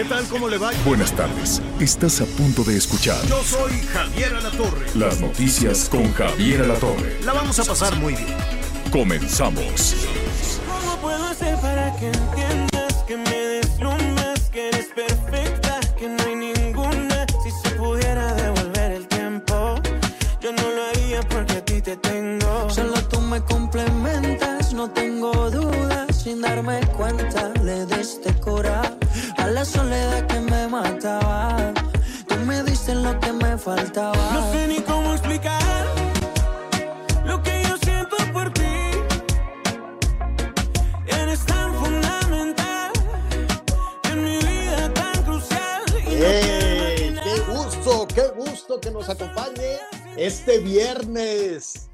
[0.00, 0.24] ¿Qué tal?
[0.28, 0.70] ¿Cómo le va?
[0.86, 1.60] Buenas tardes.
[1.78, 4.86] Estás a punto de escuchar Yo soy Javier Alatorre.
[4.94, 7.20] las noticias con Javier Alatorre.
[7.22, 8.34] La vamos a pasar muy bien.
[8.90, 9.94] Comenzamos.
[10.66, 16.34] ¿Cómo puedo hacer para que entiendas que me deslumbras, que eres perfecta, que no hay
[16.54, 17.26] ninguna?
[17.44, 19.74] Si se pudiera devolver el tiempo,
[20.40, 22.70] yo no lo haría porque a ti te tengo.
[22.70, 28.89] Solo tú me complementas, no tengo dudas, sin darme cuenta le diste cora a
[29.60, 31.74] la soledad que me mataba.
[32.26, 34.16] Tú me diste lo que me faltaba.
[34.32, 35.84] No sé ni cómo explicar
[37.26, 38.72] lo que yo siento por ti.
[41.08, 42.90] Eres tan fundamental
[44.10, 45.82] en mi vida tan crucial.
[46.06, 48.08] Y no quiero ¡Qué gusto!
[48.14, 49.72] ¡Qué gusto que nos acompañe
[50.16, 51.90] este viernes!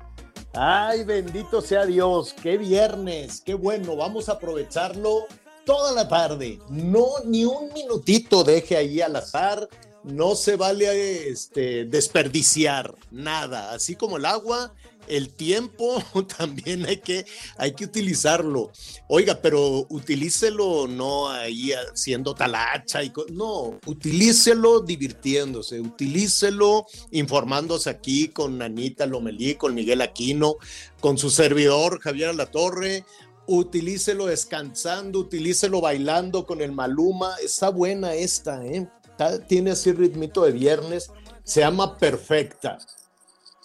[0.55, 2.33] ¡Ay, bendito sea Dios!
[2.33, 3.41] ¡Qué viernes!
[3.45, 3.97] ¡Qué bueno!
[3.97, 5.27] Vamos a aprovecharlo
[5.67, 6.59] toda la tarde.
[6.71, 9.69] No, ni un minutito deje ahí al azar.
[10.05, 13.73] No se vale este, desperdiciar nada.
[13.73, 14.73] Así como el agua,
[15.09, 16.03] el tiempo
[16.39, 17.27] también hay que,
[17.59, 18.71] hay que utilizarlo.
[19.09, 28.63] Oiga, pero utilícelo no ahí haciendo talacha y no, utilícelo divirtiéndose, utilícelo informándose aquí con
[28.63, 30.57] Anita Lomelí, con Miguel Aquino,
[31.01, 33.05] con su servidor Javier Alatorre.
[33.49, 37.37] Utilícelo descansando, utilícelo bailando con el Maluma.
[37.43, 38.89] Está buena esta, ¿eh?
[39.11, 41.11] Está- tiene así ritmito de viernes.
[41.45, 42.79] Se llama Perfecta.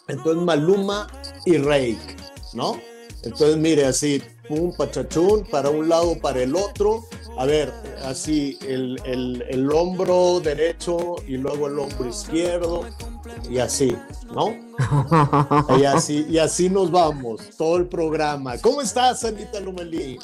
[0.08, 1.08] Entonces Maluma
[1.46, 2.16] y Rake,
[2.54, 2.80] ¿no?
[3.24, 4.22] Entonces mire así,
[4.56, 7.06] pum, pachachún, para un lado, para el otro.
[7.38, 7.72] A ver,
[8.04, 12.86] así el, el- el hombro derecho y luego el hombro izquierdo
[13.50, 13.96] y así,
[14.36, 14.54] ¿no?
[15.80, 18.58] Y así, y así nos vamos, todo el programa.
[18.58, 20.20] ¿Cómo estás, Anita Lumelí?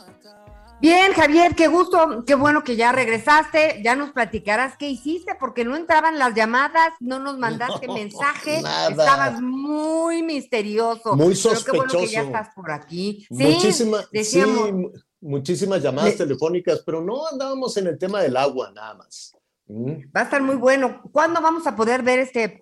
[0.80, 5.66] Bien, Javier, qué gusto, qué bueno que ya regresaste, ya nos platicarás qué hiciste, porque
[5.66, 8.90] no entraban las llamadas, no nos mandaste No, mensaje, nada.
[8.92, 11.16] estabas muy misterioso.
[11.16, 12.26] Muy Pero qué bueno que ya sospechoso.
[12.28, 13.26] estás por aquí.
[13.32, 13.58] Sí,
[14.12, 14.70] decíamos,
[15.20, 19.34] muchísimas llamadas Le- telefónicas, pero no andábamos en el tema del agua nada más.
[19.70, 21.02] Va a estar muy bueno.
[21.12, 22.62] ¿Cuándo vamos a poder ver este?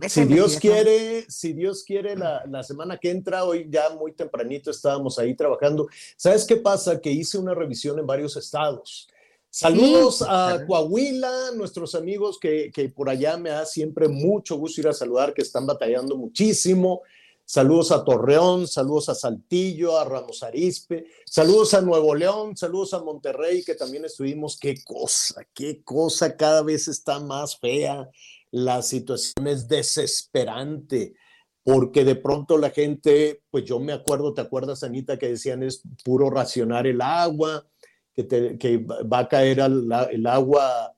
[0.00, 4.12] esta Si Dios quiere, si Dios quiere, la, la semana que entra, hoy ya muy
[4.12, 5.88] tempranito estábamos ahí trabajando.
[6.16, 7.00] ¿Sabes qué pasa?
[7.00, 9.08] Que hice una revisión en varios estados.
[9.50, 10.24] Saludos Sí.
[10.28, 14.92] a Coahuila, nuestros amigos que, que por allá me da siempre mucho gusto ir a
[14.92, 17.02] saludar, que están batallando muchísimo.
[17.46, 23.02] Saludos a Torreón, saludos a Saltillo, a Ramos Arizpe, saludos a Nuevo León, saludos a
[23.02, 24.58] Monterrey, que también estuvimos.
[24.58, 28.08] Qué cosa, qué cosa, cada vez está más fea.
[28.50, 31.16] La situación es desesperante,
[31.62, 35.82] porque de pronto la gente, pues yo me acuerdo, ¿te acuerdas, Anita, que decían es
[36.02, 37.68] puro racionar el agua,
[38.14, 40.93] que, que va a caer el agua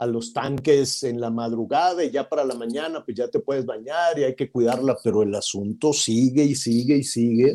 [0.00, 3.66] a los tanques en la madrugada y ya para la mañana pues ya te puedes
[3.66, 7.54] bañar y hay que cuidarla, pero el asunto sigue y sigue y sigue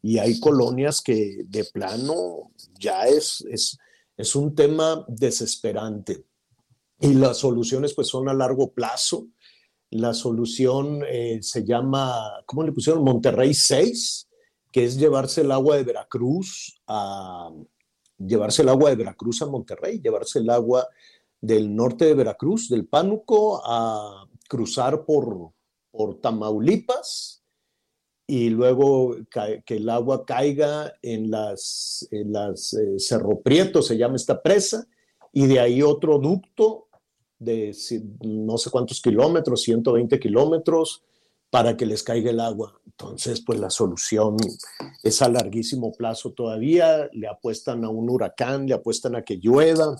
[0.00, 3.76] y hay colonias que de plano ya es, es,
[4.16, 6.24] es un tema desesperante
[7.00, 9.26] y las soluciones pues son a largo plazo.
[9.90, 12.14] La solución eh, se llama,
[12.46, 13.02] ¿cómo le pusieron?
[13.02, 14.28] Monterrey 6,
[14.70, 17.50] que es llevarse el agua de Veracruz a
[18.16, 20.86] llevarse el agua de Veracruz a Monterrey, llevarse el agua
[21.40, 25.52] del norte de Veracruz, del Pánuco, a cruzar por,
[25.90, 27.40] por Tamaulipas
[28.26, 34.14] y luego que el agua caiga en las, en las eh, Cerro Prieto, se llama
[34.14, 34.86] esta presa,
[35.32, 36.86] y de ahí otro ducto
[37.40, 37.74] de
[38.20, 41.02] no sé cuántos kilómetros, 120 kilómetros,
[41.50, 42.80] para que les caiga el agua.
[42.86, 44.36] Entonces, pues la solución
[45.02, 49.96] es a larguísimo plazo todavía, le apuestan a un huracán, le apuestan a que llueva.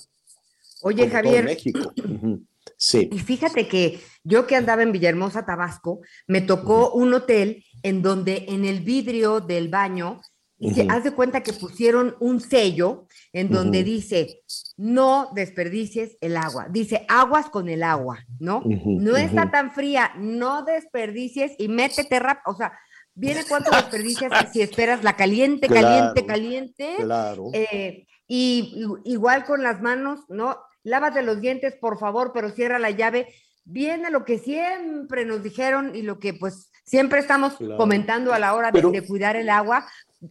[0.82, 1.92] Oye, Javier, México.
[2.76, 3.10] Sí.
[3.12, 8.46] Y fíjate que yo que andaba en Villahermosa, Tabasco, me tocó un hotel en donde
[8.48, 10.20] en el vidrio del baño,
[10.58, 10.90] se- Ujú.
[10.90, 14.42] haz de cuenta que pusieron un sello en donde dice,
[14.78, 16.68] no desperdicies el agua.
[16.70, 18.62] Dice, aguas con el agua, ¿no?
[18.64, 22.44] No está tan fría, no desperdicies y métete rápido.
[22.46, 22.72] O sea,
[23.14, 26.94] viene cuánto desperdicias si esperas la caliente, Claro, caliente, caliente.
[26.98, 27.50] Claro.
[27.52, 30.56] Eh, y- igual con las manos, ¿no?
[30.82, 33.26] Lávate los dientes, por favor, pero cierra la llave.
[33.64, 37.76] Viene lo que siempre nos dijeron y lo que pues siempre estamos Claro.
[37.76, 39.86] comentando a la hora de- Pero- de, cuidar el agua.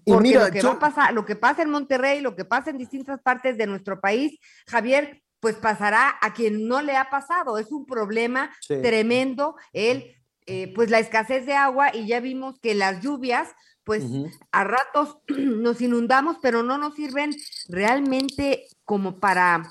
[0.06, 2.46] Porque mira, lo que yo- va a pasar, lo que pasa en Monterrey, lo que
[2.46, 4.38] pasa en distintas partes de nuestro país,
[4.68, 7.58] Javier, pues pasará a quien no le ha pasado.
[7.58, 8.76] Es un problema Sí.
[8.82, 10.16] tremendo el,
[10.48, 13.50] eh, pues la escasez de agua y ya vimos que las lluvias,
[13.84, 14.04] pues
[14.52, 17.32] a ratos nos inundamos, pero no nos sirven
[17.68, 19.64] realmente como para...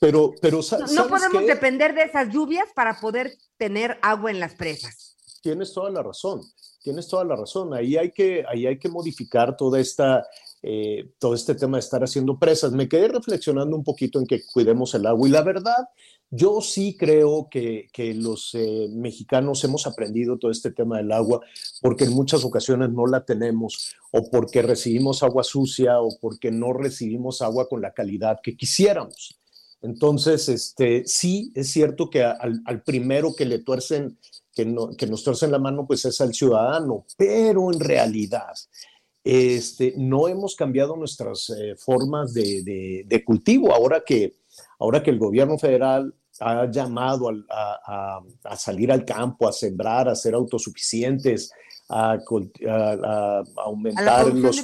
[0.00, 1.46] Pero, pero No, no ¿sabes podemos qué?
[1.46, 5.16] depender de esas lluvias para poder tener agua en las presas.
[5.42, 6.42] Tienes toda la razón,
[6.82, 7.72] tienes toda la razón.
[7.72, 10.26] Ahí hay que, ahí hay que modificar toda esta,
[10.62, 12.72] eh, todo este tema de estar haciendo presas.
[12.72, 15.88] Me quedé reflexionando un poquito en que cuidemos el agua y la verdad,
[16.32, 21.40] yo sí creo que, que los eh, mexicanos hemos aprendido todo este tema del agua
[21.80, 26.72] porque en muchas ocasiones no la tenemos o porque recibimos agua sucia o porque no
[26.72, 29.39] recibimos agua con la calidad que quisiéramos.
[29.82, 34.18] Entonces, este, sí, es cierto que al, al primero que le tuercen,
[34.54, 38.52] que, no- que nos tuercen la mano, pues es al ciudadano, pero en realidad
[39.24, 43.72] este, no hemos cambiado nuestras eh, formas de, de- de cultivo.
[43.74, 44.34] Ahora que,
[44.78, 47.34] ahora que el gobierno federal ha llamado a,
[47.86, 51.50] a- a salir al campo, a sembrar, a ser autosuficientes,
[51.88, 52.18] a,
[53.64, 54.56] aumentar los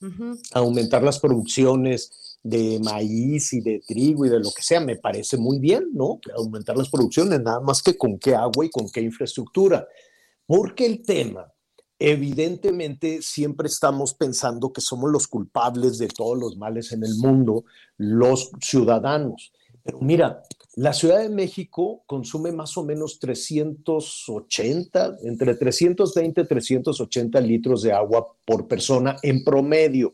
[0.00, 0.38] ujú.
[0.52, 5.38] aumentar las producciones de maíz y de trigo y de lo que sea, me parece
[5.38, 6.20] muy bien, ¿no?
[6.36, 9.88] Aumentar las producciones, nada más que con qué agua y con qué infraestructura.
[10.46, 11.50] Porque el tema,
[11.98, 17.64] evidentemente, siempre estamos pensando que somos los culpables de todos los males en el mundo,
[17.96, 19.50] los ciudadanos.
[19.82, 20.42] Pero mira,
[20.76, 27.92] la Ciudad de México consume más o menos 380, entre 320 y 380 litros de
[27.92, 30.12] agua por persona en promedio.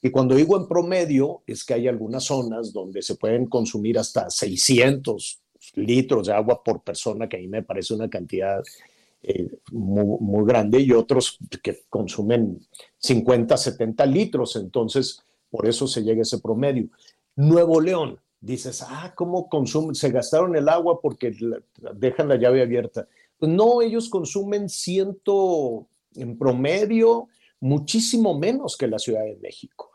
[0.00, 4.30] Y cuando digo en promedio, es que hay algunas zonas donde se pueden consumir hasta
[4.30, 5.40] 600
[5.74, 8.62] litros de agua por persona, que a mí me parece una cantidad
[9.22, 12.60] eh, muy, grande, y otros que consumen
[12.98, 14.56] 50, 70 litros.
[14.56, 16.88] Entonces, por eso se llega a ese promedio.
[17.34, 19.94] Nuevo León, dices, ah, ¿cómo consumen?
[19.96, 21.34] Se gastaron el agua porque
[21.94, 23.08] dejan la llave abierta.
[23.38, 27.28] Pues no, ellos consumen ciento en promedio
[27.60, 29.87] muchísimo menos que la Ciudad de México.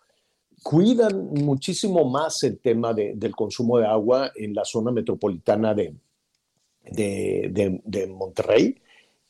[0.63, 5.93] Cuidan muchísimo más el tema de- del consumo de agua en la zona metropolitana de,
[6.89, 8.75] de, de- Monterrey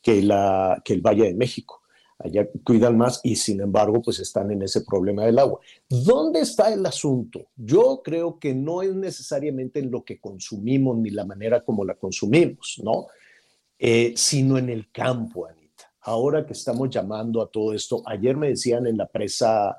[0.01, 1.81] que, la, que el Valle de México.
[2.19, 5.59] Allá cuidan más y sin embargo pues están en ese problema del agua.
[5.89, 7.47] ¿Dónde está el asunto?
[7.57, 11.95] Yo creo que no es necesariamente en lo que consumimos ni la manera como la
[11.95, 13.07] consumimos, ¿no?
[13.77, 15.91] Eh, sino en el campo, Anita.
[16.01, 19.75] Ahora que estamos llamando a todo esto, ayer me decían en la presa,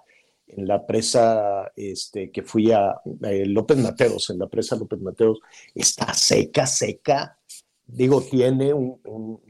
[0.57, 5.41] en la presa este, que fui a eh, López Mateos, en la presa López Mateos,
[5.75, 7.39] está seca, seca.
[7.87, 9.41] Digo, tiene un,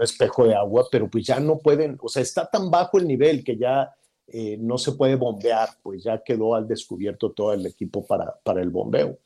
[0.00, 3.42] espejo de agua, pero pues ya no pueden, o sea, está tan bajo el nivel
[3.42, 3.90] que ya
[4.28, 8.60] eh, no se puede bombear, pues ya quedó al descubierto todo el equipo para, para
[8.60, 9.18] el bombeo.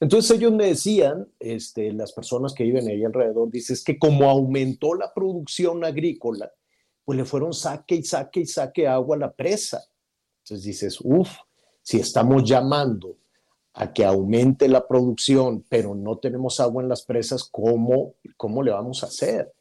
[0.00, 4.94] Entonces ellos me decían, este, las personas que viven ahí alrededor, dices que como aumentó
[4.94, 6.52] la producción agrícola,
[7.04, 9.86] pues le fueron saque y saque y saque agua a la presa.
[10.46, 11.28] Entonces dices, uff,
[11.82, 13.16] si estamos llamando
[13.74, 18.70] a que aumente la producción, pero no tenemos agua en las presas, ¿cómo, cómo le
[18.70, 19.52] vamos a hacer?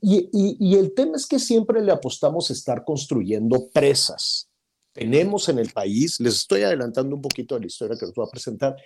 [0.00, 4.48] Y, y- el tema es que siempre le apostamos a estar construyendo presas.
[4.92, 8.26] Tenemos en el país, les estoy adelantando un poquito de la historia que les voy
[8.26, 8.76] a presentar,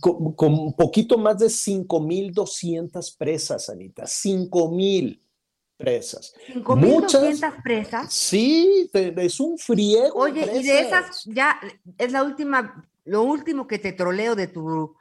[0.00, 5.20] con, con un poquito más de 5.200 presas, Anita, 5.000
[5.76, 6.34] presas.
[6.52, 8.12] 5.200 presas.
[8.12, 10.14] Sí, te- es un friego.
[10.14, 11.58] Oye, y de esas ya
[11.98, 14.96] es la última, lo último que te troleo de tu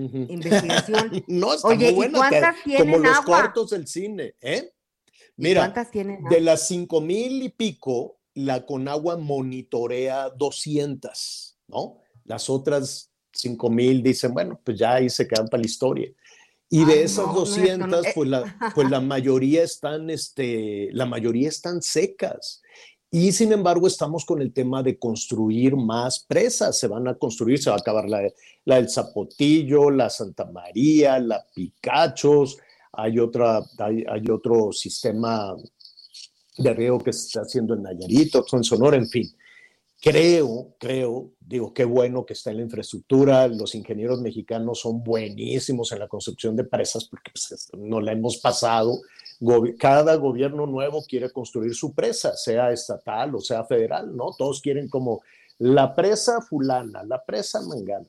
[0.00, 1.24] investigación.
[1.28, 3.42] No, está Oye, muy ¿y cuántas que- tienen como los agua?
[3.42, 4.70] cortos del cine, ¿eh?
[5.36, 6.22] ¿Y Mira, ¿Cuántas tienen?
[6.24, 11.98] de las cinco mil y pico, la Conagua monitorea 200, ¿no?
[12.24, 16.08] Las otras cinco mil dicen, bueno, pues ya ahí se quedan para la historia.
[16.70, 18.12] Y de Ay, esas no, no, esto 200, no- eh.
[18.14, 22.62] pues, la, pues la mayoría están, este, la mayoría están secas.
[23.10, 26.76] Y sin embargo, estamos con el tema de construir más presas.
[26.78, 28.22] Se van a construir, se va a acabar la,
[28.64, 32.58] la del Zapotillo, la Santa María, la Picachos.
[32.92, 35.54] Hay, otra, hay, hay otro sistema
[36.58, 39.32] de riego que se está haciendo en Nayarit, otro en Sonora, en fin.
[40.04, 43.48] Creo, creo, digo, qué bueno que está en la infraestructura.
[43.48, 48.36] Los ingenieros mexicanos son buenísimos en la construcción de presas porque pues, no la hemos
[48.36, 49.00] pasado,
[49.78, 54.32] cada gobierno nuevo quiere construir su presa, sea estatal o sea federal, ¿no?
[54.36, 55.22] Todos quieren como
[55.56, 58.06] la presa fulana, la presa mangana.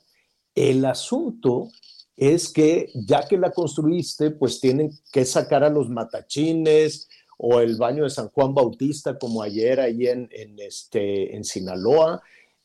[0.53, 1.69] El asunto
[2.17, 7.07] es que ya que la construiste, pues tienen que sacar a los matachines
[7.37, 12.21] o el baño de San Juan Bautista, como ayer ahí en, este, en Sinaloa,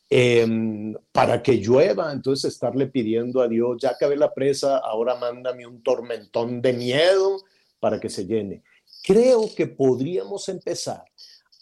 [0.09, 2.11] em, para que llueva.
[2.11, 7.37] Entonces, estarle pidiendo a Dios, ya acabé la presa, ahora mándame un tormentón de miedo
[7.79, 8.63] para que se llene.
[9.03, 11.03] Creo que podríamos empezar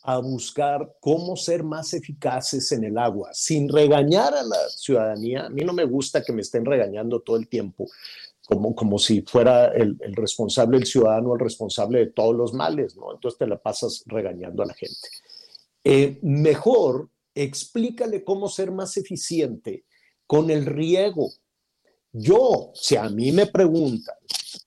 [0.03, 5.45] a buscar cómo ser más eficaces en el agua, sin regañar a la ciudadanía.
[5.45, 7.85] A mí no me gusta que me estén regañando todo el tiempo,
[8.49, 13.13] como, como si fuera el, responsable, el ciudadano, el responsable de todos los males, ¿no?
[13.13, 15.07] Entonces te la pasas regañando a la gente.
[15.83, 19.85] Eh, mejor explícale cómo ser más eficiente
[20.25, 21.29] con el riego.
[22.11, 24.15] Yo, si a mí me preguntan,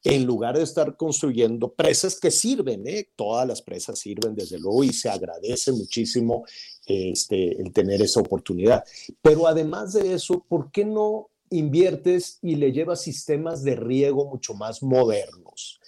[0.05, 3.09] en lugar de estar construyendo presas que sirven, ¿eh?
[3.17, 6.45] todas las presas sirven desde luego y se agradece muchísimo
[6.87, 8.85] este, el tener esa oportunidad.
[9.21, 14.55] Pero además de eso, ¿por qué no inviertes y le llevas sistemas de riego mucho
[14.55, 15.81] más modernos?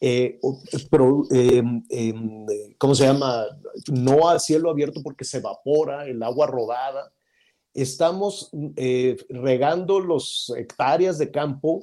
[0.00, 0.38] Eh,
[1.30, 2.46] em, em,
[2.78, 3.46] ¿Cómo se llama?
[3.90, 7.12] No a cielo abierto porque se evapora el agua rodada.
[7.72, 11.82] Estamos eh, regando los hectáreas de campo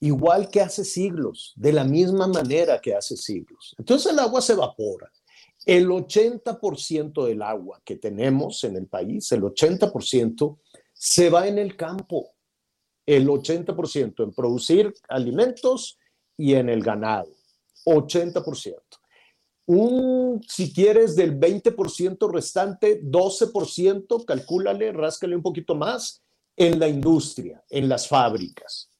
[0.00, 3.74] igual que hace siglos, de la misma manera que hace siglos.
[3.78, 5.10] Entonces el agua se evapora.
[5.66, 10.58] El 80% del agua que tenemos en el país, el 80%,
[10.92, 12.30] se va en el campo.
[13.08, 15.98] El 80% en producir alimentos
[16.36, 17.30] y en el ganado.
[17.86, 18.74] 80%.
[19.66, 26.22] Un, si quieres, del 20% restante, 12%, calcúlale, ráscale un poquito más,
[26.56, 28.90] en la industria, en las fábricas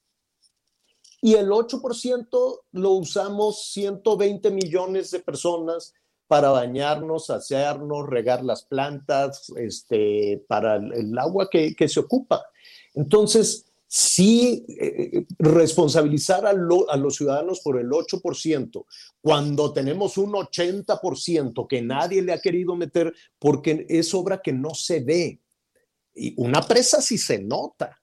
[1.21, 5.93] y el 8% lo usamos 120 millones de personas
[6.27, 12.45] para bañarnos, asearnos, regar las plantas, este, para el agua que, se ocupa.
[12.93, 18.85] Entonces, sí, eh, responsabilizar a, a, los ciudadanos por el 8%,
[19.19, 24.75] cuando tenemos un 80% que nadie le ha querido meter porque es obra que no
[24.75, 25.41] se ve.
[26.13, 27.99] Y una presa sí se nota,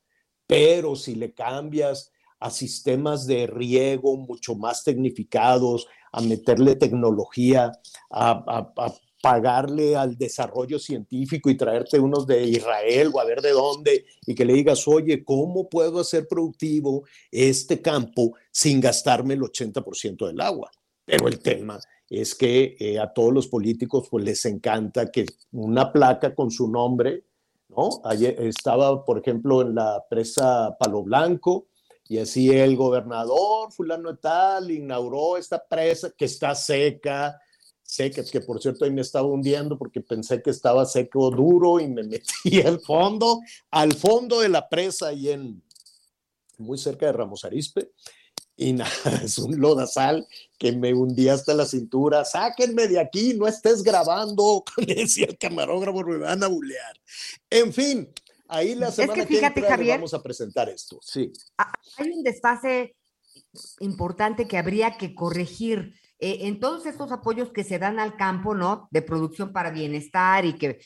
[0.47, 7.71] pero si le cambias a sistemas de riego mucho más tecnificados, a meterle tecnología,
[8.11, 8.93] a,
[9.23, 14.35] pagarle al desarrollo científico y traerte unos de Israel o a ver de dónde y
[14.35, 20.41] que le digas, oye, ¿cómo puedo hacer productivo este campo sin gastarme el 80% del
[20.41, 20.71] agua?
[21.05, 25.93] Pero el tema es que eh, a todos los políticos pues les encanta que una
[25.93, 27.25] placa con su nombre,
[27.69, 28.01] ¿no?
[28.05, 31.67] Ayer estaba, por ejemplo, en la presa Palo Blanco,
[32.09, 37.41] y así el gobernador fulano de tal inauguró esta presa que está seca,
[37.87, 41.89] seca, que por cierto ahí me estaba hundiendo porque pensé que estaba seco duro y
[41.89, 42.03] me
[42.45, 43.41] metí al fondo,
[43.71, 45.63] al fondo de la presa ahí en,
[46.59, 47.91] muy cerca de Ramos Arispe.
[48.59, 48.91] Y nada,
[49.23, 50.27] es un lodazal
[50.59, 52.25] que me hundía hasta la cintura.
[52.25, 57.01] Sáquenme de aquí, no estés grabando, decía el camarógrafo, me van a bulear.
[57.51, 58.09] En fin,
[58.49, 61.01] Ahí la semana es que, fíjate, Javier, vamos a presentar esto.
[61.03, 61.33] Sí.
[61.97, 62.95] Hay un desfase
[63.81, 65.95] importante que habría que corregir.
[66.19, 68.89] Eh, en todos estos apoyos que se dan al campo, ¿no?
[68.91, 70.79] De producción para bienestar y que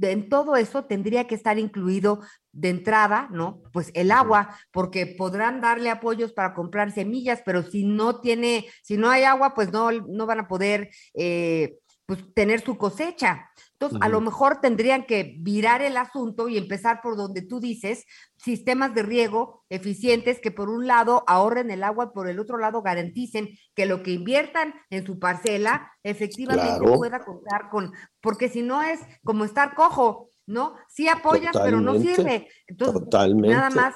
[0.00, 2.20] en todo eso tendría que estar incluido
[2.52, 3.62] de entrada, ¿no?
[3.72, 8.96] Pues el agua, porque podrán darle apoyos para comprar semillas, pero si no tiene, si
[8.96, 13.50] no hay agua, pues no, no van a poder eh, pues, tener su cosecha.
[13.78, 18.06] Entonces, a lo mejor tendrían que virar el asunto y empezar por donde tú dices,
[18.38, 22.56] sistemas de riego eficientes que por un lado ahorren el agua y por el otro
[22.56, 27.92] lado garanticen que lo que inviertan en su parcela efectivamente pueda contar con,
[28.22, 30.74] porque si no es como estar cojo, ¿no?
[30.88, 32.48] Sí apoyas, pero no sirve.
[32.66, 33.54] Entonces, totalmente.
[33.54, 33.94] nada más,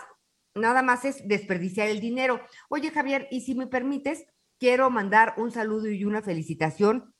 [0.54, 2.38] nada más es desperdiciar el dinero.
[2.68, 4.26] Oye, Javier, y si me permites,
[4.58, 7.14] quiero mandar un saludo y una felicitación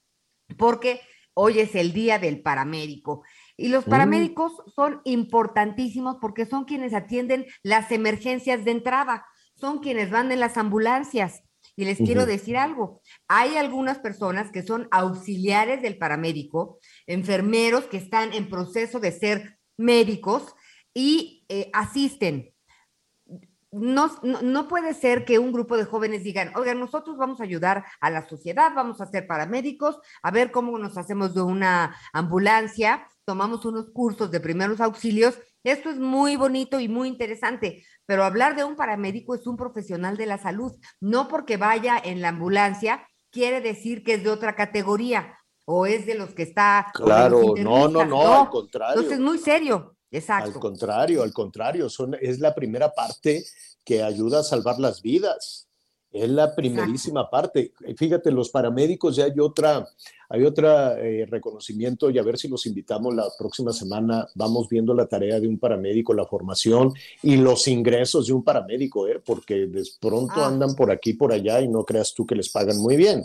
[0.59, 1.01] porque
[1.35, 3.23] Hoy es el día del paramédico.
[3.57, 3.91] Y los mm.
[3.91, 10.41] paramédicos son importantísimos porque son quienes atienden las emergencias de entrada, son quienes van en
[10.41, 11.43] las ambulancias.
[11.77, 17.97] Y les quiero decir algo, hay algunas personas que son auxiliares del paramédico, enfermeros que
[17.97, 20.55] están en proceso de ser médicos
[20.93, 22.53] y eh, asisten
[23.73, 27.85] no, no, puede ser que un grupo de jóvenes digan, oigan, nosotros vamos a ayudar
[28.01, 33.07] a la sociedad, vamos a ser paramédicos, a ver cómo nos hacemos de una ambulancia,
[33.25, 35.39] tomamos unos cursos de primeros auxilios.
[35.63, 40.17] Esto es muy bonito y muy interesante, pero hablar de un paramédico es un profesional
[40.17, 44.57] de la salud, no porque vaya en la ambulancia quiere decir que es de otra
[44.57, 46.91] categoría o es de los que está.
[46.99, 48.09] los Claro, no, no, internistas.
[48.09, 48.95] no, al contrario.
[48.97, 50.59] Entonces, muy serio, Al exacto.
[50.59, 53.45] contrario, al contrario, son, es la primera parte
[53.85, 55.67] que ayuda a salvar las vidas.
[56.13, 57.73] Es la primerísima parte.
[57.97, 59.89] Fíjate, los paramédicos ya hay otra,
[60.29, 64.27] hay otra eh, reconocimiento y a ver si los invitamos la próxima semana.
[64.35, 69.07] Vamos viendo la tarea de un paramédico, la formación y los ingresos de un paramédico,
[69.07, 69.23] ¿eh?
[69.25, 70.49] porque de pronto Ah.
[70.49, 73.25] andan por aquí, por allá y no creas tú que les pagan muy bien.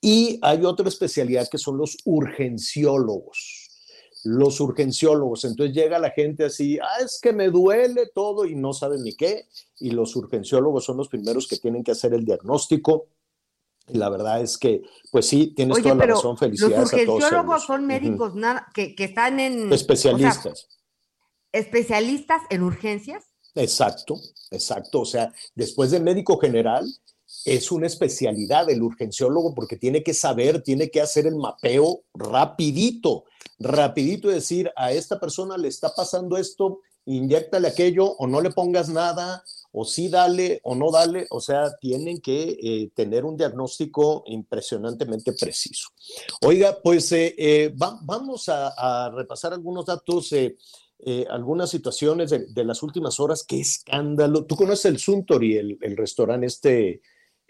[0.00, 3.65] Y hay otra especialidad que son los urgenciólogos
[4.26, 5.44] los urgenciólogos.
[5.44, 9.14] Entonces llega la gente así, ah, es que me duele todo y no saben ni
[9.14, 9.46] qué.
[9.78, 13.06] Y los urgenciólogos son los primeros que tienen que hacer el diagnóstico.
[13.88, 16.32] Y la verdad es que, pues sí, tienes Oye, toda la razón.
[16.32, 17.08] los Felicidades a todos.
[17.08, 19.66] urgenciólogos son médicos nada, que, que están en.
[19.66, 20.68] o sea, Especialistas.
[21.52, 23.24] especialistas en urgencias.
[23.54, 24.16] Exacto,
[24.50, 25.02] exacto.
[25.02, 26.84] O sea, después de médico general,
[27.44, 33.24] es una especialidad el urgenciólogo porque tiene que saber, tiene que hacer el mapeo rapidito,
[33.58, 38.88] rapidito decir, a esta persona le está pasando esto, inyectale aquello o no le pongas
[38.88, 41.26] nada, o sí dale o no dale.
[41.30, 45.90] O sea, tienen que eh, tener un diagnóstico impresionantemente preciso.
[46.42, 50.32] Oiga, pues eh, eh, va- vamos a, a repasar algunos datos.
[51.28, 54.46] algunas situaciones de, de las últimas horas, qué escándalo.
[54.46, 57.02] Tú conoces el Suntory, el, el restaurante este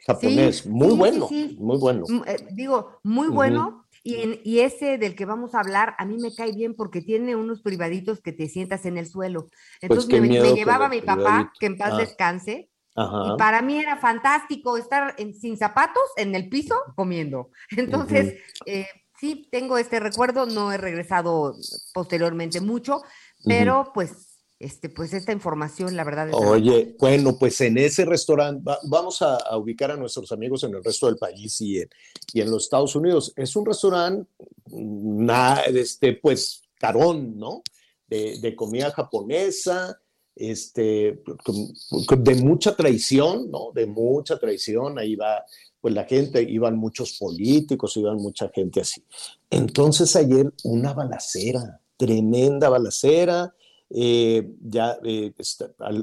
[0.04, 1.56] japonés, Sí, muy sí, bueno, sí.
[1.60, 2.04] muy bueno.
[2.08, 3.85] Mm, eh, digo, muy bueno.
[4.06, 7.02] Y, en- y ese del que vamos a hablar, a mí me cae bien porque
[7.02, 9.48] tiene unos privaditos que te sientas en el suelo.
[9.80, 11.58] Entonces Pues qué me, me llevaba mi papá, privaditos.
[11.58, 11.96] que en paz Ah.
[11.98, 13.34] descanse, Ajá.
[13.34, 17.50] y para mí era fantástico estar en- sin zapatos en el piso comiendo.
[18.24, 18.86] Entonces, eh,
[19.18, 21.56] sí, tengo este recuerdo, no he regresado
[21.92, 23.02] posteriormente mucho,
[23.44, 24.25] pero pues,
[24.58, 29.38] este, pues esta información, la verdad Oye, bueno, pues en ese restaurante, va- vamos a,
[29.58, 31.88] ubicar a nuestros amigos en el resto del país y en,
[32.32, 33.32] y en los Estados Unidos.
[33.36, 34.30] Es un restaurante,
[34.70, 37.62] mm, na- este, pues, carón, ¿no?
[38.08, 40.00] De, de comida japonesa,
[40.34, 41.22] este,
[42.18, 43.72] de mucha traición, ¿no?
[43.74, 44.98] De mucha traición.
[44.98, 45.44] Ahí va,
[45.80, 49.02] pues la gente, iban muchos políticos, iban mucha gente así.
[49.50, 53.54] Entonces ayer una balacera, tremenda balacera.
[53.90, 55.32] Eh, ya eh,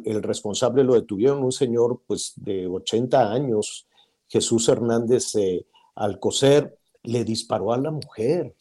[0.05, 3.87] el responsable lo detuvieron, un señor pues de 80 años,
[4.27, 5.65] Jesús Hernández eh,
[5.95, 8.55] Alcocer, le disparó a la mujer,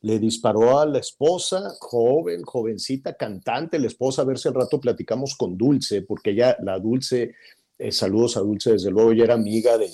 [0.00, 4.80] le disparó a la esposa, joven, jovencita, cantante, la esposa, a ver si al rato
[4.80, 7.34] platicamos con Dulce, porque ya la Dulce,
[7.78, 9.90] eh, saludos a Dulce, desde luego, ya era amiga de,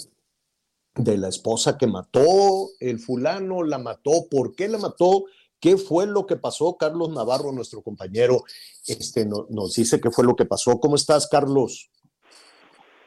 [0.94, 5.24] de la esposa que mató, el fulano la mató, ¿por qué la mató?
[5.62, 6.76] ¿Qué fue lo que pasó?
[6.76, 8.42] Carlos Navarro, nuestro compañero,
[8.88, 10.80] este, no- nos dice qué fue lo que pasó.
[10.80, 11.88] ¿Cómo estás, Carlos?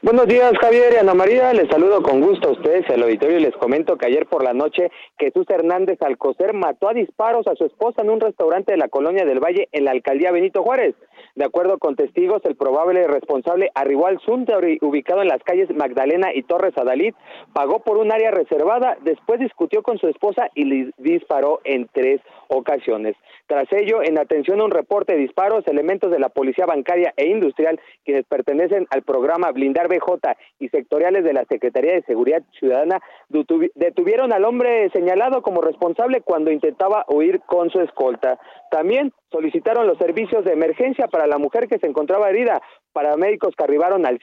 [0.02, 1.54] Buenos días, Javier y Ana María.
[1.54, 4.52] Les saludo con gusto a ustedes al auditorio y les comento que ayer por la
[4.52, 8.88] noche Jesús Hernández Alcocer mató a disparos a su esposa en un restaurante de la
[8.88, 10.94] Colonia del Valle en la alcaldía Benito Juárez.
[11.34, 14.20] De acuerdo con testigos, el probable responsable arribó al
[14.82, 17.14] ubicado en las calles Magdalena y Torres Adalid,
[17.54, 22.20] pagó por un área reservada, después discutió con su esposa y le disparó en tres
[22.48, 23.16] ocasiones.
[23.46, 27.28] Tras ello, en atención a un reporte de disparos, elementos de la Policía Bancaria e
[27.28, 33.00] Industrial, quienes pertenecen al programa Blindar BJ y sectoriales de la Secretaría de Seguridad Ciudadana,
[33.28, 38.40] detuvi- detuvieron al hombre señalado como responsable cuando intentaba huir con su escolta.
[38.70, 42.60] También solicitaron los servicios de emergencia para la mujer que se encontraba herida.
[42.92, 44.18] Paramédicos que arribaron al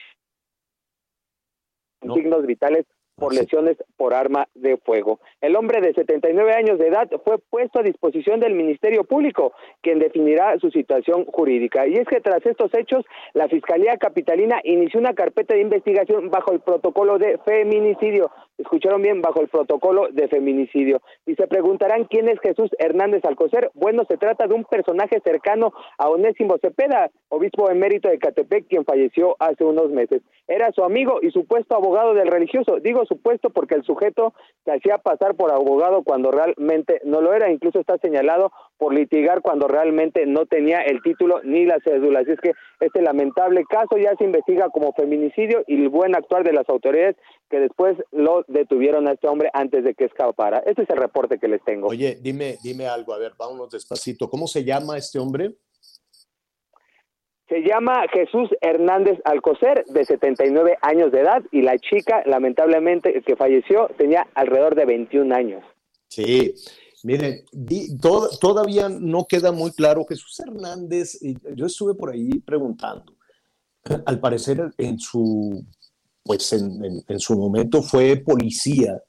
[2.02, 2.14] No.
[2.14, 2.84] signos vitales
[3.16, 5.20] por lesiones por arma de fuego.
[5.40, 9.98] El hombre de 79 años de edad fue puesto a disposición del Ministerio Público, quien
[9.98, 11.86] definirá su situación jurídica.
[11.86, 16.52] Y es que tras estos hechos, la Fiscalía Capitalina inició una carpeta de investigación bajo
[16.52, 18.30] el protocolo de feminicidio.
[18.58, 21.00] Escucharon bien, bajo el protocolo de feminicidio.
[21.26, 23.70] Y se preguntarán quién es Jesús Hernández Alcocer.
[23.74, 28.84] Bueno, se trata de un personaje cercano a Onésimo Cepeda, obispo emérito de Catepec, quien
[28.84, 30.22] falleció hace unos meses.
[30.46, 32.78] Era su amigo y supuesto abogado del religioso.
[32.80, 37.50] Digo supuesto porque el sujeto se hacía pasar por abogado cuando realmente no lo era.
[37.50, 42.20] Incluso está señalado por litigar cuando realmente no tenía el título ni la cédula.
[42.20, 46.44] Así es que este lamentable caso ya se investiga como feminicidio y el buen actuar
[46.44, 47.16] de las autoridades
[47.50, 50.58] que después lo detuvieron a este hombre antes de que escapara.
[50.66, 51.88] Este es el reporte que les tengo.
[51.88, 54.28] Oye, dime, dime algo, a ver, vámonos despacito.
[54.28, 55.54] ¿Cómo se llama este hombre?
[57.48, 63.36] Se llama Jesús Hernández Alcocer, de 79 años de edad, y la chica, lamentablemente, que
[63.36, 65.62] falleció, tenía alrededor de 21 años.
[66.08, 66.54] Sí,
[67.02, 67.44] miren,
[68.00, 70.06] to- todavía no queda muy claro.
[70.08, 71.20] Jesús Hernández,
[71.54, 73.12] yo estuve por ahí preguntando.
[74.06, 75.62] Al parecer, en su,
[76.24, 79.00] pues en, en- en su momento fue policía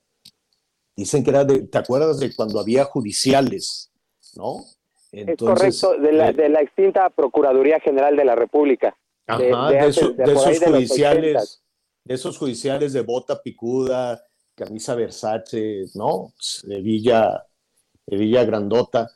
[0.96, 3.92] Dicen que era de, ¿te acuerdas de cuando había judiciales?
[4.36, 4.64] ¿No?
[5.12, 8.96] es correcto, de la, eh, de la extinta Procuraduría General de la República.
[9.28, 11.64] Ajá, de, esos judiciales,
[12.04, 14.22] de esos judiciales de bota picuda,
[14.56, 16.34] camisa Versace, ¿no?
[16.64, 17.46] De Villa,
[18.06, 19.10] de Villa Grandota,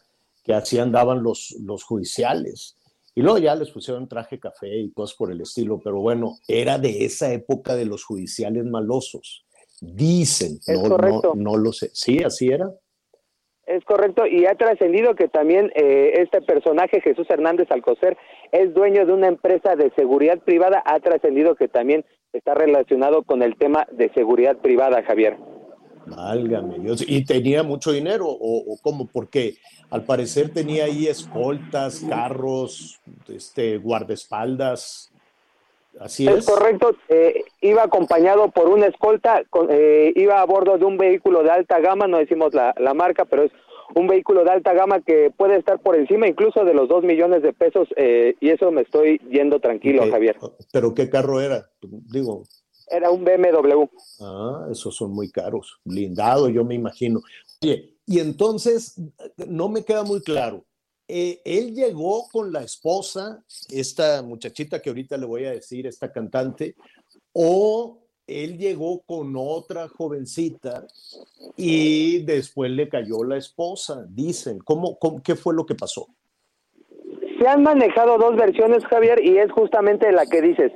[0.44, 2.76] que así andaban los, los judiciales.
[3.16, 6.78] Y luego ya les pusieron traje café y cosas por el estilo, pero bueno, era
[6.78, 9.46] de esa época de los judiciales malosos.
[9.82, 11.90] Dicen, no, no, no, lo sé.
[11.94, 12.70] Sí, así era.
[13.66, 18.18] Es correcto, y ha trascendido que también eh, este personaje, Jesús Hernández Alcocer,
[18.52, 20.82] es dueño de una empresa de seguridad privada.
[20.86, 25.38] Ha trascendido que también está relacionado con el tema de seguridad privada, Javier.
[26.10, 27.04] Válgame Dios.
[27.08, 29.08] ¿Y tenía mucho dinero o, o cómo?
[29.08, 29.58] Porque
[29.90, 35.12] al parecer tenía ahí escoltas, carros, este, guardaespaldas.
[36.00, 36.40] Así es.
[36.40, 36.96] Es correcto.
[37.10, 41.80] Eh, iba acompañado por una escolta, eh, iba a bordo de un vehículo de alta
[41.80, 43.52] gama, no decimos la, marca, pero es
[43.96, 47.42] un vehículo de alta gama que puede estar por encima incluso de los dos millones
[47.42, 50.38] de pesos eh, y eso me estoy yendo tranquilo, Javier.
[50.72, 51.70] ¿Pero qué carro era?
[51.82, 52.44] Digo.
[52.90, 53.86] Era un BMW.
[54.22, 55.80] Ah, esos son muy caros.
[55.84, 57.22] Blindado, yo me imagino.
[57.62, 58.96] Oye, y entonces
[59.48, 60.66] no me queda muy claro.
[61.08, 66.12] Eh, él llegó con la esposa, esta muchachita que ahorita le voy a decir, esta
[66.12, 66.76] cantante,
[67.34, 70.86] o él llegó con otra jovencita
[71.58, 74.60] y después le cayó la esposa, dicen.
[74.60, 76.08] ¿Cómo, qué fue lo que pasó?
[77.40, 80.72] Se han manejado dos versiones, Javier, y es justamente la que dices.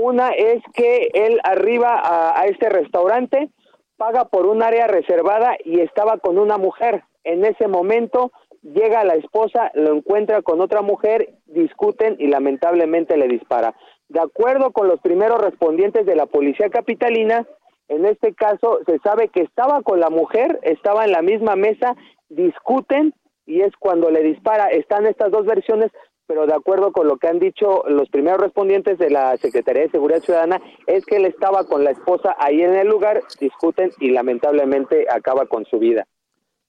[0.00, 3.50] Una es que él arriba a, este restaurante
[3.98, 7.04] paga por un área reservada y estaba con una mujer.
[7.22, 8.32] En ese momento
[8.62, 13.74] llega la esposa, lo encuentra con otra mujer, discuten y lamentablemente le dispara.
[14.08, 17.46] De acuerdo con los primeros respondientes de la policía capitalina,
[17.88, 21.94] en este caso se sabe que estaba con la mujer, estaba en la misma mesa,
[22.30, 23.12] discuten
[23.44, 24.68] y es cuando le dispara.
[24.68, 25.90] Están estas dos versiones,
[26.30, 29.90] pero de acuerdo con lo que han dicho los primeros respondientes de la Secretaría de
[29.90, 34.10] Seguridad Ciudadana, es que él estaba con la esposa ahí en el lugar, discuten y
[34.10, 36.06] lamentablemente acaba con su vida.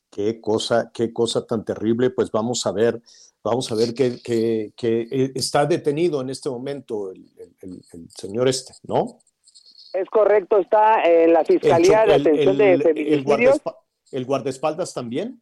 [0.09, 3.03] Qué cosa, qué cosa tan terrible, pues vamos a ver,
[3.43, 7.29] vamos a ver que, que, eh, está detenido en este momento el,
[8.17, 9.19] señor este, ¿no?
[9.93, 13.61] Es correcto, está en la Fiscalía de Atención de Feminicidios.
[14.11, 15.39] ¿El guardaespaldas también?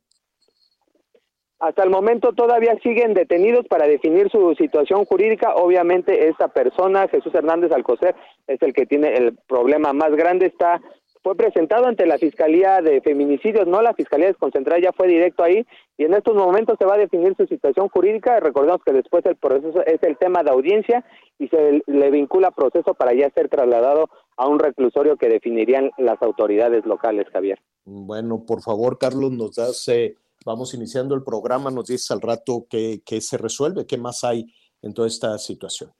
[1.60, 5.56] Hasta el momento todavía siguen detenidos para definir su situación jurídica.
[5.56, 8.16] Obviamente esta persona, Jesús Hernández Alcocer,
[8.48, 10.46] es el que tiene el problema más grande.
[10.46, 10.82] Está
[11.22, 15.66] fue presentado ante la Fiscalía de Feminicidios, no la Fiscalía Desconcentrada, ya fue directo ahí
[15.98, 18.40] y en estos momentos se va a definir su situación jurídica.
[18.40, 21.04] Recordemos que después el proceso es el tema de audiencia
[21.38, 26.22] y se le vincula proceso para ya ser trasladado a un reclusorio que definirían las
[26.22, 27.60] autoridades locales, Javier.
[27.84, 32.68] Bueno, por favor, Carlos, nos das eh, vamos iniciando el programa, nos dices al rato
[32.70, 34.46] qué, se resuelve, qué más hay
[34.82, 35.92] en toda esta situación.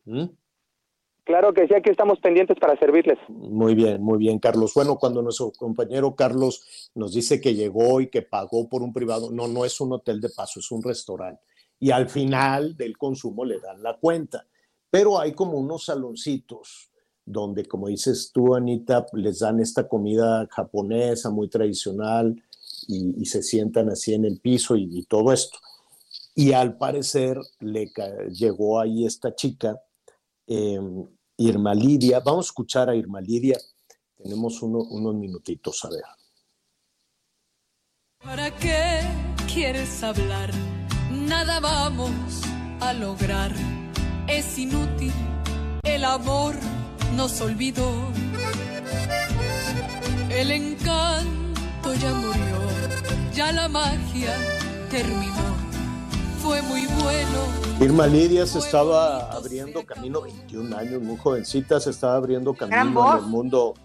[1.24, 3.20] Claro que sí, aquí estamos pendientes para servirles.
[3.28, 4.74] Muy bien, muy bien, Carlos.
[4.74, 9.30] Bueno, cuando nuestro compañero Carlos nos dice que llegó y que pagó por un privado,
[9.30, 11.44] no, no es un hotel de paso, es un restaurante.
[11.80, 14.46] Y al final del consumo le dan la cuenta.
[14.90, 16.90] Pero hay como unos saloncitos
[17.24, 22.42] donde, como dices tú, Anita, les dan esta comida japonesa muy tradicional,
[22.90, 25.60] y, se sientan así en el piso y, todo esto.
[26.34, 27.92] Y al parecer le
[28.32, 29.80] llegó ahí esta chica,
[30.48, 31.06] em,
[31.38, 32.20] Irma Lidia.
[32.20, 33.58] Vamos a escuchar a Irma Lidia.
[34.18, 36.04] Tenemos unos minutitos, a ver.
[38.24, 39.02] ¿Para qué
[39.54, 40.52] quieres hablar?
[41.12, 42.12] Nada vamos
[42.82, 43.54] a lograr.
[44.28, 45.14] Es inútil,
[45.84, 46.56] el amor
[47.16, 47.92] nos olvidó.
[50.30, 51.39] El encanto
[51.96, 52.60] ya murió
[53.40, 54.36] ya la magia
[54.90, 55.56] terminó.
[56.42, 57.40] Fue muy bueno.
[57.80, 63.24] Irma Lidia se estaba abriendo camino, 21 años, muy jovencita, se estaba abriendo camino en
[63.24, 63.76] el mundo,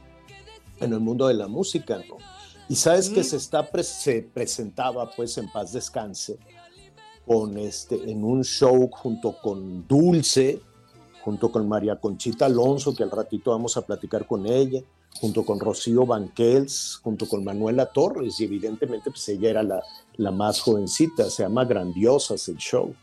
[0.80, 2.16] en el mundo de la música, ¿no?
[2.68, 6.36] Y sabes que se está se presentaba pues en paz descanse
[7.24, 10.60] con este en un show junto con Dulce,
[11.22, 14.80] junto con María Conchita Alonso, que al ratito vamos a platicar con ella,
[15.20, 19.82] junto con Rocío Banquels, junto con Manuela Torres, y evidentemente pues ella era la,
[20.16, 22.94] la más jovencita, se llama Grandiosas el show.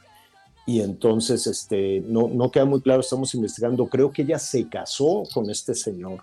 [0.67, 5.23] Y entonces, este, no, no queda muy claro, estamos investigando, creo que ella se casó
[5.33, 6.21] con este señor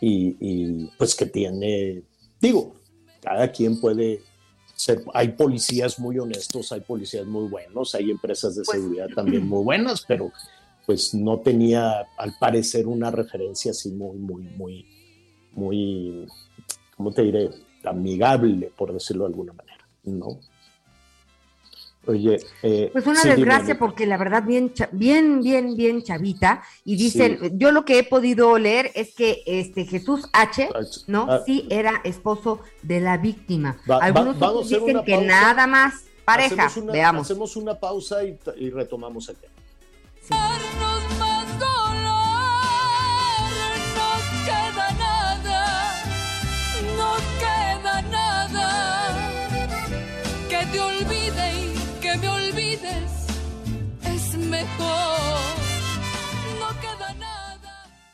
[0.00, 2.02] y, y pues que tiene,
[2.40, 2.74] digo,
[3.20, 4.22] cada quien puede
[4.74, 9.46] ser, hay policías muy honestos, hay policías muy buenos, hay empresas de pues seguridad también
[9.46, 10.32] muy buenas, pero
[10.86, 14.86] pues no tenía al parecer una referencia así muy, muy, muy,
[15.52, 16.26] muy,
[16.96, 17.50] ¿cómo te diré?
[17.84, 20.38] amigable, por decirlo de alguna manera, ¿no?
[22.06, 26.62] Oye, eh, Pues una sí, desgracia dime, porque la verdad bien, bien, bien, bien chavita.
[26.84, 30.68] Y dicen, yo lo que he podido leer es que este Jesús H,
[31.06, 31.26] ¿no?
[31.30, 31.40] ah.
[31.46, 33.78] sí era esposo de la víctima.
[33.90, 35.26] Va- Algunos dicen que pausa.
[35.26, 36.64] nada más pareja.
[36.66, 37.22] hacemos una, Veamos.
[37.30, 39.52] hacemos una pausa y, y retomamos el tema.
[40.30, 40.89] Darnos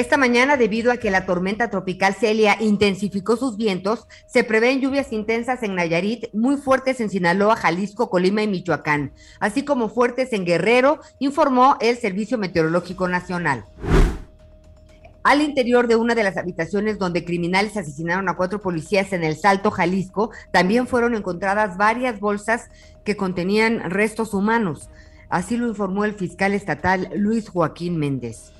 [0.00, 5.12] Esta mañana, debido a que la tormenta tropical Celia intensificó sus vientos, se prevén lluvias
[5.12, 10.46] intensas en Nayarit, muy fuertes en Sinaloa, Jalisco, Colima y Michoacán, así como fuertes en
[10.46, 13.66] Guerrero, informó el Servicio Meteorológico Nacional.
[15.22, 19.36] Al interior de una de las habitaciones donde criminales asesinaron a cuatro policías en el
[19.36, 22.70] Salto, Jalisco, también fueron encontradas varias bolsas
[23.04, 24.88] que contenían restos humanos.
[25.28, 28.52] Así lo informó el fiscal estatal Luis Joaquín Méndez.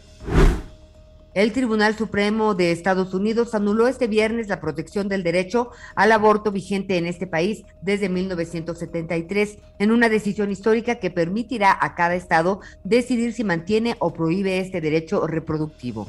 [1.32, 6.50] El Tribunal Supremo de Estados Unidos anuló este viernes la protección del derecho al aborto
[6.50, 12.60] vigente en este país desde 1973 en una decisión histórica que permitirá a cada estado
[12.82, 16.08] decidir si mantiene o prohíbe este derecho reproductivo.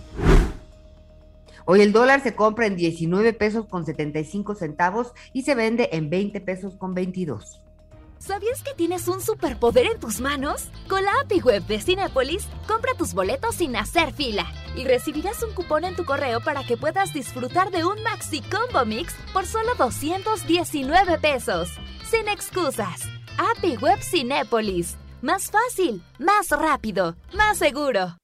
[1.65, 6.10] Hoy el dólar se compra en 19 pesos con 75 centavos y se vende en
[6.10, 7.62] 20 pesos con 22.
[8.21, 10.65] ¿Sabías que tienes un superpoder en tus manos?
[10.88, 15.55] Con la API Web de Cinépolis, compra tus boletos sin hacer fila y recibirás un
[15.55, 19.73] cupón en tu correo para que puedas disfrutar de un Maxi Combo Mix por solo
[19.75, 21.69] 219 pesos.
[22.12, 23.01] Sin excusas.
[23.39, 24.97] API Web Cinépolis.
[25.23, 28.17] Más fácil, más rápido, más seguro.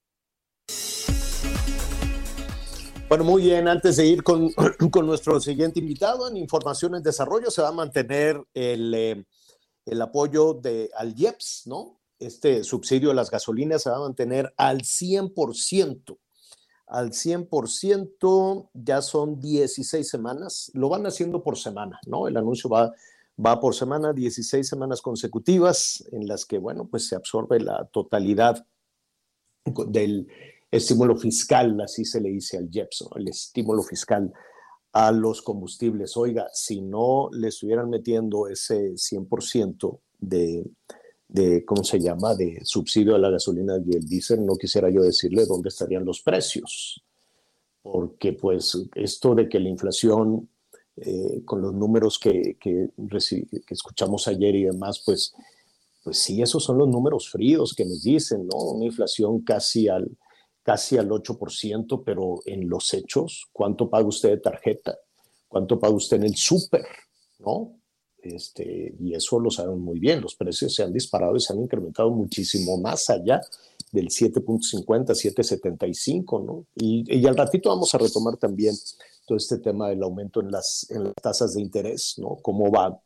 [3.08, 4.52] Bueno, muy bien, antes de ir con,
[4.92, 9.24] con nuestro siguiente invitado, en Información en Desarrollo se va a mantener el, eh,
[9.90, 12.00] el apoyo de, al IEPS, ¿no?
[12.18, 16.18] Este subsidio de las gasolinas se va a mantener al 100%.
[16.86, 22.28] Al 100%, ya son 16 semanas, lo van haciendo por semana, ¿no?
[22.28, 22.92] El anuncio va,
[23.44, 28.66] va por semana, 16 semanas consecutivas en las que, bueno, pues se absorbe la totalidad
[29.88, 30.28] del
[30.70, 33.16] estímulo fiscal, así se le dice al IEPS, ¿no?
[33.16, 34.32] el estímulo fiscal
[34.92, 36.16] a los combustibles.
[36.16, 40.64] Oiga, si no le estuvieran metiendo ese 100% de,
[41.28, 45.02] de, ¿cómo se llama?, de subsidio a la gasolina y el diésel, no quisiera yo
[45.02, 47.02] decirle dónde estarían los precios.
[47.82, 50.48] Porque pues esto de que la inflación,
[50.96, 55.34] eh, con los números que, que, que escuchamos ayer y demás, pues,
[56.02, 58.56] pues sí, esos son los números fríos que nos dicen, ¿no?
[58.56, 60.10] Una inflación casi al
[60.68, 64.98] casi al 8%, pero en los hechos, ¿cuánto paga usted de tarjeta?
[65.48, 66.84] ¿Cuánto paga usted en el súper?
[67.38, 67.80] ¿No?
[68.18, 71.62] Este, y eso lo saben muy bien, los precios se han disparado y se han
[71.62, 73.40] incrementado muchísimo más allá
[73.92, 76.66] del 7.50, 7.75, ¿no?
[76.74, 78.74] Y, y, al ratito vamos a retomar también
[79.24, 82.36] todo este tema del aumento en las, en las tasas de interés, ¿no?
[82.42, 83.00] Cómo va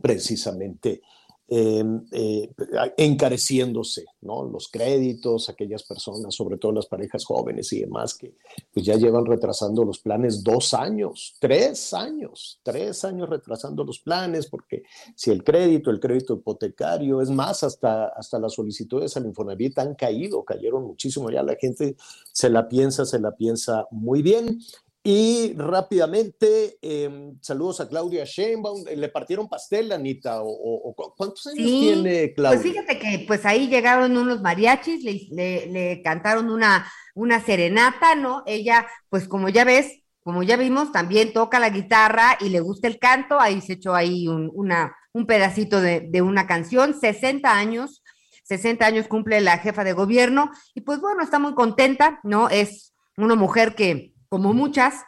[0.00, 1.02] precisamente
[1.50, 2.50] eh,
[2.98, 4.44] encareciéndose, ¿no?
[4.44, 8.34] Los créditos, aquellas personas, sobre todo las parejas jóvenes y demás, que
[8.72, 14.46] pues ya llevan retrasando los planes dos años, tres años, tres años retrasando los planes,
[14.46, 14.82] porque
[15.14, 19.94] si el crédito, el crédito hipotecario, es más, hasta, hasta las solicitudes al Infonavit han
[19.94, 21.96] caído, cayeron muchísimo, ya la gente
[22.30, 24.60] se la piensa, se la piensa muy bien.
[25.10, 28.84] Y rápidamente, eh, saludos a Claudia Sheinbaum.
[28.94, 30.42] ¿Le partieron pastel, Anita?
[30.42, 32.60] ¿O, o, o cuántos años sí, tiene Claudia?
[32.60, 38.16] Pues fíjate que pues ahí llegaron unos mariachis, le, le, le, cantaron una, una serenata,
[38.16, 38.42] ¿no?
[38.44, 42.86] Ella, pues como ya ves, como ya vimos, también toca la guitarra y le gusta
[42.86, 43.40] el canto.
[43.40, 48.02] Ahí se echó ahí un, una, un pedacito de, de una canción, 60 años.
[48.42, 52.50] 60 años cumple la jefa de gobierno y pues bueno, está muy contenta, ¿no?
[52.50, 55.02] Es una mujer que como muchas,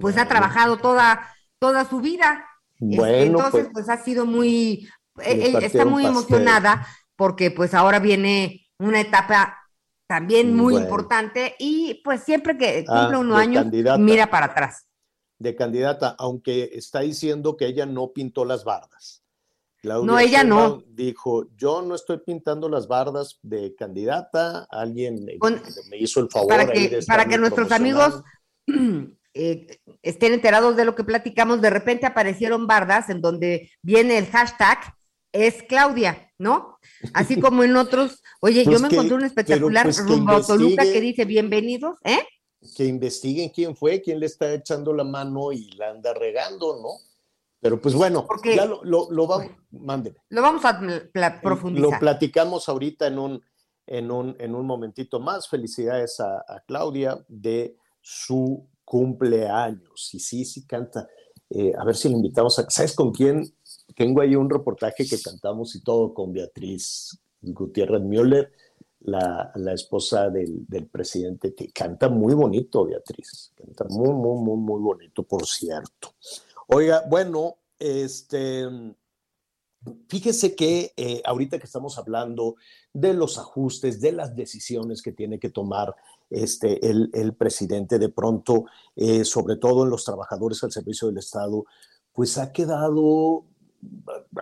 [0.00, 2.44] pues ha trabajado toda, toda su vida.
[2.78, 4.88] Bueno, Entonces, pues, pues, ha sido muy,
[5.22, 6.86] eh, está muy emocionada
[7.16, 9.58] porque pues ahora viene una etapa
[10.06, 10.86] también muy Bueno.
[10.86, 13.98] importante y pues siempre que Ah, cumple unos de años, candidata.
[13.98, 14.86] mira para atrás.
[15.38, 19.22] de candidata, aunque está diciendo que ella no pintó las bardas.
[19.80, 20.82] Claudia No, ella no.
[20.86, 26.28] Dijo, yo no estoy pintando las bardas de candidata, alguien eh, Con- me hizo el
[26.28, 28.22] favor para ahí que, de para que nuestros amigos
[29.34, 34.26] eh, estén enterados de lo que platicamos, de repente aparecieron bardas en donde viene el
[34.26, 34.78] hashtag
[35.32, 36.78] es Claudia, ¿no?
[37.14, 40.42] Así como en otros, oye, Pues yo me que- encontré un espectacular pues rumbo a
[40.42, 42.18] Toluca que dice bienvenidos, ¿eh?
[42.76, 46.90] que investiguen quién fue, quién le está echando la mano y la anda regando, ¿no?
[47.60, 49.52] Pero pues bueno, Porque- ya lo, lo, lo vamos.
[50.28, 51.98] Lo vamos a Lo profundizar.
[52.00, 53.44] platicamos ahorita en un,
[53.86, 55.48] en un, en un momentito más.
[55.48, 60.14] Felicidades a, a Claudia de su cumpleaños.
[60.14, 61.08] Y sí, sí canta.
[61.48, 62.68] Eh, a ver si le invitamos a...
[62.70, 63.44] ¿Sabes con quién?
[63.96, 68.52] Tengo ahí un reportaje que cantamos y todo con Beatriz Gutiérrez Müller,
[69.00, 73.52] la, la esposa del, del presidente, que canta muy bonito, Beatriz.
[73.54, 76.14] Canta muy, muy, muy, muy bonito, por cierto.
[76.68, 78.66] Oiga, bueno, este...
[80.08, 82.56] Fíjese que eh, ahorita que estamos hablando
[82.92, 85.96] de los ajustes, de las decisiones que tiene que tomar
[86.30, 88.64] este, el, el presidente de pronto,
[88.94, 91.64] eh, sobre todo en los trabajadores al servicio del Estado,
[92.12, 93.44] pues ha quedado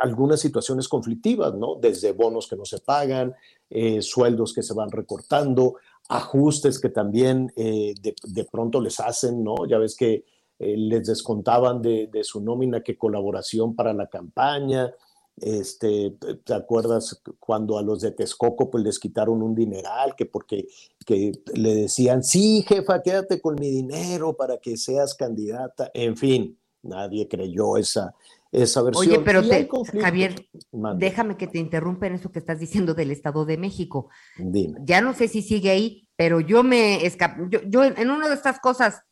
[0.00, 1.76] algunas situaciones conflictivas, ¿no?
[1.76, 3.34] Desde bonos que no se pagan,
[3.70, 5.76] eh, sueldos que se van recortando,
[6.08, 9.66] ajustes que también eh, de, de, pronto les hacen, ¿no?
[9.68, 10.24] Ya ves que
[10.60, 14.92] les descontaban de, de, su nómina que colaboración para la campaña.
[15.40, 20.66] Este, ¿te acuerdas cuando a los de Texcoco pues les quitaron un dineral que porque
[21.06, 25.90] que le decían, sí, jefa, quédate con mi dinero para que seas candidata?
[25.94, 28.14] En fin, nadie creyó esa,
[28.52, 29.08] esa versión.
[29.08, 29.68] Oye, pero te.
[30.00, 30.48] Javier,
[30.96, 34.08] déjame que te interrumpa en eso que estás diciendo del Estado de México.
[34.38, 34.80] Dime.
[34.84, 38.34] Ya no sé si sigue ahí, pero yo me escapé, yo, yo en una de
[38.34, 39.02] estas cosas,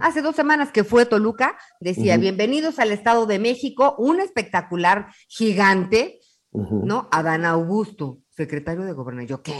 [0.00, 6.20] hace dos semanas que fue Toluca, decía, bienvenidos al Estado de México, un espectacular gigante.
[6.52, 7.06] ¿no?
[7.12, 9.28] Adán Augusto, secretario de Gobernación.
[9.28, 9.52] Yo, ¿qué?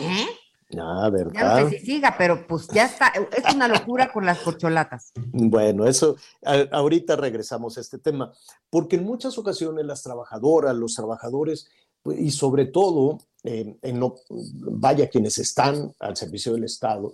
[0.80, 1.60] Ah, Ya ¿verdad?
[1.64, 5.12] no sé si siga, pero pues ya está, es una locura con las corcholatas.
[5.14, 8.32] Bueno, eso, a- ahorita regresamos a este tema,
[8.70, 11.68] porque en muchas ocasiones las trabajadoras, los trabajadores,
[12.02, 17.12] pues, y sobre todo, eh, en lo- vaya, quienes están al servicio del Estado,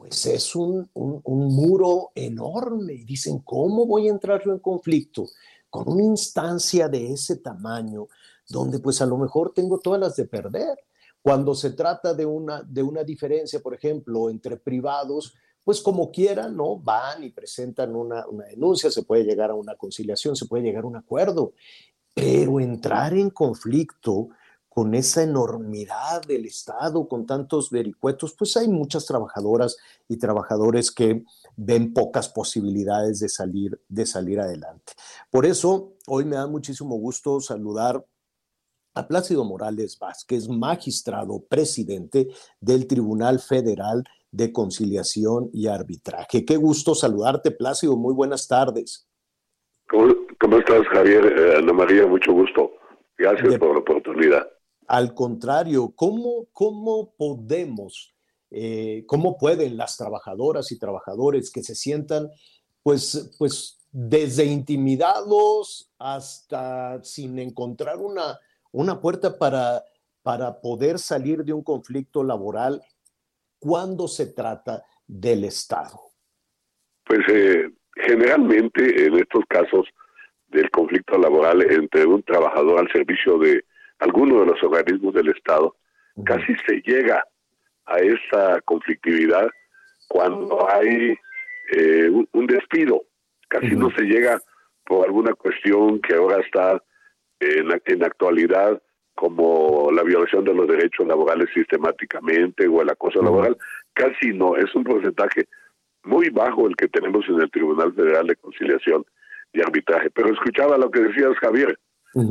[0.00, 1.20] pues es un, un-
[1.54, 2.94] muro enorme.
[2.94, 5.26] Y dicen, ¿cómo voy a entrar yo en conflicto
[5.68, 8.08] con una instancia de ese tamaño,
[8.48, 10.78] donde pues a lo mejor tengo todas las de perder?
[11.22, 16.56] Cuando se trata de una, de una diferencia, por ejemplo, entre privados, pues como quieran,
[16.56, 16.78] ¿no?
[16.78, 20.84] Van y presentan una, una denuncia, se puede llegar a una conciliación, se puede llegar
[20.84, 21.52] a un acuerdo,
[22.14, 24.30] pero entrar en conflicto
[24.72, 29.76] con esa enormidad del Estado, con tantos vericuetos, pues hay muchas trabajadoras
[30.08, 31.24] y trabajadores que
[31.56, 34.92] ven pocas posibilidades de salir, de salir adelante.
[35.28, 38.06] Por eso, hoy me da muchísimo gusto saludar
[38.94, 42.28] a Plácido Morales Vázquez, magistrado presidente
[42.60, 46.44] del Tribunal Federal de Conciliación y Arbitraje.
[46.44, 47.96] Qué gusto saludarte, Plácido.
[47.96, 49.08] Muy buenas tardes.
[49.88, 51.24] ¿Cómo, cómo estás, Javier?
[51.26, 52.70] Eh, Ana María, mucho gusto.
[53.18, 54.48] Gracias De- por la oportunidad.
[54.90, 58.12] Al contrario, ¿cómo, cómo podemos,
[58.50, 62.28] eh, cómo pueden las trabajadoras y trabajadores que se sientan,
[62.82, 68.40] pues, pues desde intimidados hasta sin encontrar una,
[68.72, 69.84] una puerta para,
[70.22, 72.82] para poder salir de un conflicto laboral
[73.60, 76.00] cuando se trata del Estado?
[77.04, 79.86] Pues eh, generalmente en estos casos
[80.48, 83.64] del conflicto laboral entre un trabajador al servicio de
[84.00, 85.76] alguno de los organismos del Estado,
[86.24, 87.24] casi se llega
[87.86, 89.48] a esa conflictividad
[90.08, 91.16] cuando hay
[91.72, 93.04] eh, un, un despido.
[93.48, 94.40] Casi no se llega
[94.84, 96.82] por alguna cuestión que ahora está
[97.40, 98.80] en la, en la actualidad
[99.14, 103.56] como la violación de los derechos laborales sistemáticamente o el acoso laboral.
[103.92, 105.46] Casi no, es un porcentaje
[106.04, 109.04] muy bajo el que tenemos en el Tribunal Federal de Conciliación
[109.52, 110.10] y Arbitraje.
[110.10, 111.78] Pero escuchaba lo que decías, Javier.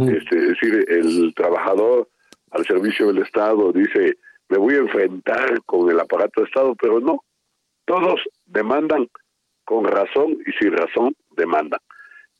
[0.09, 2.09] Este, es decir, el trabajador
[2.51, 4.17] al servicio del Estado dice,
[4.49, 7.23] me voy a enfrentar con el aparato de Estado, pero no.
[7.85, 9.07] Todos demandan
[9.65, 11.79] con razón y sin razón demandan.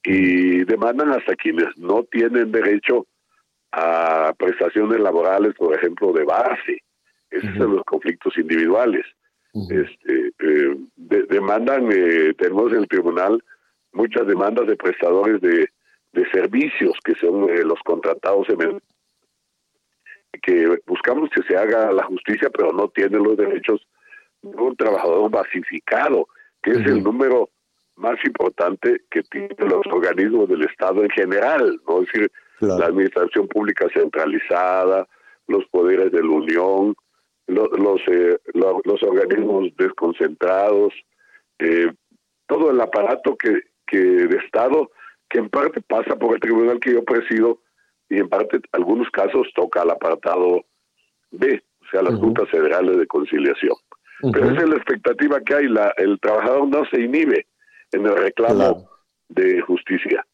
[0.03, 3.05] Y demandan hasta quienes no tienen derecho
[3.71, 6.81] a prestaciones laborales, por ejemplo, de base.
[7.29, 9.05] Esos son los conflictos individuales.
[9.71, 13.43] este, eh, de- demandan, eh, tenemos en el tribunal
[13.93, 15.67] muchas demandas de prestadores de,
[16.13, 18.81] de servicios que son eh, los contratados en
[20.41, 23.85] que buscamos que se haga la justicia, pero no tiene los derechos
[24.41, 26.27] de un trabajador basificado,
[26.61, 27.49] que es el número
[27.95, 32.01] más importante que tienen los organismos del Estado en general, ¿no?
[32.01, 32.31] Es decir,
[32.77, 35.07] la administración pública centralizada,
[35.47, 36.95] los poderes de la Unión,
[37.47, 40.93] lo- los, eh, lo- los organismos desconcentrados,
[41.59, 41.91] eh,
[42.47, 44.91] todo el aparato que, que de Estado
[45.29, 47.61] que en parte pasa por el tribunal que yo presido
[48.09, 50.65] y en parte, algunos casos, toca al apartado
[51.31, 53.75] B, o sea, las juntas federales de conciliación.
[54.33, 57.45] Pero esa es la expectativa que hay, la, el trabajador no se inhibe
[57.91, 58.89] en el reclamo Claro.
[59.29, 60.25] de justicia.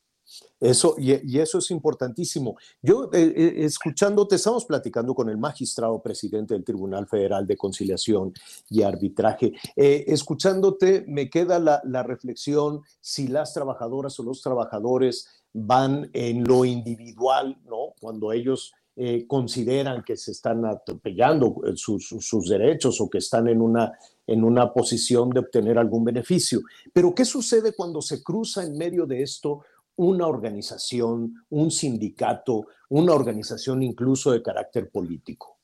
[0.60, 2.56] Eso, y, y eso es importantísimo.
[2.82, 8.34] Yo, eh, eh, escuchándote, estamos platicando con el magistrado presidente del Tribunal Federal de Conciliación
[8.70, 9.54] y Arbitraje.
[9.76, 16.44] Eh, escuchándote, me queda la, la reflexión si las trabajadoras o los trabajadores van en
[16.44, 17.94] lo individual, ¿no?
[18.02, 23.48] Cuando ellos eh, consideran que se están atropellando eh, sus- sus derechos o que están
[23.50, 23.92] en una,
[24.26, 26.62] en una posición de obtener algún beneficio.
[26.94, 29.62] Pero, ¿qué sucede cuando se cruza en medio de esto
[29.98, 35.60] una organización, un sindicato, una organización incluso de carácter político?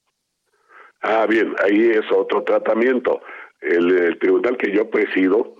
[1.02, 3.22] Ah, bien, ahí es otro tratamiento.
[3.60, 5.56] El, el tribunal que yo presido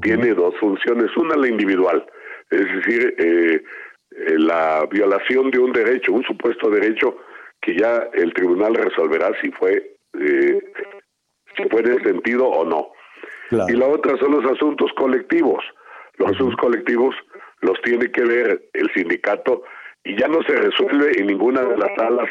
[0.00, 1.14] tiene dos funciones.
[1.16, 2.04] Una, la individual,
[2.50, 3.62] es decir, eh,
[4.10, 7.16] eh, la violación de un derecho, un supuesto derecho
[7.60, 10.60] que ya el tribunal resolverá si fue, eh,
[11.56, 12.88] si fue en sentido o no.
[13.68, 15.62] Y la otra son los asuntos colectivos.
[16.16, 17.14] Los asuntos colectivos
[17.62, 19.62] los tiene que ver el sindicato
[20.04, 22.28] y ya no se resuelve en ninguna de las salas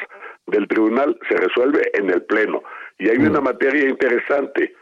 [0.48, 2.64] del tribunal, se resuelve en el pleno.
[3.00, 4.76] Y hay una materia interesante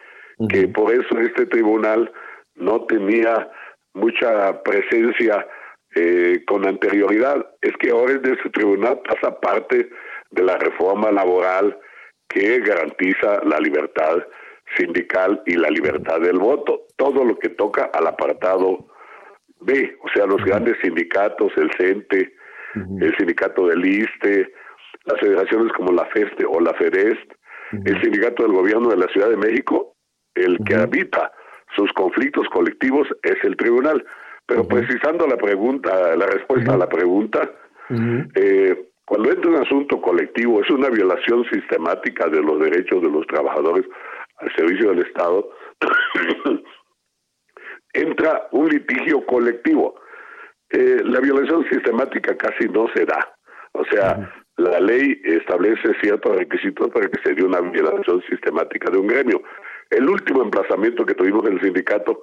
[0.49, 2.11] que por eso este tribunal
[2.55, 3.49] no tenía
[3.93, 5.45] mucha presencia
[5.95, 7.45] eh, con anterioridad.
[7.61, 9.89] Es que ahora en este tribunal pasa parte
[10.31, 11.77] de la reforma laboral
[12.27, 14.23] que garantiza la libertad
[14.77, 16.87] sindical y la libertad del voto.
[16.95, 18.87] Todo lo que toca al apartado
[19.61, 22.33] B, o sea, los grandes sindicatos, el CENTE,
[22.75, 24.53] el sindicato del ISTE,
[25.05, 27.33] las federaciones como la FESTE o la FEDEST,
[27.85, 29.95] el sindicato del gobierno de la Ciudad de México,
[30.35, 31.31] el que habita
[31.75, 34.03] sus conflictos colectivos es el tribunal.
[34.45, 37.51] Pero precisando la pregunta, la respuesta a la pregunta,
[38.35, 43.25] eh, cuando entra un asunto colectivo es una violación sistemática de los derechos de los
[43.27, 43.85] trabajadores
[44.37, 45.49] al servicio del Estado,
[47.93, 49.95] entra un litigio colectivo.
[50.69, 53.33] Eh, la violación sistemática casi no se da.
[53.73, 58.97] O sea, la ley establece ciertos requisitos para que se dé una violación sistemática de
[58.97, 59.41] un gremio.
[59.89, 62.21] El último emplazamiento que tuvimos en el sindicato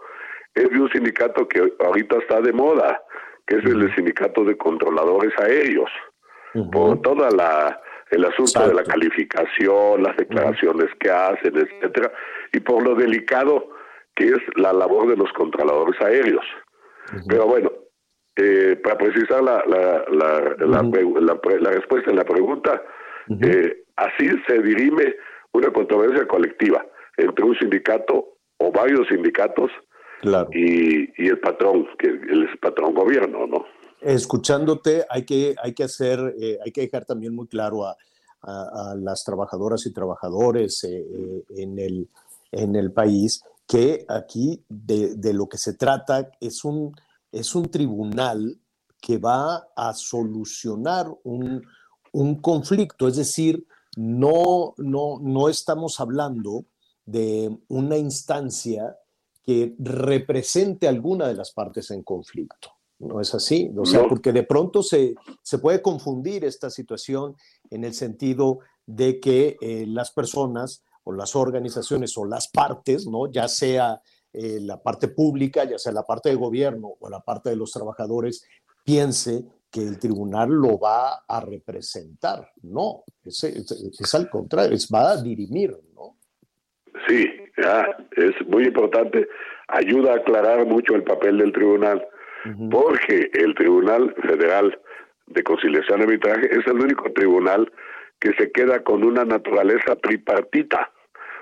[0.54, 3.02] es de un sindicato que ahorita está de moda,
[3.46, 5.90] que es el sindicato de controladores aéreos.
[6.72, 12.12] Por toda la el asunto de la calificación, las declaraciones que hacen, etcétera,
[12.52, 13.70] y por lo delicado
[14.16, 16.44] que es la labor de los controladores aéreos.
[17.28, 17.70] Pero bueno,
[18.36, 22.82] eh, para precisar la, la, la, respuesta en la pregunta,
[23.42, 25.14] eh, así se dirime
[25.52, 26.84] una controversia colectiva
[27.16, 29.70] entre un sindicato o varios sindicatos
[30.52, 33.64] y, y el patrón, que es patrón gobierno, ¿no?
[34.00, 37.96] Escuchándote, hay que, hay que hacer, eh, hay que dejar también muy claro a,
[38.42, 42.08] a- a las trabajadoras y trabajadores eh, eh, en, el,
[42.52, 46.94] en el país que aquí de, de lo que se trata es un,
[47.32, 48.58] es un tribunal
[49.00, 51.62] que va a solucionar un,
[52.12, 56.64] un conflicto, es decir, no, no, no estamos hablando
[57.04, 58.96] de una instancia
[59.44, 62.70] que represente alguna de las partes en conflicto.
[62.98, 67.36] No es así, o sea, porque de pronto se, se puede confundir esta situación
[67.70, 73.30] en el sentido de que eh, las personas o las organizaciones o las partes, ¿no?
[73.30, 74.00] ya sea
[74.32, 77.70] eh, la parte pública, ya sea la parte de gobierno o la parte de los
[77.70, 78.44] trabajadores,
[78.84, 82.50] piense que el tribunal lo va a representar.
[82.62, 86.16] No, es, es- es al contrario, es, va a dirimir, ¿no?
[87.06, 87.26] Sí,
[87.56, 87.86] ya,
[88.16, 89.28] es muy importante.
[89.68, 92.04] Ayuda a aclarar mucho el papel del tribunal,
[92.70, 94.80] porque el Tribunal Federal
[95.26, 97.70] de Conciliación y Arbitraje es el único tribunal
[98.20, 100.92] que se queda con una naturaleza tripartita.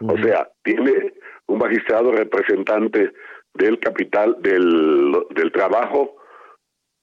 [0.01, 1.15] O sea, tiene
[1.47, 3.13] un magistrado representante
[3.55, 6.17] del capital, del, del trabajo,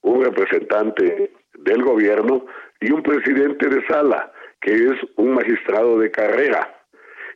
[0.02, 2.46] un representante del gobierno
[2.80, 6.78] y un presidente de sala, que es un magistrado de carrera.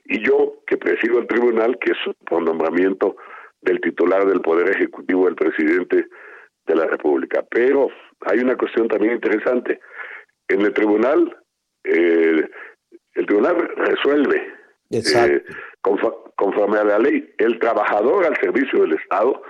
[0.04, 3.16] Y yo, que presido el tribunal, que es por nombramiento
[3.60, 6.06] del titular del Poder Ejecutivo, del presidente
[6.66, 7.44] de la República.
[7.50, 7.88] Pero
[8.20, 9.80] hay una cuestión también interesante.
[10.48, 11.36] En el tribunal,
[11.84, 12.48] eh,
[13.14, 14.55] el tribunal resuelve
[14.90, 15.44] eh,
[15.80, 17.34] conforme a la ley.
[17.38, 19.42] El trabajador al servicio del Estado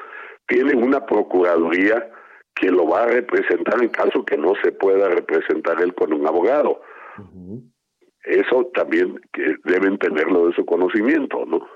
[0.46, 2.10] tiene una procuraduría
[2.54, 6.26] que lo va a representar en caso que no se pueda representar él con un
[6.26, 6.80] abogado.
[8.24, 11.66] Eso también que deben tenerlo de su conocimiento, ¿no?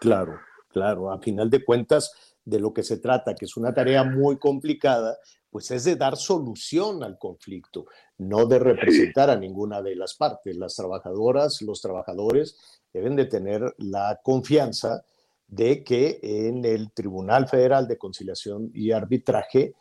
[0.00, 1.10] Claro, claro.
[1.10, 5.16] A final de cuentas, de lo que se trata, que es una tarea muy complicada,
[5.50, 7.86] pues es de dar solución al conflicto,
[8.18, 10.56] no de representar a ninguna de las partes.
[10.56, 12.56] Las trabajadoras, los trabajadores
[12.92, 15.04] deben de tener la confianza
[15.46, 19.74] de que en el Tribunal Federal de Conciliación y Arbitraje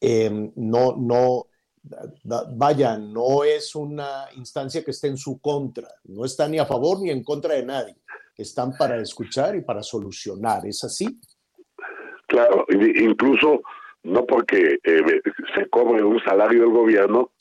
[0.00, 1.46] em, no, no,
[2.56, 7.00] vaya, no es una instancia que esté en su contra, no está ni a favor
[7.00, 7.96] ni en contra de nadie,
[8.36, 11.20] están para escuchar y para solucionar, ¿es así?
[12.26, 13.62] Claro, incluso
[14.04, 15.02] no porque eh,
[15.54, 17.32] se cobre un salario del gobierno,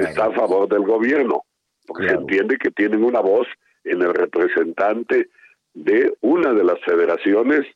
[0.00, 1.44] está a favor del gobierno,
[1.86, 3.46] porque se entiende que tienen una voz
[3.84, 5.28] en el representante
[5.74, 7.66] de una de las federaciones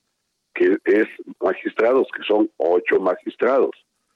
[0.54, 1.06] que es
[1.40, 3.70] magistrados, que son ocho magistrados.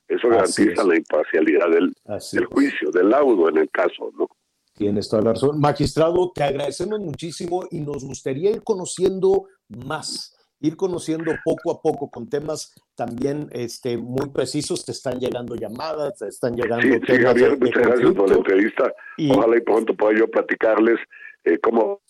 [0.09, 1.95] Eso garantiza la imparcialidad del,
[2.33, 4.29] del juicio, del laudo en el caso, ¿no?
[4.75, 5.61] Tienes toda la razón.
[5.61, 12.11] Magistrado, te agradecemos muchísimo y nos gustaría ir conociendo más ir conociendo poco a poco
[12.11, 14.85] con temas también este, muy precisos.
[14.85, 17.19] Te están llegando llamadas, te están llegando sí, temas.
[17.19, 18.95] Sí, Javier, muchas gracias por la entrevista.
[19.31, 20.99] Ojalá y pronto pueda yo platicarles
[21.45, 22.01] eh, cómo.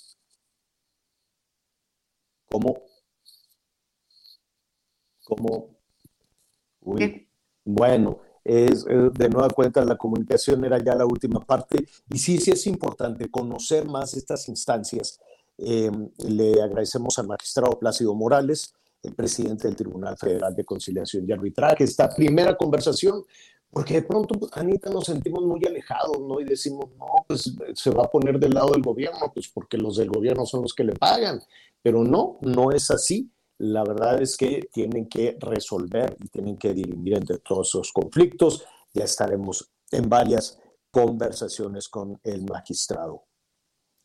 [2.51, 2.83] ¿Cómo?
[5.25, 5.77] ¿Cómo?
[6.81, 7.29] Uy.
[7.65, 12.51] Bueno, es, de nueva cuenta la comunicación era ya la última parte y sí, sí
[12.51, 15.21] es importante conocer más estas instancias
[15.63, 21.33] eh, le agradecemos al magistrado Plácido Morales, el presidente del Tribunal Federal de Conciliación y
[21.33, 23.25] Arbitraje, esta primera conversación,
[23.71, 26.41] porque de pronto, Anita, nos sentimos muy alejados, ¿no?
[26.41, 29.97] Y decimos, no, pues se va a poner del lado del gobierno, pues porque los
[29.97, 31.41] del gobierno son los que le pagan.
[31.81, 33.31] Pero no, no es así.
[33.59, 38.65] La verdad es que tienen que resolver y tienen que dirimir entre todos esos conflictos.
[38.93, 40.59] Ya estaremos en varias
[40.91, 43.25] conversaciones con el magistrado.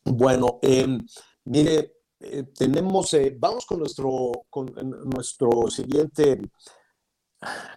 [0.04, 0.98] Bueno, eh,
[1.46, 4.66] Mire, eh, tenemos, eh, vamos con nuestro, con
[5.04, 6.40] nuestro siguiente,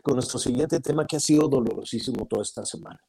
[0.02, 3.00] con nuestro siguiente tema que ha sido dolorosísimo toda esta semana.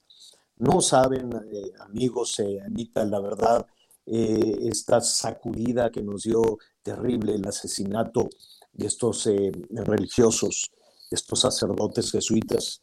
[0.56, 3.66] No saben, eh, amigos, Anita, la verdad,
[4.04, 8.28] esta sacudida que nos dio terrible el asesinato
[8.72, 9.26] de estos
[9.70, 10.70] religiosos,
[11.10, 12.80] estos sacerdotes jesuitas,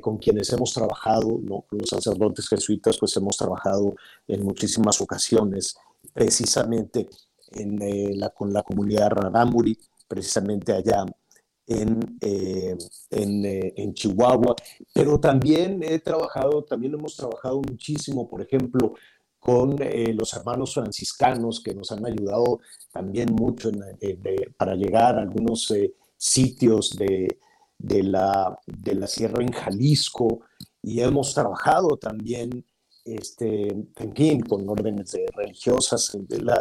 [0.00, 3.94] con quienes hemos trabajado, los sacerdotes jesuitas, pues hemos trabajado
[4.26, 5.76] en muchísimas ocasiones
[6.12, 7.08] precisamente
[7.52, 9.78] en, eh, la, con la comunidad Rarámuri,
[10.08, 11.04] precisamente allá
[11.66, 12.76] en, eh,
[13.10, 14.54] en, eh, en, Chihuahua,
[14.92, 18.94] pero también he trabajado, también hemos trabajado muchísimo, por ejemplo,
[19.38, 19.76] con
[20.14, 22.58] los hermanos franciscanos que nos han ayudado
[22.92, 23.70] también mucho
[24.56, 25.72] para llegar a algunos
[26.16, 27.38] sitios de,
[27.78, 30.40] de, la, de la sierra en Jalisco.
[30.82, 32.64] Y hemos trabajado también
[33.06, 33.74] este,
[34.14, 36.16] fin, con órdenes religiosas.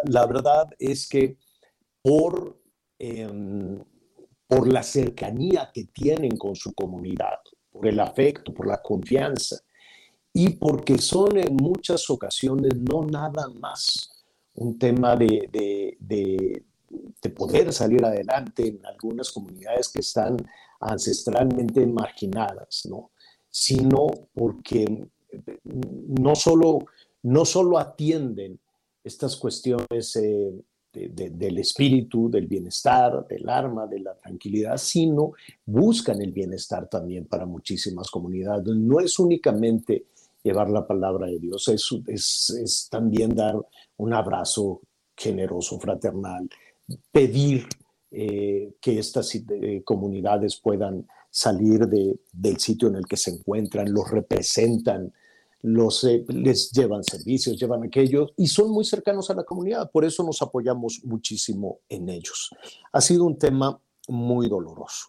[0.05, 1.37] La, verdad es que
[2.01, 2.61] por,
[2.99, 3.83] em,
[4.47, 7.39] por la cercanía que tienen con su comunidad,
[7.71, 9.57] por el afecto, por la confianza,
[10.31, 14.23] y porque son en muchas ocasiones no nada más
[14.53, 16.63] un tema de, de, de,
[17.21, 20.37] de poder salir adelante en algunas comunidades que están
[20.79, 23.11] ancestralmente marginadas, ¿no?
[23.49, 25.07] sino porque
[25.63, 26.79] no solo,
[27.23, 28.59] no solo atienden
[29.03, 30.51] estas cuestiones eh,
[30.93, 35.33] del espíritu, del bienestar, del alma, de la tranquilidad, sino
[35.65, 38.65] buscan el bienestar también para muchísimas comunidades.
[38.67, 40.05] No es únicamente
[40.41, 43.55] llevar la palabra de Dios, es, también dar
[43.97, 44.81] un abrazo
[45.17, 46.47] generoso, fraternal,
[47.11, 47.65] pedir
[48.11, 54.09] eh, que estas eh, comunidades puedan salir del sitio en el que se encuentran, los
[54.09, 55.11] representan,
[55.66, 60.05] los, eh, les llevan servicios, llevan aquello y son muy cercanos a la comunidad, por
[60.05, 62.51] eso nos apoyamos muchísimo en ellos.
[62.91, 65.07] Ha sido un tema muy doloroso.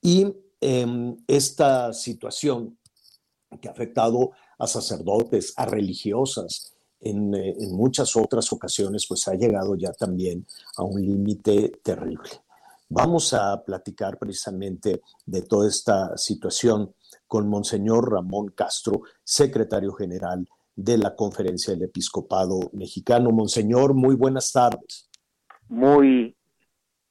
[0.00, 0.26] Y
[0.60, 2.78] em, esta situación
[3.60, 9.34] que ha afectado a sacerdotes, a religiosas, en, eh, en, muchas otras ocasiones, pues ha
[9.34, 10.46] llegado ya también
[10.76, 12.30] a un límite terrible.
[12.88, 16.94] Vamos a platicar precisamente de toda esta situación
[17.26, 23.30] con Monseñor Ramón Castro, secretario general de la Conferencia del Episcopado Mexicano.
[23.30, 25.10] Monseñor, muy buenas tardes.
[25.68, 26.36] Muy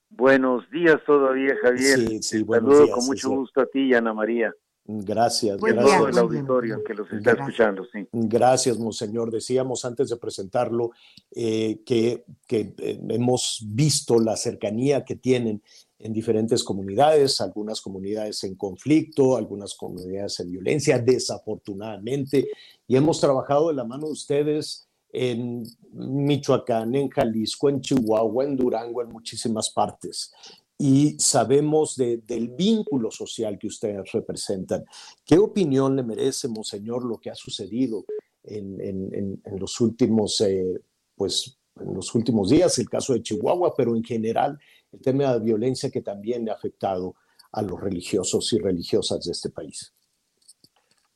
[0.09, 1.99] buenos días todavía, Javier.
[1.99, 4.53] Sí, sí, buenos Saludo con mucho gusto a ti y a Ana María.
[4.91, 5.99] Gracias, Buen gracias.
[5.99, 7.49] día, todo el auditorio que los está Gracias.
[7.49, 8.07] escuchando, sí.
[8.11, 9.29] Gracias, Monseñor.
[9.29, 10.91] Decíamos antes de presentarlo
[11.29, 15.61] eh, que, que, eh, hemos visto la cercanía que tienen
[15.99, 22.47] en diferentes comunidades, algunas comunidades en conflicto, algunas comunidades en violencia, desafortunadamente,
[22.87, 28.55] y hemos trabajado de la mano de ustedes en Michoacán, en Jalisco, en Chihuahua, en
[28.55, 30.31] Durango, en muchísimas partes.
[30.77, 34.85] Y sabemos de- del vínculo social que ustedes representan.
[35.25, 38.05] ¿Qué opinión le merece, Monseñor, lo que ha sucedido
[38.43, 40.79] en, en- en- los últimos, eh,
[41.15, 44.57] pues, en los últimos días, el caso de Chihuahua, pero en general
[44.91, 47.15] el tema de violencia que también ha afectado
[47.51, 49.93] a los religiosos y religiosas de este país?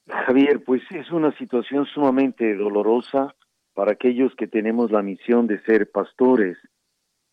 [0.08, 3.36] Javier, pues es una situación sumamente dolorosa
[3.74, 6.58] para aquellos que tenemos la misión de ser pastores.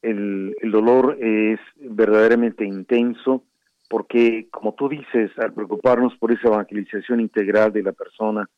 [0.02, 3.44] El, el dolor es verdaderamente intenso
[3.88, 8.48] porque, como tú dices, al preocuparnos por esa evangelización integral de la persona,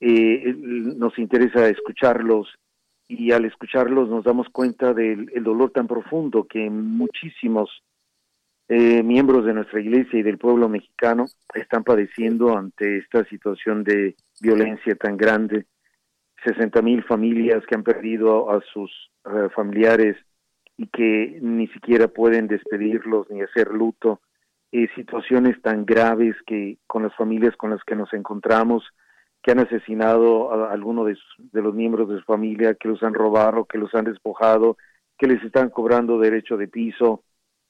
[0.00, 2.48] eh, nos interesa escucharlos
[3.08, 7.70] y al escucharlos nos damos cuenta del el dolor tan profundo que muchísimos
[8.68, 14.16] eh, miembros de nuestra iglesia y del pueblo mexicano están padeciendo ante esta situación de
[14.40, 15.66] violencia tan grande.
[16.44, 18.90] 60 mil familias que han perdido a sus
[19.24, 20.16] eh, familiares
[20.76, 24.20] y que ni siquiera pueden despedirlos ni hacer luto.
[24.72, 28.84] Eh, situaciones tan graves que con las familias con las que nos encontramos,
[29.46, 31.16] que han asesinado a alguno de,
[31.52, 34.76] los miembros de su familia, que los han robado, que los han despojado,
[35.16, 37.22] que les están cobrando derecho de piso,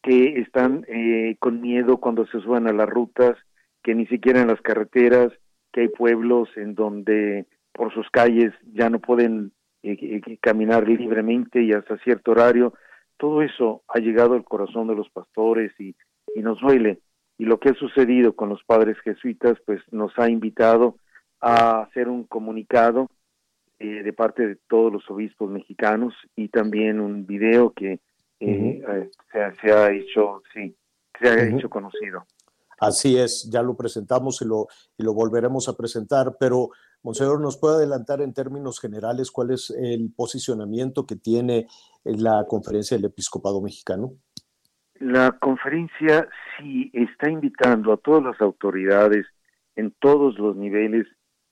[0.03, 3.37] que están eh, con miedo cuando se suban a las rutas,
[3.83, 5.35] que ni siquiera en las carreteras,
[5.71, 9.53] que hay pueblos en donde por sus calles ya no pueden
[9.83, 12.73] eh, eh, caminar libremente y hasta cierto horario.
[13.19, 15.95] Todo eso ha llegado al corazón de los pastores y,
[16.35, 17.01] y nos duele.
[17.37, 20.97] Y lo que ha sucedido con los padres jesuitas, pues nos ha invitado
[21.41, 23.09] a hacer un comunicado
[23.79, 28.01] eh, de parte de todos los obispos mexicanos y también un video que
[28.41, 30.75] eh, eh, se, ha- se ha hecho, sí,
[31.21, 32.25] se ha hecho conocido.
[32.79, 34.67] Así es, ya lo presentamos y lo,
[34.99, 36.71] y lo volveremos a presentar, pero
[37.03, 41.69] Monseñor, ¿nos puede adelantar en términos generales cuál es el posicionamiento que tiene
[42.05, 44.15] la conferencia del episcopado mexicano?
[44.99, 46.29] La conferencia
[46.59, 49.25] sí está invitando a todas las autoridades
[49.77, 51.07] en todos los niveles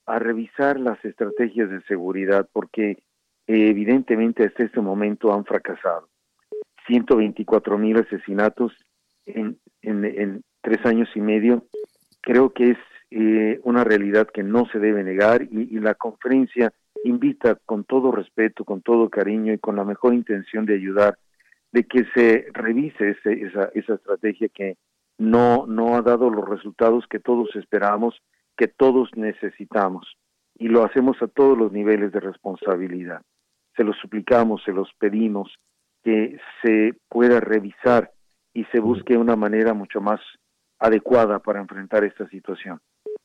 [0.06, 6.08] a revisar las estrategias de seguridad porque eh, evidentemente hasta este momento han fracasado.
[6.86, 8.72] 124 mil asesinatos
[9.26, 11.64] en, en, tres años y medio
[12.20, 12.78] creo que es
[13.10, 16.72] eh, una realidad que no se debe negar y, y la conferencia
[17.04, 21.18] invita con todo respeto, con todo cariño y con la mejor intención de ayudar
[21.72, 24.76] de que se revise ese- esa, esa estrategia que
[25.18, 28.20] no, no ha dado los resultados que todos esperamos,
[28.56, 30.16] que todos necesitamos.
[30.56, 33.22] Y lo hacemos a todos los niveles de responsabilidad.
[33.76, 35.52] Se los suplicamos, se los pedimos,
[36.02, 38.12] que se pueda revisar
[38.52, 40.20] y se busque una manera mucho más
[40.78, 42.80] adecuada para enfrentar esta situación.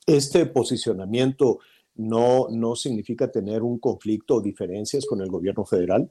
[0.08, 1.60] Este posicionamiento
[1.96, 6.10] no, no significa tener un conflicto o diferencias con el gobierno federal.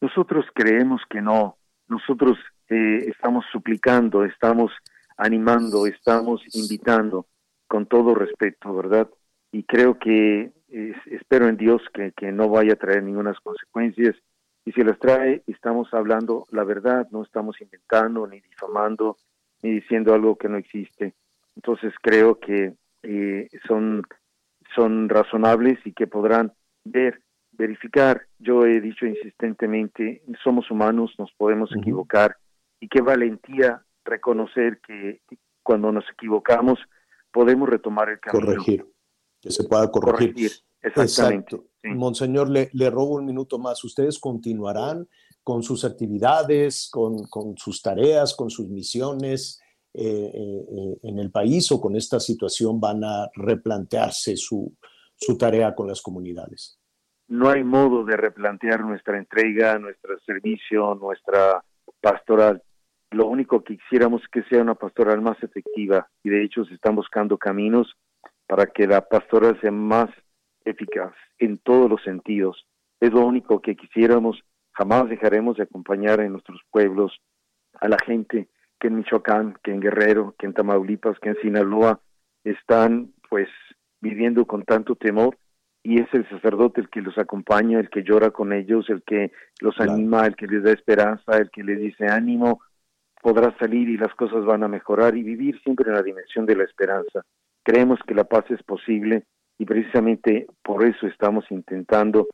[0.00, 1.56] Nosotros creemos que no.
[1.88, 2.38] Nosotros
[2.68, 4.70] eh, estamos suplicando, estamos
[5.16, 7.26] animando, estamos invitando
[7.66, 9.08] con todo respeto, ¿verdad?
[9.52, 14.16] Y creo que eh, espero en Dios que, que no vaya a traer ninguna consecuencias.
[14.64, 19.16] Y si las trae, estamos hablando la verdad, no estamos inventando, ni difamando,
[19.62, 21.14] ni diciendo algo que no existe.
[21.54, 24.02] Entonces creo que eh, son,
[24.74, 26.52] son razonables y que podrán
[26.84, 27.20] ver
[27.52, 28.22] verificar.
[28.38, 32.36] Yo he dicho insistentemente, somos humanos, nos podemos equivocar
[32.80, 35.20] y qué valentía reconocer que
[35.62, 36.78] cuando nos equivocamos
[37.36, 38.46] podemos retomar el camino.
[38.46, 38.86] Corregir,
[39.42, 40.32] que se pueda corregir.
[40.32, 41.56] Corregir, exactamente.
[41.56, 41.70] Exacto.
[41.84, 43.84] Monseñor, le, le robo un minuto más.
[43.84, 45.06] ¿Ustedes continuarán
[45.44, 49.60] con sus actividades, con, con sus tareas, con sus misiones
[49.92, 54.74] eh, eh, eh, en el país o con esta situación van a replantearse su,
[55.14, 56.80] su tarea con las comunidades?
[57.28, 61.62] No hay modo de replantear nuestra entrega, nuestro servicio, nuestra
[62.00, 62.62] pastoral.
[63.10, 66.74] Lo único que quisiéramos es que sea una pastoral más efectiva y de hecho se
[66.74, 67.96] están buscando caminos
[68.46, 70.10] para que la pastoral sea más
[70.64, 72.66] eficaz en todos los sentidos.
[73.00, 74.42] Es lo único que quisiéramos.
[74.72, 77.16] Jamás dejaremos de acompañar en nuestros pueblos
[77.80, 78.48] a la gente
[78.78, 82.00] que en Michoacán, que en Guerrero, que en Tamaulipas, que en Sinaloa
[82.44, 83.48] están pues
[84.00, 85.36] viviendo con tanto temor
[85.82, 89.32] y es el sacerdote el que los acompaña, el que llora con ellos, el que
[89.60, 92.60] los anima, el que les da esperanza, el que les dice ánimo,
[93.26, 96.54] podrás salir y las cosas van a mejorar y vivir siempre en la dimensión de
[96.54, 97.22] la esperanza.
[97.64, 99.24] creemos que la paz es posible
[99.58, 102.28] y precisamente por eso estamos intentando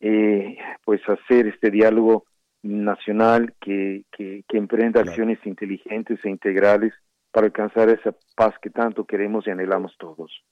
[0.00, 2.24] eh, pues hacer este diálogo
[2.64, 6.92] nacional que, que, que emprenda acciones inteligentes e integrales
[7.30, 10.42] para alcanzar esa paz que tanto queremos y anhelamos todos.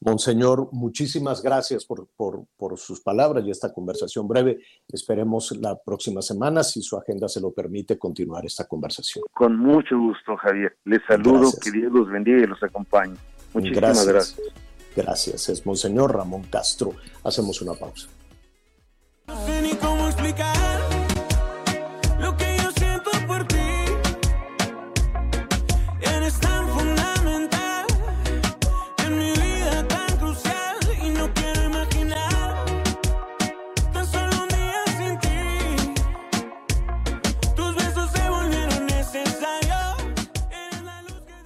[0.00, 4.58] Monseñor, muchísimas gracias por, por, por, sus palabras y esta conversación breve.
[4.88, 9.24] Esperemos la próxima semana, si su agenda se lo permite, continuar esta conversación.
[9.32, 10.76] Con mucho gusto, Javier.
[10.84, 11.60] Les saludo, gracias.
[11.60, 13.16] que Dios los bendiga y los acompañe.
[13.54, 14.36] Muchísimas gracias.
[14.36, 14.96] Gracias.
[14.96, 15.48] gracias.
[15.48, 16.92] Es Monseñor Ramón Castro.
[17.22, 18.08] Hacemos una pausa.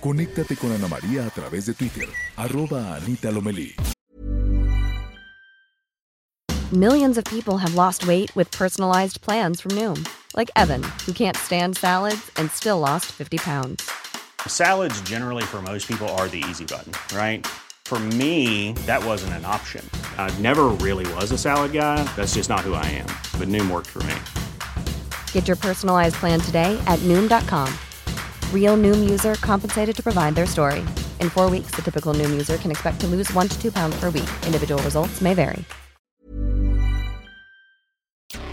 [0.01, 3.75] Conéctate con Ana María a través de Twitter, arroba Anita Lomelí.
[6.73, 11.37] Millions of people have lost weight with personalized plans from Noom, like Evan, who can't
[11.37, 13.91] stand salads and still lost 50 pounds.
[14.47, 17.45] Salads, generally, for most people, are the easy button, right?
[17.87, 19.83] For me, that wasn't an option.
[20.17, 22.05] I never really was a salad guy.
[22.15, 23.09] That's just not who I am.
[23.41, 24.15] But Noom worked for me.
[25.33, 27.73] Get your personalized plan today at Noom.com.
[28.53, 30.81] Real Noom user compensated to provide their story.
[31.21, 33.99] In four weeks, the typical Noom user can expect to lose one to two pounds
[33.99, 34.29] per week.
[34.45, 35.65] Individual results may vary.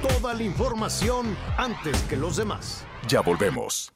[0.01, 2.83] Toda la información antes que los demás.
[3.07, 3.91] Ya volvemos.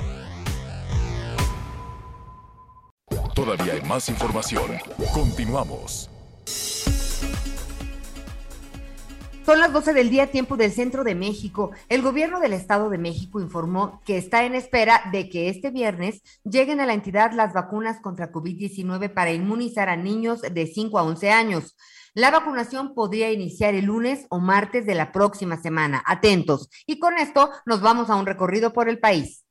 [3.33, 4.79] Todavía hay más información.
[5.13, 6.09] Continuamos.
[9.49, 11.71] Son las 12 del día, tiempo del centro de México.
[11.87, 16.21] El gobierno del Estado de México informó que está en espera de que este viernes
[16.43, 21.01] lleguen a la entidad las vacunas contra COVID-19 para inmunizar a niños de 5 a
[21.01, 21.75] 11 años.
[22.13, 26.03] La vacunación podría iniciar el lunes o martes de la próxima semana.
[26.05, 26.69] Atentos.
[26.85, 29.45] Y con esto nos vamos a un recorrido por el país.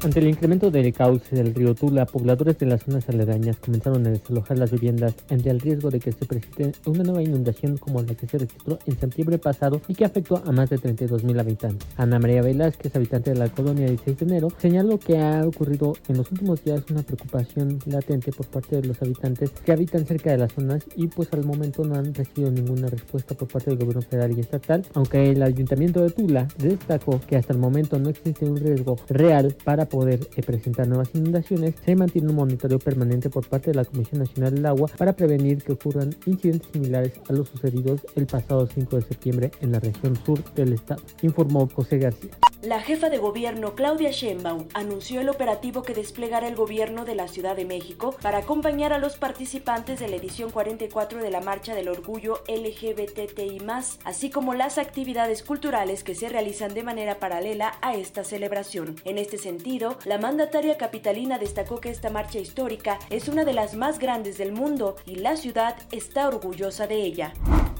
[0.00, 4.10] Ante el incremento del cauce del río Tula, pobladores de las zonas aledañas comenzaron a
[4.10, 8.14] desalojar las viviendas ante el riesgo de que se presente una nueva inundación como la
[8.14, 11.88] que se registró en septiembre pasado y que afectó a más de 32 mil habitantes.
[11.96, 16.18] Ana María Velázquez, habitante de la colonia 16 de enero, señaló que ha ocurrido en
[16.18, 20.38] los últimos días una preocupación latente por parte de los habitantes que habitan cerca de
[20.38, 24.02] las zonas y pues al momento no han recibido ninguna respuesta por parte del gobierno
[24.02, 28.44] federal y estatal, aunque el ayuntamiento de Tula destacó que hasta el momento no existe
[28.44, 33.46] un riesgo real para poder eh, presentar nuevas inundaciones, se mantiene un monitoreo permanente por
[33.46, 37.48] parte de la Comisión Nacional del Agua para prevenir que ocurran incidentes similares a los
[37.48, 42.30] sucedidos el pasado 5 de septiembre en la región sur del estado, informó José García.
[42.60, 47.28] La jefa de gobierno Claudia Sheinbaum anunció el operativo que desplegará el gobierno de la
[47.28, 51.76] Ciudad de México para acompañar a los participantes de la edición 44 de la Marcha
[51.76, 53.62] del Orgullo LGBTI+,
[54.04, 58.96] así como las actividades culturales que se realizan de manera paralela a esta celebración.
[59.04, 63.74] En este sentido, la mandataria capitalina destacó que esta marcha histórica es una de las
[63.74, 67.32] más grandes del mundo y la ciudad está orgullosa de ella.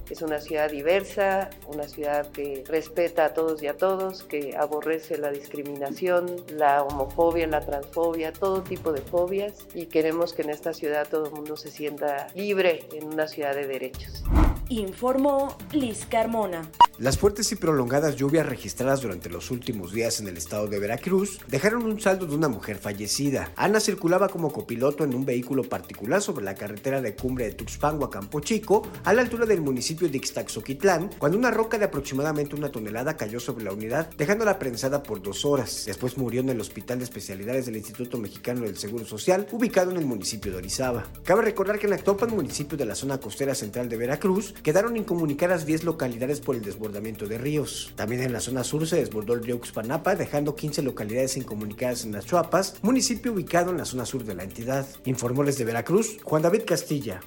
[0.09, 5.19] Es una ciudad diversa, una ciudad que respeta a todos y a todos, que aborrece
[5.19, 10.73] la discriminación, la homofobia, la transfobia, todo tipo de fobias y queremos que en esta
[10.73, 14.23] ciudad todo el mundo se sienta libre en una ciudad de derechos.
[14.71, 16.71] Informó Liz Carmona.
[16.99, 21.39] Las fuertes y prolongadas lluvias registradas durante los últimos días en el estado de Veracruz
[21.47, 23.53] dejaron un saldo de una mujer fallecida.
[23.55, 28.05] Ana circulaba como copiloto en un vehículo particular sobre la carretera de cumbre de Tuxpango
[28.05, 32.57] a Campo Chico, a la altura del municipio de Ixtaxoquitlán, cuando una roca de aproximadamente
[32.57, 35.85] una tonelada cayó sobre la unidad, dejándola prensada por dos horas.
[35.87, 39.99] Después murió en el Hospital de Especialidades del Instituto Mexicano del Seguro Social, ubicado en
[39.99, 41.07] el municipio de Orizaba.
[41.23, 45.67] Cabe recordar que en Actopan, municipio de la zona costera central de Veracruz, quedaron incomunicadas
[45.67, 47.93] 10 localidades por el desbordamiento de ríos.
[47.97, 52.13] También en la zona sur se desbordó el río Uxpanapa, dejando 15 localidades incomunicadas en
[52.13, 54.87] las Chuapas, municipio ubicado en la zona sur de la entidad.
[55.05, 57.21] Informó desde Veracruz, Juan David Castilla.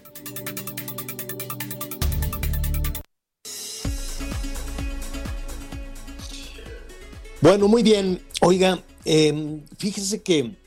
[7.42, 8.22] Bueno, muy bien.
[8.42, 10.61] Oiga, eh, fíjese que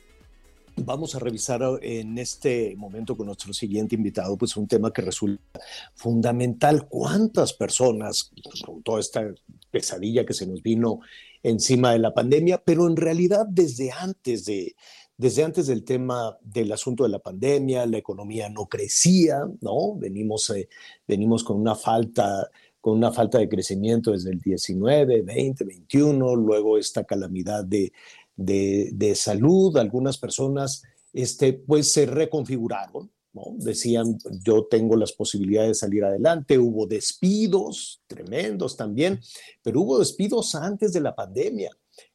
[0.77, 5.61] vamos a revisar en este momento con nuestro siguiente invitado, pues un tema que resulta
[5.95, 6.87] fundamental.
[6.89, 8.31] ¿Cuántas personas,
[8.65, 9.23] con toda esta
[9.71, 11.01] pesadilla que se nos vino
[11.43, 14.75] encima de la pandemia, pero en realidad desde antes de,
[15.17, 19.95] desde antes del tema del asunto de la pandemia, la economía no crecía, ¿no?
[19.95, 20.69] Venimos, eh,
[21.07, 22.51] venimos con una falta
[22.81, 27.95] con una falta de crecimiento desde el 19, 20, 21, luego esta calamidad de,
[28.37, 30.83] de, de salud, algunas personas
[31.13, 33.11] este, pues se reconfiguraron.
[33.57, 36.59] Decían, yo tengo las posibilidades de salir adelante.
[36.59, 39.21] Hubo despidos tremendos también,
[39.63, 41.71] pero hubo despidos antes de la pandemia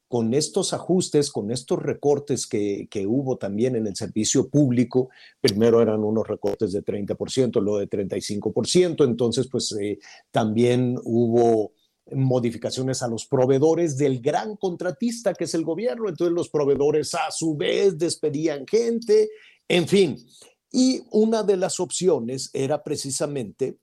[0.08, 5.08] con estos ajustes, con estos recortes que, que, hubo también en el servicio público,
[5.40, 10.00] primero eran unos recortes de 30%, luego de 35%, entonces pues eh,
[10.32, 11.74] también hubo
[12.12, 17.30] modificaciones a los proveedores del gran contratista que es el gobierno, entonces los proveedores a
[17.30, 19.30] su vez despedían gente,
[19.68, 20.16] en fin.
[20.72, 23.78] Y una de las opciones era precisamente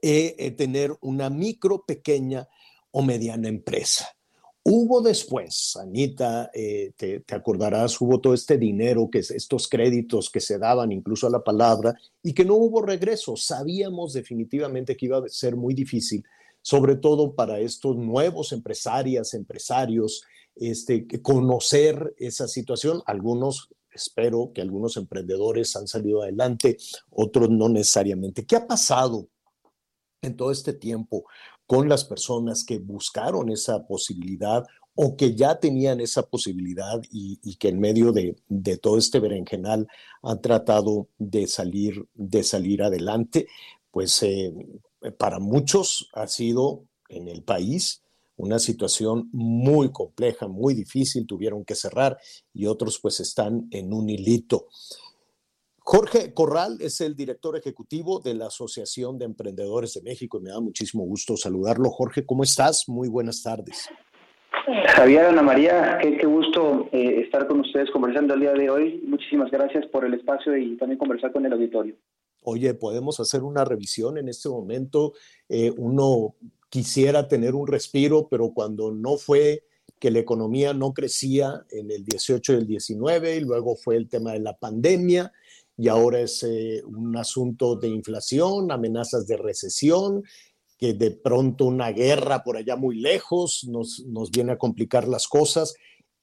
[0.00, 2.48] eh, eh, tener una micro, pequeña
[2.90, 4.06] o mediana empresa.
[4.66, 10.58] Hubo después, Anita, eh, te, acordarás, hubo todo este dinero, que estos créditos que se
[10.58, 13.36] daban incluso a la palabra y que no hubo regreso.
[13.36, 16.24] Sabíamos definitivamente que iba a ser muy difícil,
[16.64, 20.22] sobre todo para estos nuevos empresarias, empresarios,
[20.56, 23.02] este, conocer esa situación.
[23.04, 26.78] Algunos, espero que algunos emprendedores han salido adelante,
[27.10, 28.46] otros no necesariamente.
[28.46, 29.28] ¿Qué ha pasado
[30.22, 31.26] en todo este tiempo
[31.66, 37.68] con las personas que buscaron esa posibilidad o que ya tenían esa posibilidad y, que
[37.68, 39.86] en medio de, de, todo este berenjenal
[40.22, 43.48] han tratado de salir, de salir adelante,
[43.90, 44.54] pues eh,
[45.12, 48.02] para muchos ha sido en el país
[48.36, 52.18] una situación muy compleja, muy difícil, tuvieron que cerrar
[52.52, 54.66] y otros pues están en un hilito.
[55.78, 60.50] Jorge Corral es el director ejecutivo de la Asociación de Emprendedores de México y me
[60.50, 61.90] da muchísimo gusto saludarlo.
[61.90, 62.88] Jorge, ¿cómo estás?
[62.88, 63.88] Muy buenas tardes.
[64.96, 69.02] Javier, Ana María, qué, qué gusto eh, estar con ustedes conversando el día de hoy.
[69.06, 71.96] Muchísimas gracias por el espacio y también conversar con el auditorio.
[72.44, 75.14] Oye, podemos hacer una revisión en este momento.
[75.48, 76.36] Eh, uno
[76.68, 79.64] quisiera tener un respiro, pero cuando no fue
[79.98, 84.08] que la economía no crecía en el 18 y el 19 y luego fue el
[84.08, 85.32] tema de la pandemia
[85.76, 90.22] y ahora es eh, un asunto de inflación, amenazas de recesión,
[90.76, 95.26] que de pronto una guerra por allá muy lejos nos, nos viene a complicar las
[95.26, 95.74] cosas.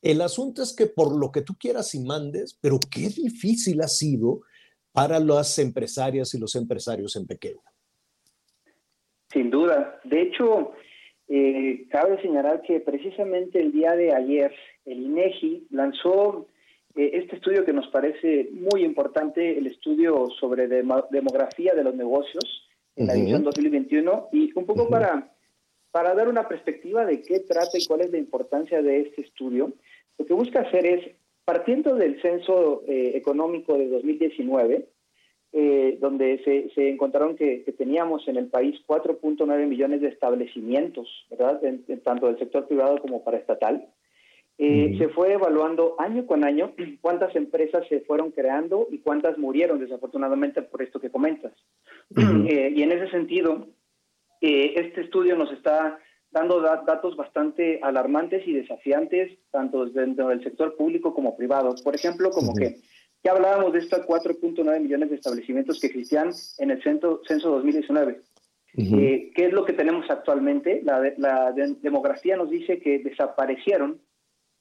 [0.01, 3.87] El asunto es que por lo que tú quieras y mandes, pero qué difícil ha
[3.87, 4.41] sido
[4.91, 7.61] para las empresarias y los empresarios en pequeño.
[9.31, 9.99] Sin duda.
[10.03, 10.73] De hecho,
[11.27, 14.53] eh, cabe señalar que precisamente el día de ayer
[14.85, 16.47] el INEGI lanzó
[16.95, 22.67] eh, este estudio que nos parece muy importante, el estudio sobre demografía de los negocios
[22.97, 25.31] en la edición 2021, y un poco para,
[25.91, 29.71] para dar una perspectiva de qué trata y cuál es la importancia de este estudio,
[30.17, 31.15] lo que busca hacer es,
[31.51, 34.87] partiendo del censo eh, económico de 2019,
[35.51, 41.09] eh, donde se, se encontraron que, que, teníamos en el país 4.9 millones de establecimientos,
[41.29, 41.61] ¿verdad?
[41.65, 43.85] En, en, tanto del sector privado como para estatal.
[44.57, 49.77] Eh, se fue evaluando año con año cuántas empresas se fueron creando y cuántas murieron,
[49.77, 51.51] desafortunadamente, por esto que comentas.
[52.47, 53.67] eh, y en ese sentido,
[54.39, 55.99] eh, este estudio nos está
[56.31, 61.75] dando da datos bastante alarmantes y desafiantes, tanto dentro del sector público como privado.
[61.83, 62.77] Por ejemplo, como que
[63.23, 68.21] ya hablábamos de estos 4.9 millones de establecimientos que existían en el censo, censo 2019.
[68.77, 70.81] Eh, ¿Qué es lo que tenemos actualmente?
[70.83, 73.99] La, la de demografía nos dice que desaparecieron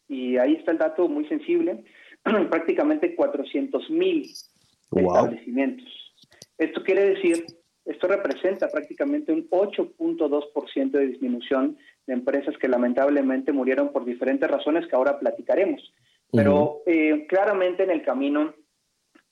[0.09, 1.85] y ahí está el dato muy sensible,
[2.51, 4.29] prácticamente 400 mil
[4.91, 5.15] wow.
[5.15, 5.89] establecimientos.
[6.59, 7.47] Esto quiere decir,
[7.85, 14.87] esto representa prácticamente un 8.2% de disminución de empresas que lamentablemente murieron por diferentes razones
[14.87, 15.93] que ahora platicaremos.
[16.33, 16.83] Pero uh -huh.
[16.87, 18.55] eh, claramente en el camino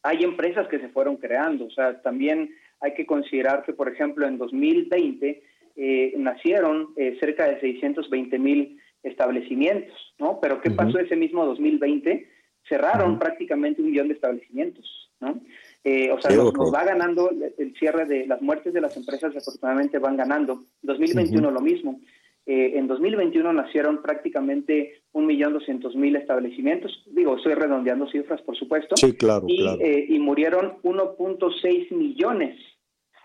[0.03, 4.27] hay empresas que se fueron creando, o sea, también hay que considerar que, por ejemplo,
[4.27, 5.43] en 2020
[5.77, 10.41] eh, nacieron eh, cerca de 620 mil establecimientos, ¿no?
[10.41, 10.77] Pero ¿qué uh -huh.
[10.77, 12.29] pasó ese mismo 2020?
[12.69, 13.19] Cerraron uh -huh.
[13.19, 15.41] prácticamente un millón de establecimientos, ¿no?
[15.85, 19.35] Eh, o sea, nos, nos, va ganando el cierre de las muertes de las empresas,
[19.35, 20.65] afortunadamente van ganando.
[20.83, 21.55] 2021 uh -huh.
[21.55, 22.01] lo mismo.
[22.47, 27.05] Eh, en 2021 nacieron prácticamente un millón doscientos mil establecimientos.
[27.07, 28.97] Digo, estoy redondeando cifras, por supuesto.
[28.97, 29.79] Sí, claro, y, claro.
[29.81, 32.59] Eh, y murieron 1.6 millones.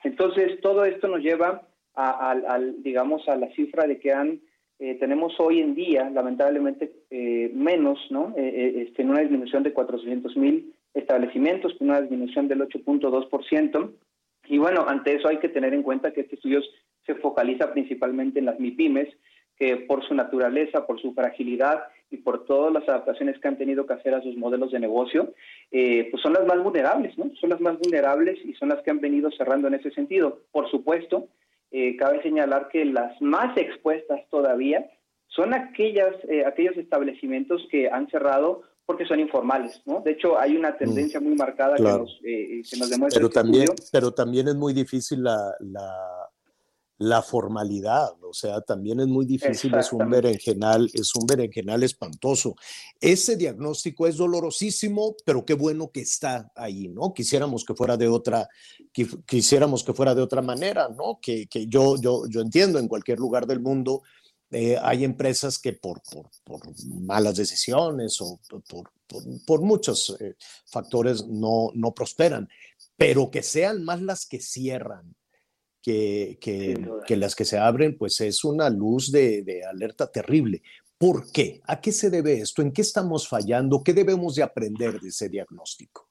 [0.04, 4.42] Entonces, todo esto nos lleva a, a, a, digamos, a la cifra de que han
[4.80, 8.34] eh, tenemos hoy en día, lamentablemente, eh, menos, ¿no?
[8.36, 13.92] Este, en una disminución de 400 mil establecimientos, con una disminución del 8.2%.
[14.46, 16.62] Y bueno, ante eso hay que tener en cuenta que este estudio
[17.06, 19.10] se focaliza principalmente en las MIPIMES,
[19.58, 23.86] que por su naturaleza, por su fragilidad y por todas las adaptaciones que han tenido
[23.86, 25.34] que hacer a sus modelos de negocio,
[25.72, 27.32] eh, pues son las más vulnerables, ¿no?
[27.40, 30.42] Son las más vulnerables y son las que han venido cerrando en ese sentido.
[30.52, 31.28] Por supuesto,
[31.72, 34.90] eh, cabe señalar que las más expuestas todavía
[35.28, 40.02] son aquellas, eh, aquellos establecimientos que han cerrado porque son informales, ¿no?
[40.02, 42.06] De hecho, hay una tendencia muy marcada claro.
[42.06, 43.90] que, nos, eh, que nos demuestra Pero este también, estudio.
[43.92, 46.30] pero también es muy difícil la, la,
[46.98, 52.56] la formalidad, o sea, también es muy difícil, es un berenjenal, es un berenjenal espantoso.
[53.02, 57.14] Ese diagnóstico es dolorosísimo, pero qué bueno que está ahí, ¿no?
[57.14, 58.48] Quisiéramos que fuera de otra,
[58.94, 61.20] qui- quisiéramos que fuera de otra manera, ¿no?
[61.22, 64.04] Que, que yo, yo, yo entiendo en cualquier lugar del mundo
[64.54, 66.62] eh, hay empresas que por, por, por
[67.06, 68.40] malas decisiones o
[69.46, 70.36] por, muchos eh,
[70.66, 72.48] factores no, no prosperan,
[72.96, 75.16] pero que sean más las que cierran
[75.82, 80.62] que, que, que las que se abren, pues es una luz de, de alerta terrible.
[80.98, 81.62] ¿Por qué?
[81.68, 82.62] ¿A qué se debe esto?
[82.62, 83.84] ¿En qué estamos fallando?
[83.84, 86.10] ¿Qué debemos de aprender de ese diagnóstico?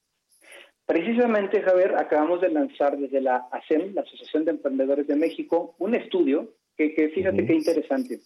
[0.84, 5.94] Precisamente, Javier, acabamos de lanzar desde la ASEM, la Asociación de Emprendedores de México, un
[5.94, 8.20] estudio que, que fíjate qué interesante.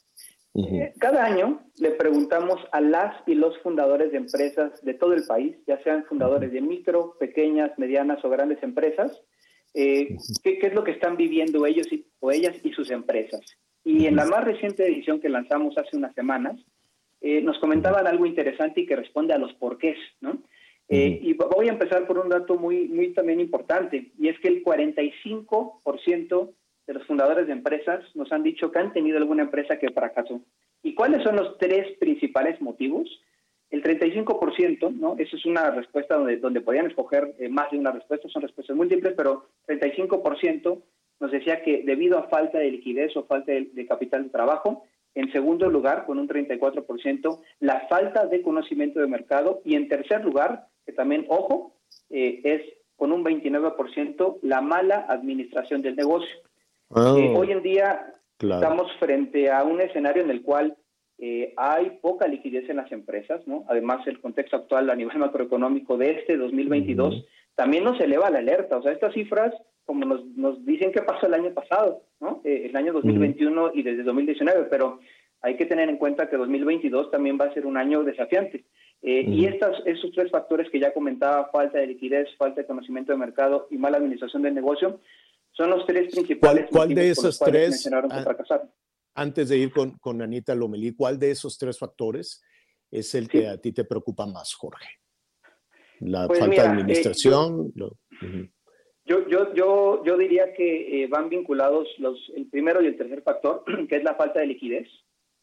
[0.54, 5.24] Eh, Cada año le preguntamos a las y los fundadores de empresas de todo el
[5.24, 9.20] país, ya sean fundadores de micro, pequeñas, medianas o grandes empresas,
[9.74, 13.42] eh, qué, qué es lo que están viviendo ellos y, o ellas y sus empresas.
[13.84, 16.58] Y en la más reciente edición que lanzamos hace unas semanas,
[17.20, 20.42] eh, nos comentaban algo interesante y que responde a los porqués, ¿no?
[20.88, 24.48] Eh, y voy a empezar por un dato muy, muy también importante, y es que
[24.48, 26.54] el 45%
[26.86, 30.40] de los fundadores de empresas nos han dicho que han tenido alguna empresa que fracasó.
[30.82, 33.08] ¿Y cuáles son los tres principales motivos?
[33.70, 35.16] El 35%, ¿no?
[35.18, 38.76] Esa es una respuesta donde, donde podían escoger eh, más de una respuesta, son respuestas
[38.76, 40.82] múltiples, pero 35%
[41.18, 44.84] nos decía que debido a falta de liquidez o falta de, capital de trabajo,
[45.14, 49.62] en segundo lugar, con un 34%, la falta de conocimiento de mercado.
[49.64, 51.72] Y en tercer lugar, que también, ojo,
[52.10, 52.62] eh, es
[52.96, 56.36] con un 29%, la mala administración del negocio.
[56.90, 58.62] Ah, Eh, hoy en día claro.
[58.62, 60.76] estamos frente a un escenario en el cual
[61.18, 63.64] eh, hay poca liquidez en las empresas, ¿no?
[63.68, 67.24] Además, el contexto actual a nivel macroeconómico de este 2022
[67.54, 68.76] también nos eleva la alerta.
[68.76, 69.54] O sea, estas cifras,
[69.86, 72.42] como nos, nos dicen que pasó el año pasado, ¿no?
[72.44, 75.00] Eh, el año 2021 y desde 2019, pero
[75.40, 78.64] hay que tener en cuenta que 2022 también va a ser un año desafiante.
[79.02, 83.12] Eh, Y estas, esos tres factores que ya comentaba, falta de liquidez, falta de conocimiento
[83.12, 85.00] de mercado y mala administración del negocio,
[85.56, 87.88] son los tres principales ¿Cuál, cuál de esos tres,
[89.14, 92.42] antes de ir con, con Anita Lomelí, cuál de esos tres factores
[92.90, 94.86] es el que a ti te preocupa más, Jorge?
[96.00, 97.72] La Pues falta mira, de eh, administración.
[97.74, 98.48] lo- ujú.
[99.06, 103.22] Yo, yo, yo, yo diría que eh, van vinculados los, el primero y el tercer
[103.22, 104.88] factor, que es la falta de liquidez.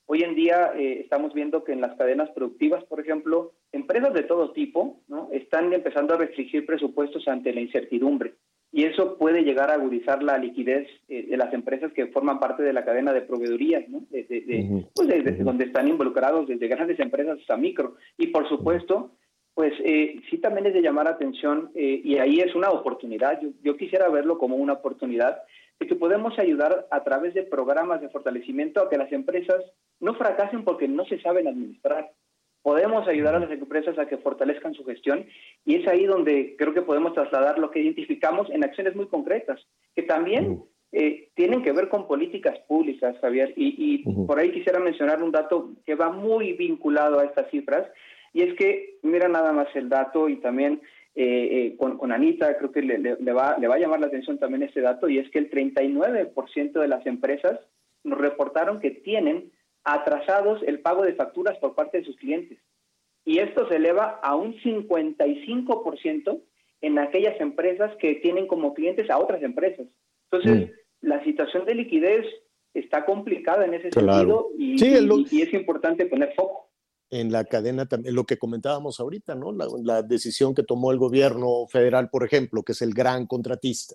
[0.05, 4.23] Hoy en día eh, estamos viendo que en las cadenas productivas, por ejemplo, empresas de
[4.23, 5.29] todo tipo ¿no?
[5.31, 8.35] están empezando a restringir presupuestos ante la incertidumbre.
[8.75, 12.63] Y eso puede llegar a agudizar la liquidez eh, de las empresas que forman parte
[12.63, 14.01] de la cadena de proveedurías, ¿no?
[14.09, 17.95] de, de- de- pues, de- de donde están involucrados desde grandes empresas hasta micro.
[18.17, 19.11] Y por supuesto,
[19.53, 23.39] pues eh, sí también es de llamar atención eh, y ahí es una oportunidad.
[23.41, 25.43] Yo, yo quisiera verlo como una oportunidad
[25.79, 29.63] de que podemos ayudar a través de programas de fortalecimiento a que las empresas
[29.99, 32.09] no fracasen porque no se saben administrar.
[32.63, 35.25] Podemos ayudar a las empresas a que fortalezcan su gestión
[35.65, 39.59] y es ahí donde creo que podemos trasladar lo que identificamos en acciones muy concretas,
[39.95, 43.53] que también eh, tienen que ver con políticas públicas, Javier.
[43.57, 47.85] Y, y por ahí quisiera mencionar un dato que va muy vinculado a estas cifras,
[48.31, 50.81] y es que, mira nada más el dato y también
[51.15, 53.99] eh, eh, con, con Anita creo que le, le- le va, le va a llamar
[53.99, 57.59] la atención también este dato, y es que el 39% de las empresas
[58.03, 59.51] nos reportaron que tienen
[59.83, 62.59] atrasados el pago de facturas por parte de sus clientes.
[63.25, 66.41] Y esto se eleva a un 55%
[66.81, 69.87] en aquellas empresas que tienen como clientes a otras empresas.
[70.31, 70.71] Entonces,
[71.01, 72.25] la situación de liquidez
[72.73, 74.17] está complicada en ese Claro.
[74.17, 76.61] sentido y, Sí, y- y es importante poner foco.
[77.11, 79.51] en la cadena también, lo que comentábamos ahorita, ¿no?
[79.51, 83.93] La, la decisión que tomó el gobierno federal, por ejemplo, que es el gran contratista,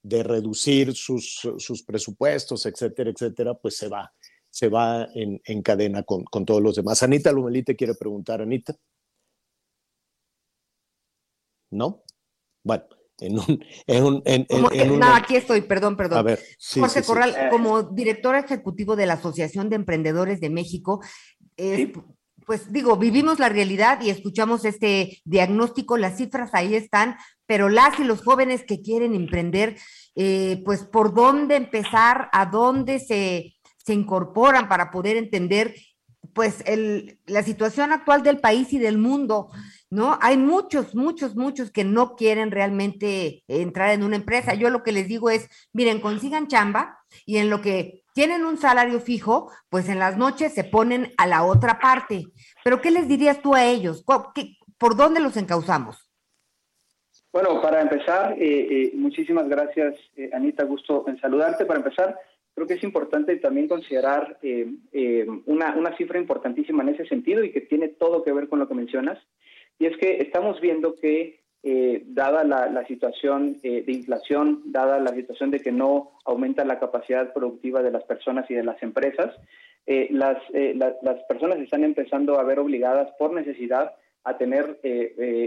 [0.00, 4.12] de reducir sus, sus presupuestos, etcétera, etcétera, pues se va,
[4.52, 7.02] se va en, en cadena con, con todos los demás.
[7.02, 8.74] Anita Lomelí te quiere preguntar, Anita.
[11.70, 12.02] ¿No?
[12.62, 12.84] Bueno,
[13.18, 13.64] en un...
[13.86, 16.18] En un en, en- Como- en no, una- aquí estoy, perdón, perdón.
[16.18, 17.06] A ver, sí, Jorge sí, sí.
[17.06, 21.00] Corral, como director ejecutivo de la Asociación de Emprendedores de México,
[21.56, 21.88] es-
[22.44, 27.98] pues digo, vivimos la realidad y escuchamos este diagnóstico, las cifras ahí están, pero las
[28.00, 29.78] y los jóvenes que quieren emprender,
[30.16, 35.74] eh, pues por dónde empezar, a dónde se, se incorporan para poder entender
[36.34, 39.48] pues el, la situación actual del país y del mundo,
[39.90, 40.18] ¿no?
[40.22, 44.54] Hay muchos, muchos, muchos que no quieren realmente entrar en una empresa.
[44.54, 48.56] Yo lo que les digo es, miren, consigan chamba y en lo que tienen un
[48.56, 52.26] salario fijo, pues en las noches se ponen a la otra parte.
[52.62, 54.04] Pero ¿qué les dirías tú a ellos?
[54.34, 56.08] ¿Qué- ¿Por dónde los encauzamos?
[57.32, 58.38] Bueno, para empezar, eh,
[58.70, 61.64] eh, muchísimas gracias, eh, Anita, gusto en saludarte.
[61.64, 62.18] Para empezar,
[62.54, 67.50] creo que es importante también considerar eh, eh, una, cifra importantísima en ese sentido y
[67.50, 69.18] que tiene todo que ver con lo que mencionas,
[69.78, 75.14] y es que estamos viendo que, eh, dada la, la situación de inflación, dada la
[75.14, 79.34] situación de que no aumenta la capacidad productiva de las personas y de las empresas,
[79.86, 83.92] las, la- las personas están empezando a ver obligadas por necesidad
[84.24, 84.78] a tener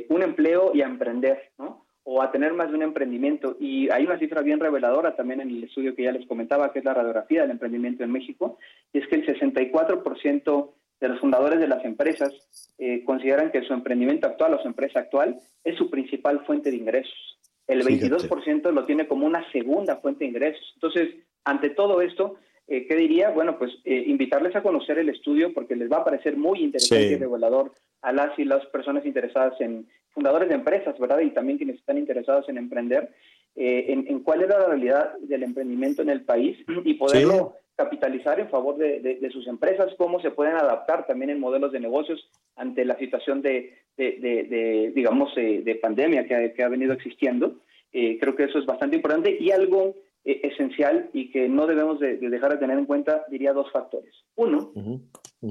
[0.10, 1.84] un empleo y a emprender, ¿no?
[2.08, 3.58] O a tener más de un emprendimiento.
[3.60, 6.80] Y hay una cifra bien reveladora también en el estudio que ya les comentaba, que
[6.80, 8.58] es la radiografía del emprendimiento en México,
[8.93, 12.32] y es que el 64% de los fundadores de las empresas
[12.78, 16.78] eh, consideran que su emprendimiento actual o su empresa actual es su principal fuente de
[16.78, 17.39] ingresos.
[17.68, 18.16] El Fíjate.
[18.30, 20.72] 22% lo tiene como una segunda fuente de ingresos.
[20.76, 22.36] Entonces, ante todo esto,
[22.68, 23.32] eh, ¿qué diría?
[23.32, 27.08] Bueno, pues eh, invitarles a conocer el estudio porque les va a parecer muy interesante
[27.08, 27.14] Sí.
[27.14, 31.20] y revelador a las y las personas interesadas en fundadores de empresas, ¿verdad?
[31.20, 33.11] Y también quienes están interesados en emprender,
[33.55, 38.39] eh, en, en cuál es la realidad del emprendimiento en el país y poderlo capitalizar
[38.39, 41.80] en favor de, de- de sus empresas, cómo se pueden adaptar también en modelos de
[41.82, 46.93] negocios ante la situación de, de- digamos, eh, de pandemia que ha, que ha venido
[46.93, 47.55] existiendo.
[47.91, 49.93] Eh, creo que eso es bastante importante y algo
[50.24, 53.70] eh, esencial y que no debemos de, de dejar de tener en cuenta, diría dos
[53.72, 54.13] factores.
[54.36, 54.72] Uno,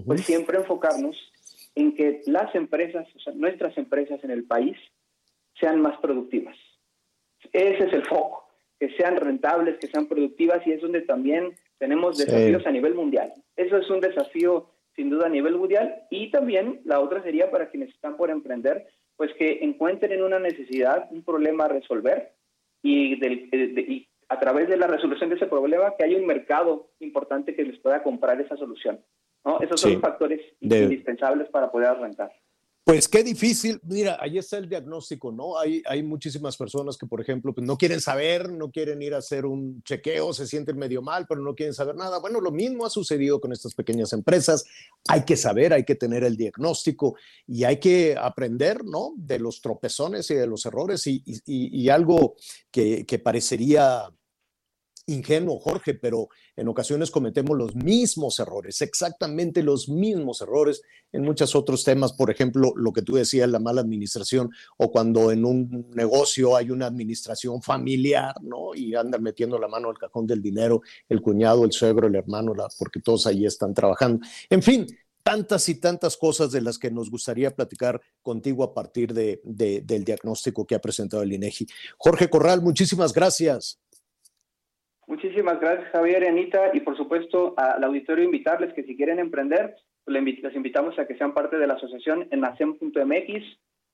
[0.07, 1.17] pues siempre enfocarnos
[1.75, 4.77] en que las empresas, o sea, nuestras empresas en el país,
[5.59, 6.57] sean más productivas.
[7.53, 8.49] Ese es el foco,
[8.79, 12.25] que sean rentables, que sean productivas y es donde también tenemos Sí.
[12.25, 13.33] desafíos a nivel mundial.
[13.57, 17.70] Eso es un desafío sin duda a nivel mundial y también la otra sería para
[17.70, 22.33] quienes están por emprender, pues que encuentren una necesidad, un problema a resolver
[22.83, 26.16] y, del- de- de- y a través de la resolución de ese problema que haya
[26.16, 29.01] un mercado importante que les pueda comprar esa solución.
[29.45, 29.61] ¿No?
[29.61, 29.93] Esos Sí.
[29.93, 32.31] son factores De- indispensables para poder arrancar.
[32.87, 33.81] Pues qué difícil.
[33.85, 35.59] Mira, ahí está el diagnóstico, ¿no?
[35.59, 39.19] Hay, hay muchísimas personas que, por ejemplo, pues no quieren saber, no quieren ir a
[39.19, 42.19] hacer un chequeo, se sienten medio mal, pero no quieren saber nada.
[42.19, 44.67] Bueno, lo mismo ha sucedido con estas pequeñas empresas.
[45.09, 47.17] Hay que saber, hay que tener el diagnóstico
[47.47, 49.15] y hay que aprender, ¿no?
[49.17, 52.35] De los tropezones y de los errores y, y- y- y algo
[52.71, 54.11] que, que parecería
[55.07, 60.83] ingenuo, Jorge, pero en ocasiones cometemos los mismos errores, exactamente los mismos errores
[61.13, 65.31] en muchos otros temas, por ejemplo, lo que tú decías, la mala administración, o cuando
[65.31, 68.75] en un negocio hay una administración familiar, ¿no?
[68.75, 72.55] Y andan metiendo la mano al cajón del dinero, el cuñado, el suegro, el hermano,
[72.79, 74.27] porque todos ahí están trabajando.
[74.51, 74.87] En fin,
[75.23, 79.81] tantas y tantas cosas de las que nos gustaría platicar contigo a partir de, de-
[79.83, 81.67] del diagnóstico que ha presentado el INEGI.
[81.99, 83.81] Jorge Corral, muchísimas gracias.
[85.07, 89.77] Muchísimas gracias, Javier y Anita, y por supuesto al auditorio invitarles que si quieren emprender,
[90.07, 93.45] les invitamos a que sean parte de la asociación en nacem.mx,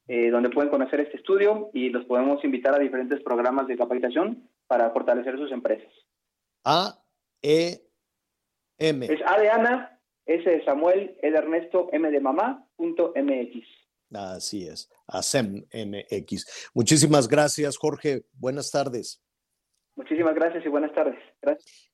[0.08, 4.48] eh, donde pueden conocer este estudio y los podemos invitar a diferentes programas de capacitación
[4.66, 5.92] para fortalecer sus empresas.
[6.64, 6.98] A,
[7.42, 7.80] E,
[8.78, 9.06] M.
[9.06, 13.66] Es A de Ana, S de Samuel, E de Ernesto, M de mamá, punto MX.
[14.12, 16.70] Así es, ASEM MX.
[16.74, 18.22] Muchísimas gracias, Jorge.
[18.32, 19.22] Buenas tardes.
[20.00, 21.18] Muchísimas gracias y buenas tardes.
[21.42, 21.90] Gracias.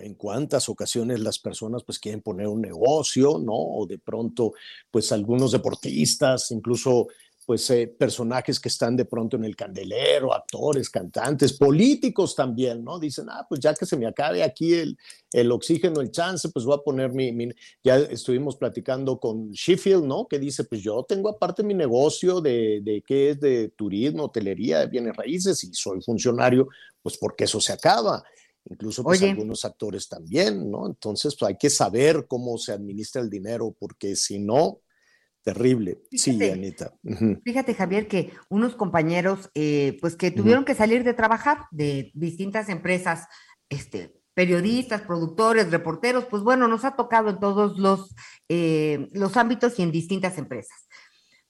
[0.00, 3.52] en cuántas ocasiones las personas pues quieren poner un negocio, ¿no?
[3.52, 4.54] O de pronto
[4.90, 7.08] pues algunos deportistas, incluso
[7.50, 13.00] pues eh, personajes que están de pronto en el candelero, actores, cantantes, políticos también, ¿no?
[13.00, 14.96] Dicen, ah, pues ya que se me acabe aquí el,
[15.32, 17.50] el oxígeno, el chance, pues voy a poner mi, mi-
[17.82, 20.28] ya estuvimos platicando con Sheffield, ¿no?
[20.28, 24.78] Que dice, pues yo tengo aparte mi negocio de, de qué es de turismo, hotelería,
[24.78, 26.68] de bienes raíces y soy funcionario,
[27.02, 28.22] pues porque eso se acaba
[28.70, 29.32] incluso pues, Oye.
[29.32, 30.86] algunos actores también, ¿no?
[30.86, 34.82] Entonces, pues hay que saber cómo se administra el dinero, porque si no,
[35.42, 36.02] terrible.
[36.10, 36.38] Sí.
[36.50, 36.94] Anita.
[37.44, 42.68] Fíjate, Javier, que unos compañeros, eh, pues que tuvieron que salir de trabajar de distintas
[42.68, 43.26] empresas,
[43.68, 48.14] este, periodistas, productores, reporteros, pues bueno, nos ha tocado en todos los,
[48.48, 50.88] eh, los ámbitos y en distintas empresas.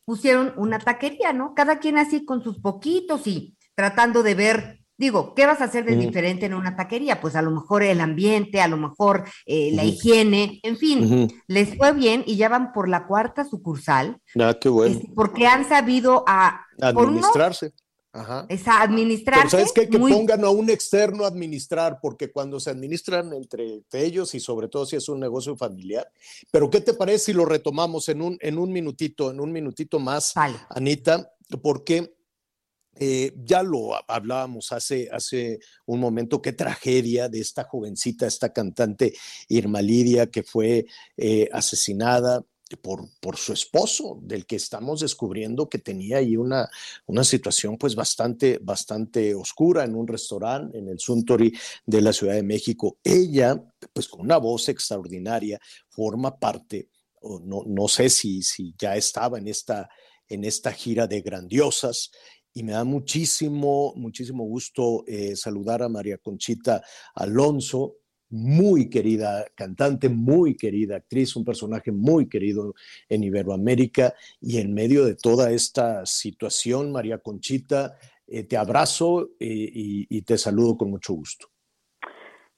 [0.04, 1.54] Pusieron una taquería, ¿no?
[1.54, 5.86] Cada quien así con sus poquitos y tratando de ver, digo, ¿qué vas a hacer
[5.86, 7.20] de diferente en una taquería?
[7.22, 11.74] Pues a lo mejor el ambiente, a lo mejor eh, la higiene, en fin, les
[11.76, 15.00] fue bien y ya van por la cuarta sucursal Ah, qué bueno.
[15.16, 17.72] porque han sabido a uno, Administrarse.
[18.12, 18.44] Ajá.
[18.48, 19.40] Es a administrarse.
[19.42, 19.88] Pero ¿sabes qué?
[19.88, 24.40] Que muy- pongan a un externo a administrar, porque cuando se administran entre ellos y
[24.40, 26.10] sobre todo si es un negocio familiar.
[26.50, 29.98] Pero ¿qué te parece si lo retomamos en un, en un minutito, en un minutito
[30.00, 30.34] más,
[30.70, 31.30] Anita?
[31.62, 32.12] Porque
[32.96, 38.52] eh, ya lo ha- hablábamos hace, hace un momento, qué tragedia de esta jovencita, esta
[38.52, 39.14] cantante
[39.48, 40.86] Irma Lidia, que fue
[41.16, 42.44] eh, asesinada
[42.82, 46.68] por, por su esposo, del que estamos descubriendo que tenía ahí una,
[47.06, 51.52] una situación pues bastante, bastante oscura en un restaurante en el Suntory
[51.84, 52.98] de la Ciudad de México.
[53.02, 53.60] Ella,
[53.92, 55.58] pues con una voz extraordinaria,
[55.88, 56.88] forma parte,
[57.22, 59.88] no, no sé si, si ya estaba en esta,
[60.28, 62.10] en esta gira de grandiosas.
[62.52, 66.82] Y me da muchísimo, muchísimo gusto eh, saludar a María Conchita
[67.14, 67.96] Alonso,
[68.30, 72.74] muy querida cantante, muy querida actriz, un personaje muy querido
[73.08, 74.14] en Iberoamérica.
[74.40, 77.96] Y en medio de toda esta situación, María Conchita,
[78.26, 81.48] eh, te abrazo eh, y, y te saludo con mucho gusto.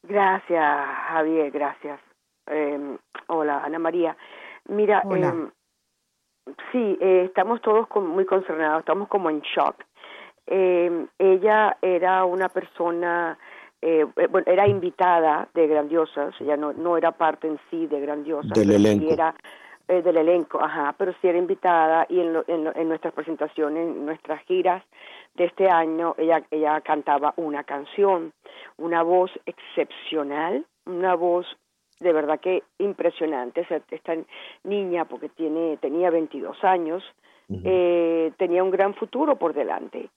[0.02, 2.00] Gracias, Javier, gracias.
[2.46, 2.98] Eh,
[3.28, 4.16] hola, Ana María.
[4.68, 5.52] Mira, Hola.
[6.72, 9.76] Sí, eh, estamos todos con- muy concernados, estamos como en shock.
[10.46, 13.38] Eh, ella era una persona,
[13.80, 18.00] eh, eh, bueno, era invitada de Grandiosas, ella no, no era parte en sí de
[18.00, 18.50] Grandiosas.
[18.58, 19.12] Del sí elenco.
[19.12, 19.34] era
[19.88, 23.12] eh, del elenco, ajá, pero sí era invitada y en, lo- en, lo- en nuestras
[23.14, 24.82] presentaciones, en nuestras giras
[25.34, 28.32] de este año, ella, ella cantaba una canción,
[28.78, 31.46] una voz excepcional, una voz
[32.00, 33.62] de verdad que impresionante.
[33.62, 34.14] O sea, esta
[34.64, 37.02] niña, porque tiene, tenía 22 años,
[37.64, 40.08] eh, tenía un gran futuro por delante.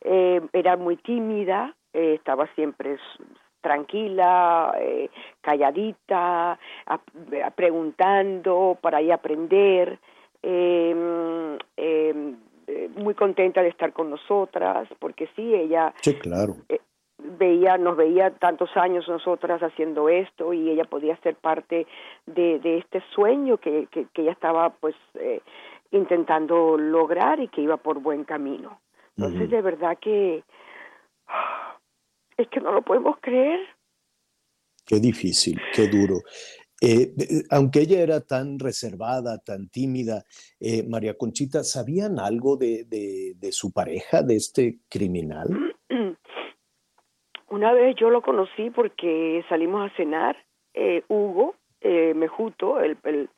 [0.00, 2.96] Eh, era muy tímida, eh, estaba siempre
[3.60, 5.10] tranquila, eh,
[5.40, 6.58] calladita,
[7.56, 9.98] preguntando para ahí aprender,
[10.42, 16.56] eh, eh, muy contenta de estar con nosotras, porque sí, ella Sí, claro.
[17.38, 21.86] Veía, nos veía tantos años nosotras haciendo esto y ella podía ser parte
[22.26, 25.40] de, de este sueño que, que, que ella estaba pues eh,
[25.90, 28.80] intentando lograr y que iba por buen camino.
[29.16, 30.44] Entonces de verdad que
[32.36, 33.60] es que no lo podemos creer.
[34.86, 36.20] Qué difícil, qué duro.
[36.80, 40.24] Eh, eh, aunque ella era tan reservada, tan tímida,
[40.60, 45.48] eh, María Conchita, ¿sabían algo de, de- de su pareja, de este criminal?
[47.50, 50.36] Una vez yo lo conocí porque salimos a cenar,
[50.74, 53.30] eh, Hugo eh, Mejuto, el, el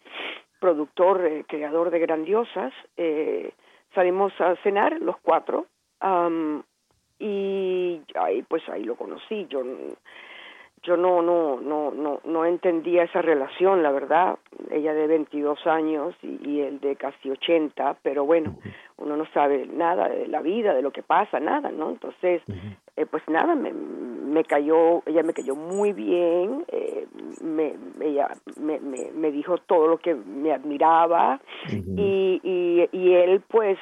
[0.59, 3.53] productor, eh, creador de Grandiosas, eh,
[3.95, 5.67] salimos a cenar los cuatro
[6.01, 6.63] am,
[7.19, 9.47] y ahí pues ahí lo conocí.
[9.49, 9.63] Yo
[10.83, 14.39] yo no no no no no entendía esa relación, la verdad.
[14.71, 18.57] Ella de 22 años y, y él de casi 80, pero bueno,
[18.99, 21.91] uno no sabe nada de la vida, de lo que pasa, nada, ¿no?
[21.91, 22.43] Entonces,
[22.97, 27.07] eh, pues nada, me, me cayó, ella me cayó muy bien, eh,
[27.43, 28.29] me, ella
[28.59, 33.79] me, me, me dijo todo lo que me admiraba y, y, y él pues,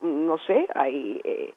[0.00, 1.52] no sé, ahí eh,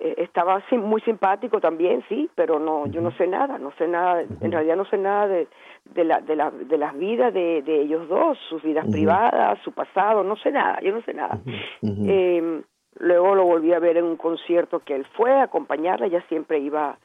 [0.00, 4.22] eh, estaba muy simpático también, sí, pero no, yo no sé nada, no sé nada,
[4.22, 5.46] en realidad no sé nada de,
[5.84, 9.72] de, la, de, la, de las vidas de, de ellos dos, sus vidas privadas, su
[9.72, 11.38] pasado, no sé nada, yo no sé nada.
[11.82, 12.62] Eh,
[12.98, 16.58] luego lo volví a ver en un concierto que él fue a acompañarla, ella siempre
[16.58, 16.98] iba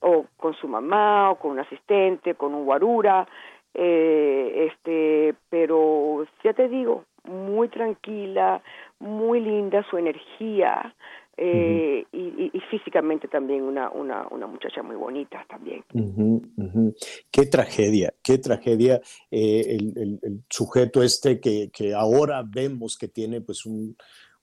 [0.00, 3.28] o con su mamá o con un asistente, con un guarura,
[3.74, 8.62] eh, este, pero ya te digo, muy tranquila,
[8.98, 10.94] muy linda su energía
[11.40, 15.82] eh, y, y- y físicamente también una, una, una muchacha muy bonita también.
[15.92, 16.94] Ujú, ujú.
[17.30, 19.00] Qué tragedia, qué tragedia
[19.30, 23.96] eh, el, el- el sujeto este que, que ahora vemos que tiene pues un,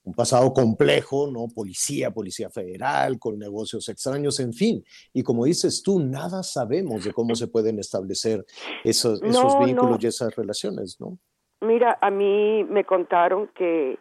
[0.04, 1.48] un pasado complejo, ¿no?
[1.54, 4.84] Policía, policía federal, con negocios extraños, en fin.
[5.14, 8.44] Y como dices tú, nada sabemos de cómo se pueden establecer
[8.84, 10.04] esos, esos No, vínculos no.
[10.04, 11.18] y esas relaciones, ¿no?
[11.62, 13.98] Mira, a mí me contaron que,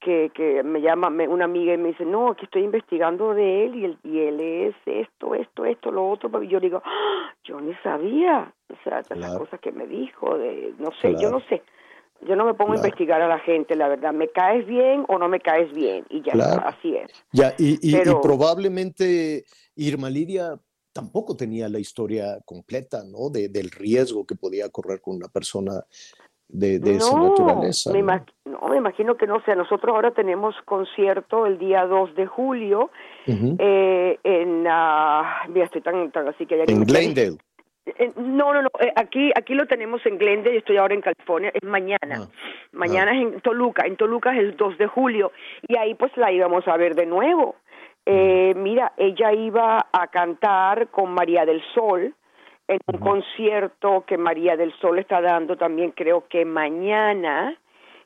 [0.00, 3.64] que, que me llama me- una amiga y me dice, no, aquí estoy investigando de
[3.66, 6.42] él y él, y él es esto, esto, esto, lo otro.
[6.42, 9.38] Y yo digo, "Ah, yo ni sabía, o sea, de las Claro.
[9.44, 11.30] cosas que me dijo, de, no sé, yo Claro.
[11.30, 11.62] no sé.
[12.22, 12.82] Yo no me pongo Claro.
[12.82, 14.12] a investigar a la gente, la verdad.
[14.12, 16.62] Me caes bien o no me caes bien y ya Claro.
[16.66, 17.10] así es.
[17.32, 19.44] Ya, y, y- y probablemente
[19.76, 20.58] Irma Lidia
[20.92, 23.30] tampoco tenía la historia completa, ¿no?
[23.30, 25.84] De, del riesgo que podía correr con una persona
[26.48, 27.92] de, de esa naturaleza.
[27.92, 28.24] Me ¿no?
[28.46, 29.54] no, me imagino que no sé.
[29.54, 32.90] Nosotros ahora tenemos concierto el día 2 de julio
[33.26, 34.66] eh, en.
[34.68, 37.36] ah, mira, estoy tan, tan así que ya En Glendale.
[38.16, 38.68] No, no, no.
[38.80, 40.54] eh, Aquí, aquí lo tenemos en Glendale.
[40.54, 41.50] Yo estoy ahora en California.
[41.54, 42.28] Es mañana.
[42.72, 43.86] Mañana es en Toluca.
[43.86, 45.32] En Toluca es el 2 de julio.
[45.66, 47.56] Y ahí pues la íbamos a ver de nuevo.
[48.04, 52.14] Eh, mira, ella iba a cantar con María del Sol
[52.68, 57.56] en un concierto que María del Sol está dando también creo que mañana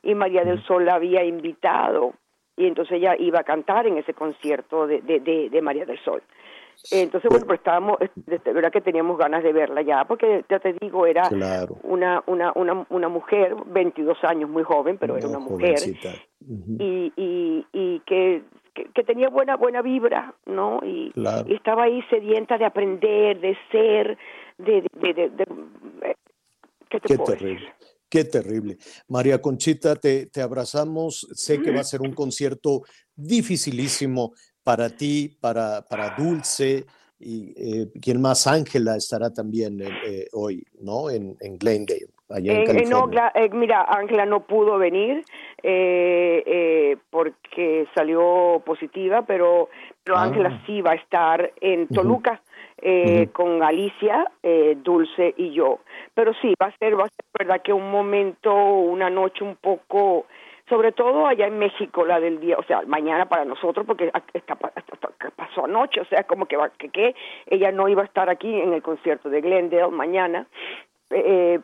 [0.01, 2.13] y María del Sol la había invitado
[2.55, 5.99] y entonces ella iba a cantar en ese concierto de, de, de, de María del
[5.99, 6.21] Sol.
[6.91, 10.73] Entonces, bueno, pues estábamos, de verdad que teníamos ganas de verla ya, porque ya te
[10.73, 11.77] digo, era Claro.
[11.83, 15.77] una, una, una, una mujer, 22 años, muy joven, pero era una mujer,
[16.79, 18.41] y, y, y que,
[18.73, 20.79] que, que tenía buena, buena vibra, ¿no?
[20.83, 21.47] Y, Claro.
[21.49, 24.17] y estaba ahí sedienta de aprender, de ser,
[24.57, 24.85] de...
[24.99, 26.15] de, de, de-
[26.89, 27.47] ¿Qué te Qué puedo decir?
[27.47, 27.73] terrible.
[28.09, 28.77] Qué terrible.
[29.07, 31.27] María Conchita, te, te abrazamos.
[31.33, 32.83] Sé que va a ser un concierto
[33.15, 34.33] dificilísimo
[34.63, 36.85] para ti, para, para Dulce
[37.19, 41.09] y eh, quien más, Ángela, estará también eh, eh, hoy, ¿no?
[41.09, 42.89] En, en Glendale, allá en, Eh, eh, California.
[42.89, 45.23] no, Gla- eh, mira, Ángela no pudo venir
[45.61, 49.69] eh, porque salió positiva, pero,
[50.03, 50.23] pero Ah.
[50.23, 51.87] Ángela sí va a estar en.
[51.87, 52.41] Toluca
[52.85, 53.33] eh, Ujú.
[53.33, 55.79] con Alicia, eh, Dulce y yo.
[56.13, 59.55] Pero sí, va a ser, va a ser verdad que un momento, una noche un
[59.55, 60.25] poco,
[60.67, 64.55] sobre todo allá en México, la del día, o sea, mañana para nosotros, porque está,
[64.55, 68.53] pasó anoche, o sea, como que, va, que, que ella no iba a estar aquí
[68.53, 70.47] en el concierto de Glendale mañana,
[71.11, 71.59] eh,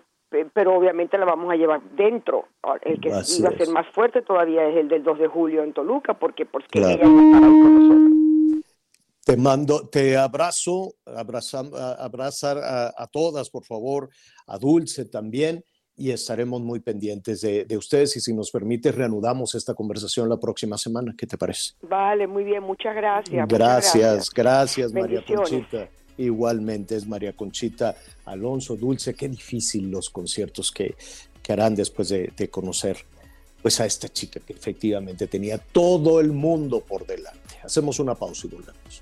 [0.53, 2.45] pero obviamente la vamos a llevar dentro.
[2.61, 3.69] Ahora, El que Así iba a ser es.
[3.69, 7.01] más fuerte todavía es el del 2 de julio en Toluca, porque, porque Claro.
[7.01, 8.65] ella va a estar ahí con nosotros.
[9.25, 14.09] Te mando, te abrazo, abrazam- abrazar a, a todas, por favor,
[14.47, 15.63] a Dulce también,
[15.95, 18.15] y estaremos muy pendientes de, de ustedes.
[18.15, 21.13] Y si nos permite, reanudamos esta conversación la próxima semana.
[21.17, 21.73] ¿Qué te parece?
[21.81, 23.41] Vale, muy bien, muchas gracias.
[23.41, 25.23] muchas Gracias, gracias, María.
[25.27, 25.89] Conchita.
[26.19, 29.13] Igualmente es María Conchita Alonso Dulce.
[29.13, 30.95] Qué difícil los conciertos que,
[31.41, 32.97] que harán después de, conocer
[33.61, 37.55] pues a esta chica que efectivamente tenía todo el mundo por delante.
[37.63, 39.01] Hacemos una pausa y volvemos.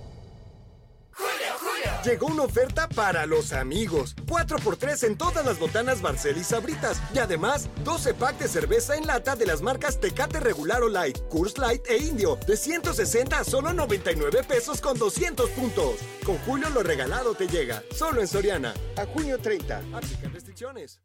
[2.03, 4.15] Llegó una oferta para los amigos.
[4.25, 6.99] 4x3 en todas las botanas Barcel y Sabritas.
[7.13, 11.19] Y además, 12 pack de cerveza en lata de las marcas Tecate Regular o Light,
[11.29, 12.39] Coors Light e Indio.
[12.47, 15.97] De 160 a solo 99 pesos con 200 puntos.
[16.25, 17.83] Con Julio lo regalado te llega.
[17.95, 18.73] Solo en Soriana.
[18.97, 19.83] A junio 30.
[19.93, 20.99] Aplican restricciones.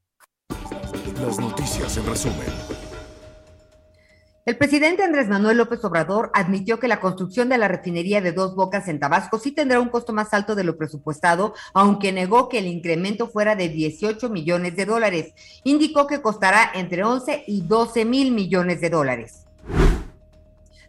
[1.21, 2.76] Las noticias en resumen.
[4.47, 8.55] El presidente Andrés Manuel López Obrador admitió que la construcción de la refinería de Dos
[8.55, 12.61] Bocas en Tabasco sí tendrá un costo más alto de lo presupuestado, aunque negó que
[12.61, 15.35] el incremento fuera de 18 millones de dólares.
[15.65, 19.47] Indicó que costará entre 11 y 12 mil millones de dólares.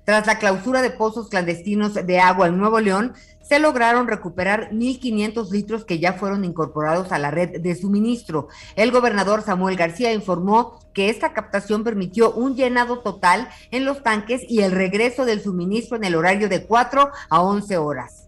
[0.07, 5.51] Tras la clausura de pozos clandestinos de agua en Nuevo León, se lograron recuperar 1.500
[5.51, 8.47] litros que ya fueron incorporados a la red de suministro.
[8.77, 14.43] El gobernador Samuel García informó que esta captación permitió un llenado total en los tanques
[14.47, 18.27] y el regreso del suministro en el horario de 4 a 11 horas.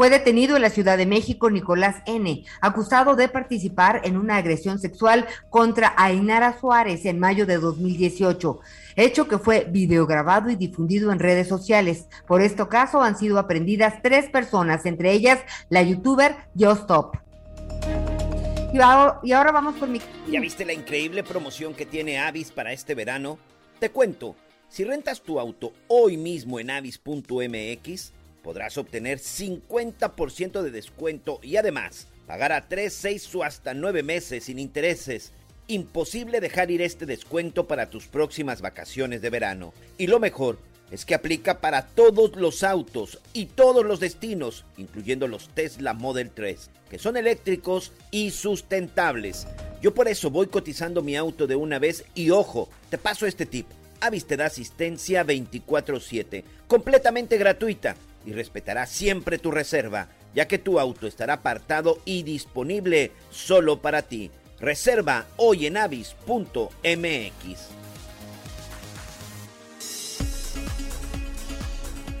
[0.00, 4.78] Fue detenido en la Ciudad de México Nicolás N., acusado de participar en una agresión
[4.78, 8.60] sexual contra Ainara Suárez en mayo de 2018,
[8.96, 12.06] hecho que fue videograbado y difundido en redes sociales.
[12.26, 17.16] Por este caso han sido aprendidas tres personas, entre ellas la youtuber Stop.
[18.72, 20.00] Y ahora, y ahora vamos con mi...
[20.28, 23.38] ¿Ya viste la increíble promoción que tiene Avis para este verano?
[23.80, 24.36] Te cuento,
[24.68, 32.06] si rentas tu auto hoy mismo en avis.mx, podrás obtener 50% de descuento y además
[32.28, 35.32] pagar a 3, 6 o hasta 9 meses sin intereses.
[35.70, 39.72] Imposible dejar ir este descuento para tus próximas vacaciones de verano.
[39.98, 40.58] Y lo mejor
[40.90, 46.32] es que aplica para todos los autos y todos los destinos, incluyendo los Tesla Model
[46.32, 49.46] 3, que son eléctricos y sustentables.
[49.80, 53.46] Yo por eso voy cotizando mi auto de una vez y ojo, te paso este
[53.46, 53.68] tip.
[54.00, 57.94] Avis te da asistencia 24/7, completamente gratuita
[58.26, 64.02] y respetará siempre tu reserva, ya que tu auto estará apartado y disponible solo para
[64.02, 64.32] ti.
[64.60, 66.20] Reserva hoy en avis.mx.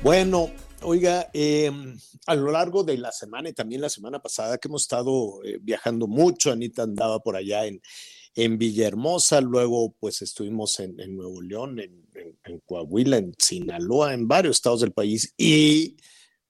[0.02, 0.50] Bueno,
[0.80, 1.70] oiga, eh,
[2.26, 5.58] a lo largo de la semana y también la semana pasada que hemos estado eh,
[5.60, 7.82] viajando mucho, Anita andaba por allá en,
[8.34, 14.56] en Villahermosa, luego pues estuvimos en, Nuevo León, en, en Coahuila, en Sinaloa, en varios
[14.56, 15.98] estados del país y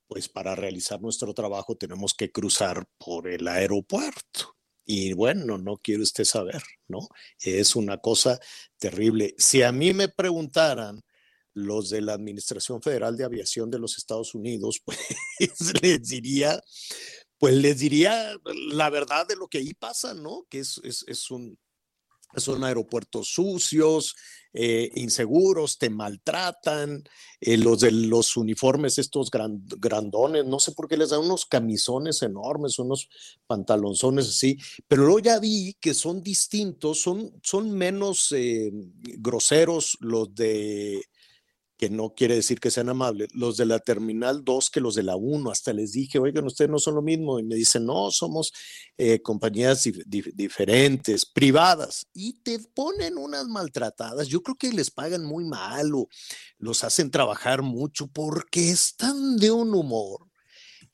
[0.07, 4.60] pues para realizar nuestro trabajo tenemos que cruzar por el aeropuerto.
[4.93, 7.09] Y bueno, no quiere usted saber, ¿no?
[7.41, 8.41] Es una cosa
[8.77, 9.37] terrible.
[9.39, 11.01] Si a mí me preguntaran
[11.55, 14.99] los de la Administración Federal de Aviación de los Estados Unidos, pues
[15.81, 16.61] les diría,
[17.39, 18.35] pues les diría
[18.73, 20.45] la verdad de lo que ahí pasa, ¿no?
[20.51, 21.57] Que es, es, es un,
[22.37, 24.15] son aeropuertos sucios,
[24.53, 27.05] eh, inseguros, te maltratan,
[27.41, 31.47] eh, los de los uniformes, estos gran- grandones, no sé por qué les dan unos
[31.47, 33.09] camisones enormes, unos
[33.47, 34.59] pantalonzones así,
[34.89, 38.71] pero luego ya vi que son distintos, son, son menos eh,
[39.19, 41.03] groseros los de
[41.81, 45.03] que no quiere decir que sean amables, los de la Terminal 2 que los de
[45.03, 45.51] la 1.
[45.51, 47.39] Hasta les dije, oigan, ustedes no son lo mismo.
[47.39, 48.53] Y me dicen, no, somos
[48.99, 52.07] eh, compañías dif- dif- diferentes, privadas.
[52.13, 54.29] Y te ponen unas maltratadas.
[54.29, 56.07] Yo creo que les pagan muy mal o
[56.59, 60.29] los hacen trabajar mucho porque están de un humor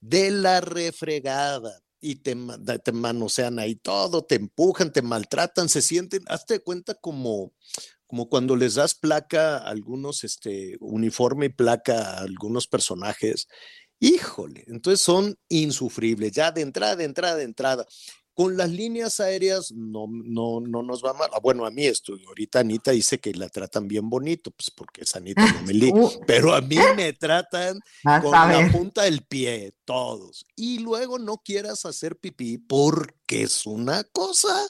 [0.01, 2.37] de la refregada y te,
[2.85, 7.53] te manosean ahí todo, te empujan, te maltratan, se sienten, hazte cuenta como,
[8.07, 13.49] como cuando les das placa a algunos, este, uniforme y placa a algunos personajes.
[13.99, 17.87] Híjole, entonces son insufribles, ya de entrada, de entrada, de entrada.
[18.35, 21.31] Con las líneas aéreas no, no, no nos va mal.
[21.33, 25.05] Ah, Bueno, a mí esto, ahorita Anita dice que la tratan bien bonito, pues porque
[25.05, 25.91] es Anita Lomelí,
[26.27, 30.45] pero a mí me tratan con a la punta del pie, todos.
[30.55, 34.69] Y luego no quieras hacer pipí porque es una cosa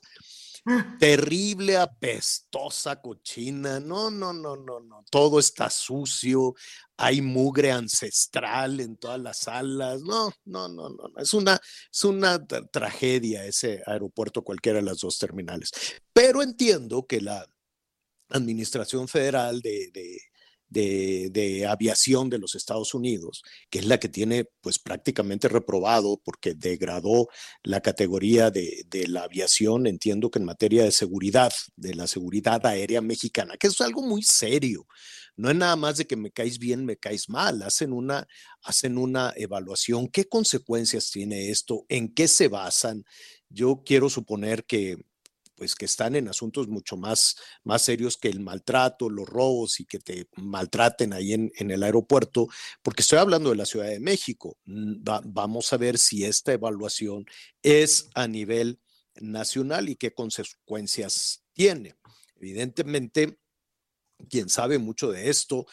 [0.99, 3.81] terrible, apestosa, cochina.
[3.81, 5.05] No, no, no, no, no.
[5.11, 6.55] Todo está sucio.
[6.97, 10.03] Hay mugre ancestral en todas las salas.
[10.03, 11.11] No, no, no, no.
[11.19, 11.61] Es una,
[11.93, 15.71] es una tra- tragedia ese aeropuerto, cualquiera de las dos terminales.
[16.13, 17.47] Pero entiendo que la
[18.31, 20.21] Administración Federal de, de-
[20.69, 26.55] de- Aviación de los Estados Unidos, que es la que tiene pues prácticamente reprobado porque
[26.55, 27.29] degradó
[27.63, 32.65] la categoría de, de la aviación, entiendo que en materia de seguridad, de la seguridad
[32.67, 34.87] aérea mexicana, que es algo muy serio.
[35.37, 37.63] No es nada más de que me caes bien, me caes mal.
[37.63, 38.27] Hacen una,
[38.63, 40.09] hacen una evaluación.
[40.09, 41.85] ¿Qué consecuencias tiene esto?
[41.91, 43.05] ¿En qué se basan?
[43.51, 44.97] Yo quiero suponer que,
[45.57, 49.87] pues que están en asuntos mucho más, más serios que el maltrato, los robos y
[49.87, 52.47] que te maltraten ahí en, en el aeropuerto,
[52.83, 54.59] porque estoy hablando de la Ciudad de México.
[54.67, 57.25] Mm, va- vamos a ver si esta evaluación
[57.63, 58.79] es a nivel
[59.17, 61.97] nacional y qué consecuencias tiene.
[62.39, 63.39] Evidentemente,
[64.31, 65.67] quien sabe mucho de esto,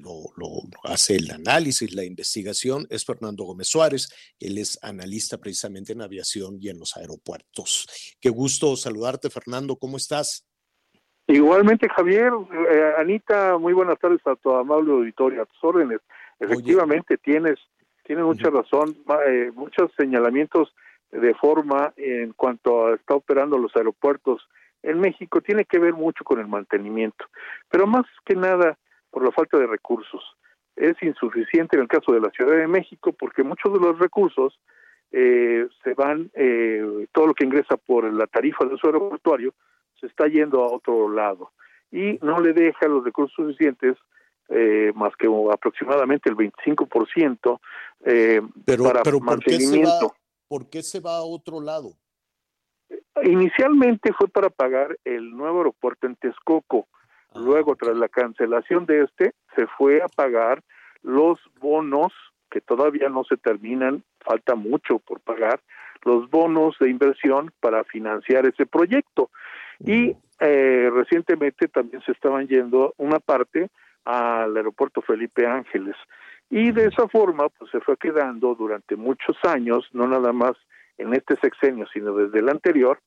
[0.00, 4.08] lo, lo- hace el análisis, la investigación, es Fernando Gómez Suárez.
[4.38, 7.86] Él es analista precisamente en aviación y en los aeropuertos.
[8.20, 9.76] Qué gusto saludarte, Fernando.
[9.76, 10.46] ¿Cómo estás?
[11.26, 12.32] Igualmente, Javier,
[12.72, 16.00] eh, Anita, muy buenas tardes a tu amable auditorio, a tus órdenes.
[16.38, 17.58] Efectivamente, tienes,
[18.04, 18.96] tienes mucha razón,
[19.28, 20.74] eh, muchos señalamientos
[21.12, 24.42] de forma en cuanto a está operando los aeropuertos
[24.82, 27.24] en México tiene que ver mucho con el mantenimiento,
[27.70, 28.78] pero más que nada
[29.12, 30.24] por la falta de recursos.
[30.74, 34.58] Es insuficiente en el caso de la Ciudad de México porque muchos de los recursos
[35.12, 39.54] eh, se van, eh, todo lo que ingresa por la tarifa del su aeroportuario
[40.00, 41.52] se está yendo a otro lado
[41.90, 43.96] y no le deja los recursos suficientes
[44.48, 47.60] eh, más que aproximadamente el 25%
[48.04, 50.14] eh, Pero, para pero ¿por, qué se va, mantenimiento.
[50.48, 51.92] ¿por qué se va a otro lado?
[53.22, 56.88] Inicialmente fue para pagar el nuevo aeropuerto en Texcoco.
[57.34, 60.62] Luego, tras la cancelación de este, se fue a pagar
[61.02, 62.12] los bonos
[62.50, 65.60] que todavía no se terminan, falta mucho por pagar,
[66.04, 69.30] los bonos de inversión para financiar ese proyecto.
[69.80, 73.68] Y eh, recientemente también se estaban yendo una parte
[74.04, 75.96] al aeropuerto Felipe Ángeles.
[76.50, 80.52] Y de esa forma, pues se fue quedando durante muchos años, no nada más
[80.98, 82.98] en este sexenio, sino desde el anterior,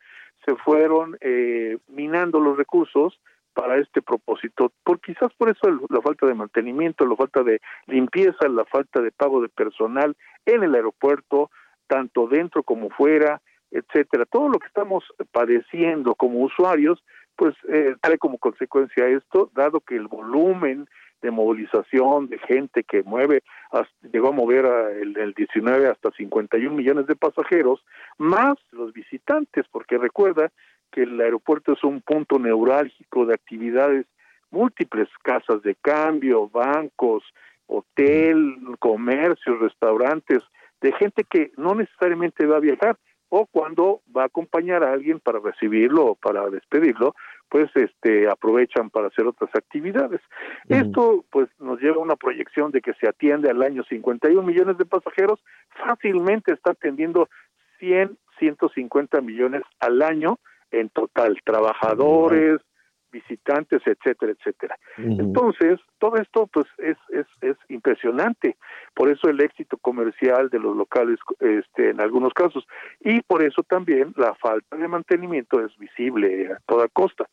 [0.46, 3.20] se fueron eh, minando los recursos
[3.56, 4.72] para este propósito.
[4.84, 9.02] Por quizás por eso el- la falta de mantenimiento, la falta de limpieza, la falta
[9.02, 10.15] de pago de personal
[10.45, 11.49] en el aeropuerto,
[11.88, 13.41] tanto dentro como fuera,
[13.72, 14.26] etcétera.
[14.26, 17.03] Todo lo que estamos padeciendo como usuarios,
[17.36, 20.88] pues eh, trae como consecuencia esto, dado que el volumen
[21.22, 23.41] de movilización de gente que mueve,
[24.14, 27.84] llegó a mover a el, el 19 hasta 51 millones de pasajeros,
[28.18, 30.52] más los visitantes, porque recuerda
[30.96, 34.06] que el aeropuerto es un punto neurálgico de actividades
[34.50, 37.22] múltiples, casas de cambio, bancos,
[37.68, 40.40] hotel, comercios, restaurantes,
[40.80, 42.98] de gente que no necesariamente va a viajar
[43.28, 47.14] o cuando va a acompañar a alguien para recibirlo o para despedirlo,
[47.50, 50.22] pues este aprovechan para hacer otras actividades.
[50.70, 54.78] Esto pues nos lleva a una proyección de que se atiende al año 51 millones
[54.78, 55.44] de pasajeros,
[55.86, 57.28] fácilmente está atendiendo
[57.80, 60.40] 100, 150 millones al año
[60.72, 62.62] en total, trabajadores,
[63.12, 64.78] visitantes, etcétera, etcétera.
[64.98, 68.58] Entonces, todo esto pues es, es, es impresionante.
[68.94, 72.68] Por eso el éxito comercial de los locales este, en algunos casos
[73.00, 77.26] y por eso también la falta de mantenimiento es visible a toda costa.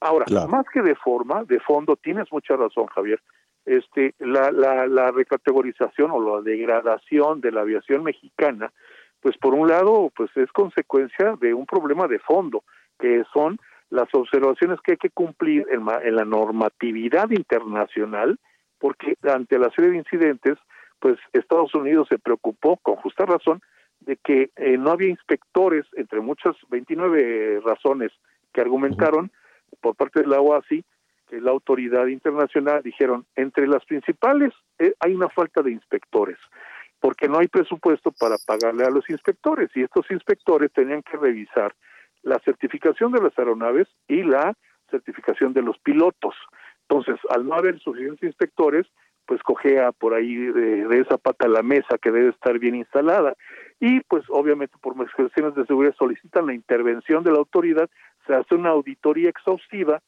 [0.00, 3.20] Ahora, más que de forma, de fondo, tienes mucha razón, Javier.
[3.64, 8.72] Este, la, la, la recategorización o la degradación de la aviación mexicana,
[9.20, 12.62] pues por un lado, pues es consecuencia de un problema de fondo,
[12.98, 13.58] que son
[13.90, 18.38] las observaciones que hay que cumplir en, la normatividad internacional,
[18.78, 20.58] porque ante la serie de incidentes,
[20.98, 23.60] pues Estados Unidos se preocupó, con justa razón,
[24.00, 28.12] de que eh, no había inspectores, entre muchas 29 razones
[28.52, 29.30] que argumentaron
[29.80, 30.84] por parte de la OASI,
[31.28, 36.38] que la autoridad internacional dijeron, entre las principales eh, hay una falta de inspectores,
[37.00, 41.74] porque no hay presupuesto para pagarle a los inspectores, y estos inspectores tenían que revisar
[42.22, 44.54] la certificación de las aeronaves y la
[44.90, 46.34] certificación de los pilotos.
[46.88, 48.86] Entonces, al no haber suficientes inspectores,
[49.28, 53.34] pues cogea por ahí de, esa pata la mesa que debe estar bien instalada.
[53.78, 57.90] Y pues obviamente por cuestiones de seguridad solicitan la intervención de la autoridad,
[58.26, 60.00] se hace una auditoría exhaustiva,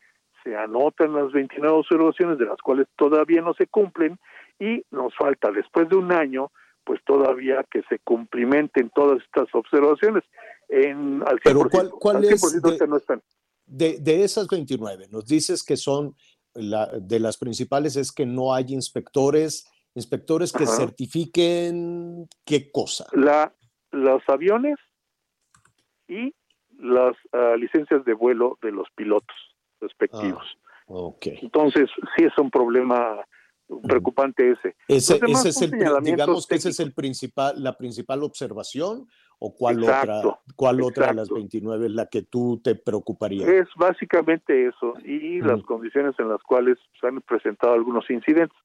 [0.43, 4.19] se anotan las 29 observaciones de las cuales todavía no se cumplen
[4.59, 6.51] y nos falta después de un año
[6.85, 10.25] pues todavía que se cumplimenten todas estas observaciones
[10.71, 11.43] en, al 100%.
[11.45, 12.41] Pero ¿cuál, cuál es
[13.67, 15.09] de, de, esas 29?
[15.11, 16.15] Nos dices que son,
[16.55, 23.07] la, de las principales es que no hay inspectores, inspectores que certifiquen qué cosa.
[23.13, 23.55] La,
[23.91, 24.77] los aviones
[26.09, 26.35] y
[26.79, 29.37] las uh, licencias de vuelo de los pilotos
[29.81, 30.45] respectivos.
[30.89, 31.39] Ah, okay.
[31.43, 33.25] Entonces, sí es un problema
[33.83, 34.75] preocupante ese.
[34.89, 35.71] Ese, ese es el,
[36.03, 39.07] digamos que ese es el principal, la principal observación
[39.41, 40.23] o cuál otra,
[40.55, 43.49] cuál otra de las 29 es la que tú te preocuparías.
[43.49, 48.57] Es básicamente eso y las condiciones en las cuales se han presentado algunos incidentes.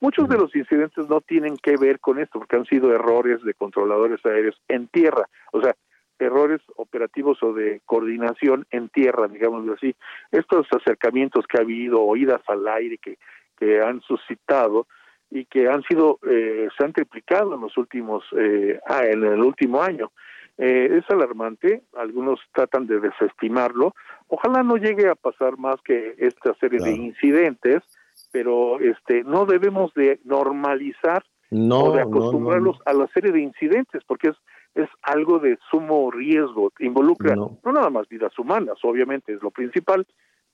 [0.00, 3.54] Muchos de los incidentes no tienen que ver con esto porque han sido errores de
[3.54, 5.74] controladores aéreos en tierra, o sea,
[6.18, 9.94] errores operativos o de coordinación en tierra, digámoslo así.
[10.30, 13.18] Estos acercamientos que ha habido, oídas al aire que
[13.58, 14.86] que han suscitado
[15.34, 19.40] y que han sido eh, se han triplicado en los últimos eh, ah, en el
[19.40, 20.12] último año.
[20.56, 23.94] Eh, es alarmante algunos tratan de desestimarlo.
[24.28, 27.82] Ojalá no llegue a pasar más que esta serie de incidentes
[28.30, 34.28] pero este no debemos de normalizar o de acostumbrarlos a la serie de incidentes porque
[34.28, 34.36] es
[34.76, 36.72] es algo de sumo riesgo.
[36.80, 40.06] Involucra no nada más vidas humanas obviamente es lo principal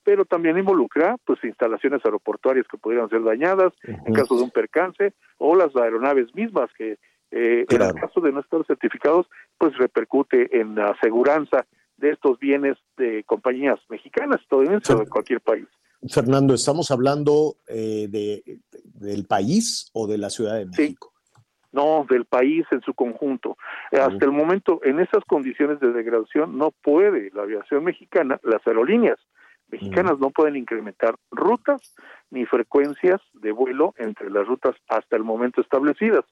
[0.03, 5.13] pero también involucra pues instalaciones aeroportuarias que pudieran ser dañadas en caso de un percance
[5.37, 6.97] o las aeronaves mismas que
[7.31, 11.65] eh, en el caso de no estar certificados pues repercute en la aseguranza
[11.97, 15.67] de estos bienes de compañías mexicanas, estadounidenses o de cualquier país.
[16.09, 21.13] Fernando, ¿estamos hablando eh, de, del país o de la Ciudad de México?
[21.71, 23.55] No, del país en su conjunto.
[23.91, 29.19] Hasta el momento, en esas condiciones de degradación, no puede la aviación mexicana, las aerolíneas,
[29.71, 31.95] mexicanas no pueden incrementar rutas
[32.29, 36.23] ni frecuencias de vuelo entre las rutas hasta el momento establecidas.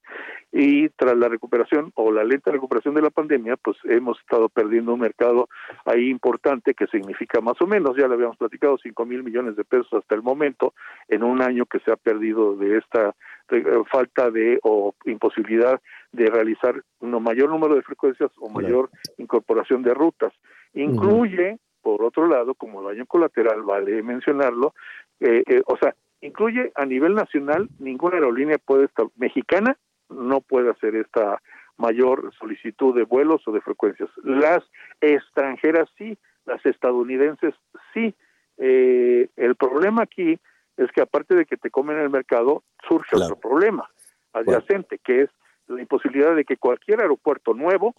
[0.51, 4.93] Y tras la recuperación o la lenta recuperación de la pandemia, pues hemos estado perdiendo
[4.93, 5.49] un mercado
[5.85, 9.65] ahí importante que significa más o menos, ya le habíamos platicado, 5 mil millones de
[9.65, 10.73] pesos hasta el momento
[11.09, 13.13] en un año que se ha perdido de esta
[13.51, 19.83] eh, falta de o imposibilidad de realizar un mayor número de frecuencias o mayor incorporación
[19.83, 20.33] de rutas.
[20.73, 24.73] Incluye por otro lado, como daño colateral, vale mencionarlo,
[25.19, 29.77] eh, eh, o sea, incluye a nivel nacional, ninguna aerolínea puede estar, mexicana
[30.09, 31.41] no puede hacer esta
[31.77, 34.09] mayor solicitud de vuelos o de frecuencias.
[34.23, 34.59] Las
[34.99, 37.53] extranjeras sí, las estadounidenses
[37.93, 38.13] sí.
[38.57, 40.37] Eh, el problema aquí
[40.75, 43.89] es que aparte de que te comen el mercado, surge otro problema
[44.33, 45.29] adyacente, que es
[45.67, 47.95] la imposibilidad de que cualquier aeropuerto nuevo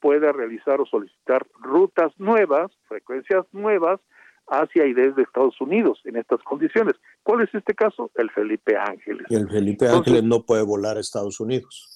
[0.00, 4.00] pueda realizar o solicitar rutas nuevas, frecuencias nuevas
[4.48, 6.94] hacia y desde Estados Unidos en estas condiciones.
[7.22, 8.10] ¿Cuál es este caso?
[8.14, 9.26] El Felipe Ángeles.
[9.28, 11.92] Y el Felipe Ángeles no puede volar a Estados Unidos.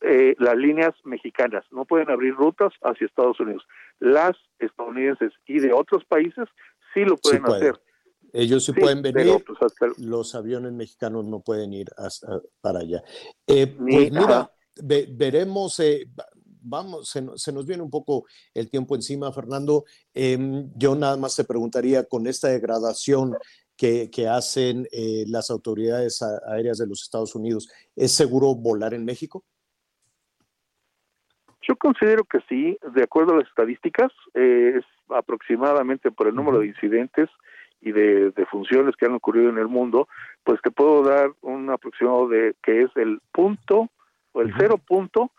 [0.00, 3.66] Eh, las líneas mexicanas no pueden abrir rutas hacia Estados Unidos.
[3.98, 6.48] Las estadounidenses y de otros países
[6.94, 7.80] sí lo pueden hacer.
[8.32, 13.02] Ellos sí, pueden venir, pues, los aviones mexicanos no pueden ir hasta, para allá.
[13.46, 14.52] Eh, pues mira,
[14.82, 16.06] veremos, eh,
[16.62, 19.84] vamos, se, nos viene un poco el tiempo encima, Fernando.
[20.14, 23.36] Em, yo nada más te preguntaría, con esta degradación
[23.76, 29.44] que, hacen eh, las autoridades aéreas de los Estados Unidos, ¿es seguro volar en México?
[31.62, 36.60] Yo considero que sí, de acuerdo a las estadísticas, eh, es aproximadamente por el número
[36.60, 37.28] de incidentes
[37.80, 40.08] y de, de, funciones que han ocurrido en el mundo,
[40.42, 43.90] pues te puedo dar un aproximado de que es el punto
[44.32, 45.30] o el cero punto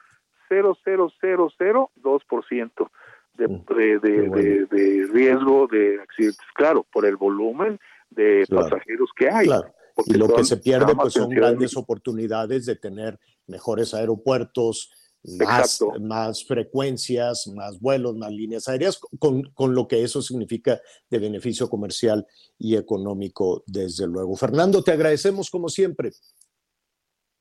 [0.50, 2.92] cero cero cero cero dos por ciento
[3.40, 6.46] de, de, de, de, riesgo de accidentes.
[6.56, 9.48] Claro, por el volumen de pasajeros que hay.
[9.48, 9.74] Claro.
[10.06, 14.92] Y lo que se pierde pues son grandes oportunidades de tener mejores aeropuertos,
[15.24, 21.20] más, más, frecuencias, más vuelos, más líneas aéreas, con, con, lo que eso significa de
[21.20, 22.26] beneficio comercial
[22.58, 24.38] y económico, desde luego.
[24.38, 26.12] Fernando, te agradecemos como siempre.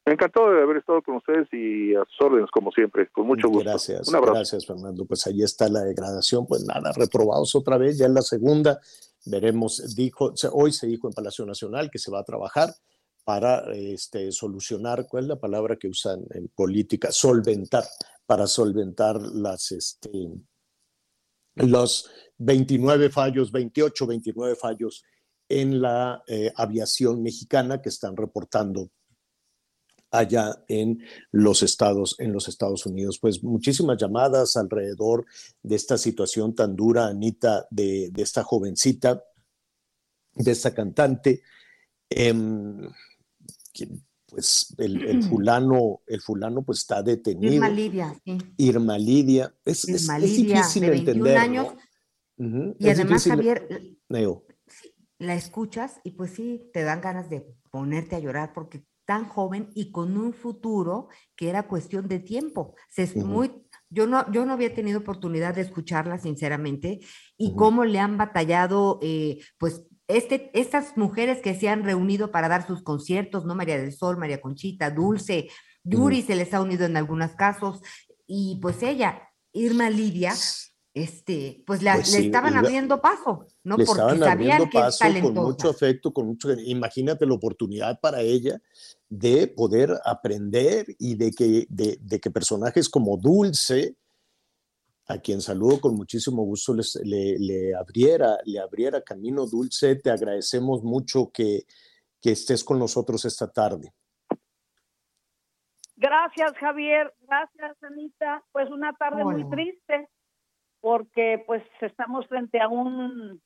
[0.08, 3.46] Me encantó de haber estado con ustedes y a sus órdenes, como siempre, con mucho
[3.48, 3.62] gusto.
[3.62, 5.04] Gracias, gracias, Fernando.
[5.04, 8.80] Pues ahí está la degradación, pues nada, reprobados otra vez, ya en la segunda.
[9.26, 12.70] Veremos, dijo, hoy se dijo en Palacio Nacional que se va a trabajar
[13.22, 17.12] para este, solucionar, ¿cuál es la palabra que usan en política?
[17.12, 17.84] Solventar,
[18.24, 20.30] para solventar las, este,
[21.56, 25.04] los 29 fallos, 28, 29 fallos
[25.50, 28.88] en la eh, aviación mexicana que están reportando
[30.10, 33.18] allá en los Estados, en los Estados Unidos.
[33.18, 35.26] Pues muchísimas llamadas alrededor
[35.62, 39.22] de esta situación tan dura, Anita, de, de esta jovencita,
[40.34, 41.42] de esta cantante.
[42.10, 42.34] Eh,
[44.28, 47.54] pues el, fulano, el fulano pues está detenido.
[47.54, 48.38] Irma Lidia, sí.
[48.56, 49.54] Irma Lidia.
[49.64, 51.74] Es, Irma Lidia, difícil de 21 entender, años.
[52.78, 53.68] Y además, Javier,
[55.18, 57.40] la escuchas y pues sí, te dan ganas de
[57.70, 62.74] ponerte a llorar porque tan joven y con un futuro que era cuestión de tiempo.
[62.90, 63.50] Se muy,
[63.88, 67.00] yo no, yo no había tenido oportunidad de escucharla, sinceramente,
[67.38, 72.48] y cómo le han batallado, eh, pues este, estas mujeres que se han reunido para
[72.48, 73.54] dar sus conciertos, ¿no?
[73.54, 75.48] María del Sol, María Conchita, Dulce,
[75.84, 77.80] Yuri se les ha unido en algunos casos,
[78.26, 79.22] y pues ella,
[79.54, 80.34] Irma Lidia,
[81.02, 83.76] este, pues, la, Pues le sí, estaban iba- abriendo paso, ¿no?
[83.76, 86.52] Le Porque estaban sabían abriendo que es paso con mucho afecto, con mucho.
[86.52, 88.60] Imagínate la oportunidad para ella
[89.08, 93.96] de poder aprender y de que, de, de que personajes como Dulce,
[95.06, 99.46] a quien saludo con muchísimo gusto, les- le, le abriera, le abriera camino.
[99.46, 101.64] Dulce, te agradecemos mucho que,
[102.20, 103.92] que estés con nosotros esta tarde.
[105.96, 107.12] Gracias, Javier.
[107.26, 108.44] Gracias, Anita.
[108.52, 110.08] Pues una tarde muy triste
[110.80, 113.40] porque pues estamos frente a un,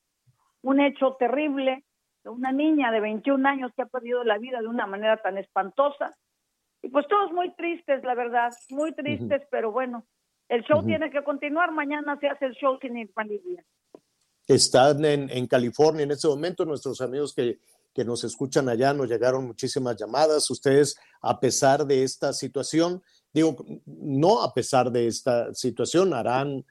[0.63, 1.85] un hecho terrible
[2.25, 5.39] de una niña de 21 años que ha perdido la vida de una manera tan
[5.39, 6.11] espantosa.
[6.83, 10.05] Y pues todos muy tristes, la verdad, muy tristes, pero bueno,
[10.49, 10.89] el show Ujú.
[10.89, 11.73] tiene que continuar.
[11.73, 13.65] Mañana se hace el show sin Irma Lidia.
[14.47, 16.65] Están en, en California en este momento.
[16.65, 17.59] Nuestros amigos que,
[17.95, 20.51] que nos escuchan allá nos llegaron muchísimas llamadas.
[20.51, 23.03] Ustedes, a pesar de esta situación,
[23.33, 23.57] digo,
[23.87, 26.65] no a pesar de esta situación, harán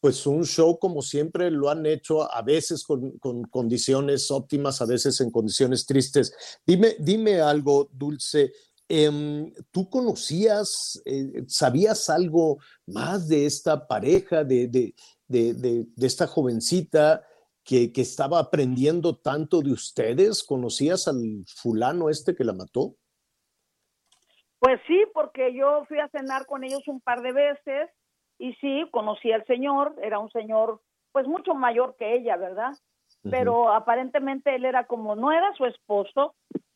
[0.00, 4.86] pues un show como siempre lo han hecho, a veces con, con condiciones óptimas, a
[4.86, 6.32] veces en condiciones tristes.
[6.64, 8.52] Dime, dime algo, Dulce.
[8.88, 14.94] em, ¿Tú conocías, eh, sabías algo más de esta pareja, de, de,
[15.26, 17.24] de, de- esta jovencita
[17.64, 20.42] que, que estaba aprendiendo tanto de ustedes?
[20.44, 22.94] ¿Conocías al fulano este que la mató?
[24.60, 27.90] Pues sí, porque yo fui a cenar con ellos un par de veces
[28.38, 30.80] y sí, conocí al señor, era un señor
[31.12, 32.72] pues mucho mayor que ella, ¿verdad?
[33.30, 36.34] Pero aparentemente él era como, no era su esposo,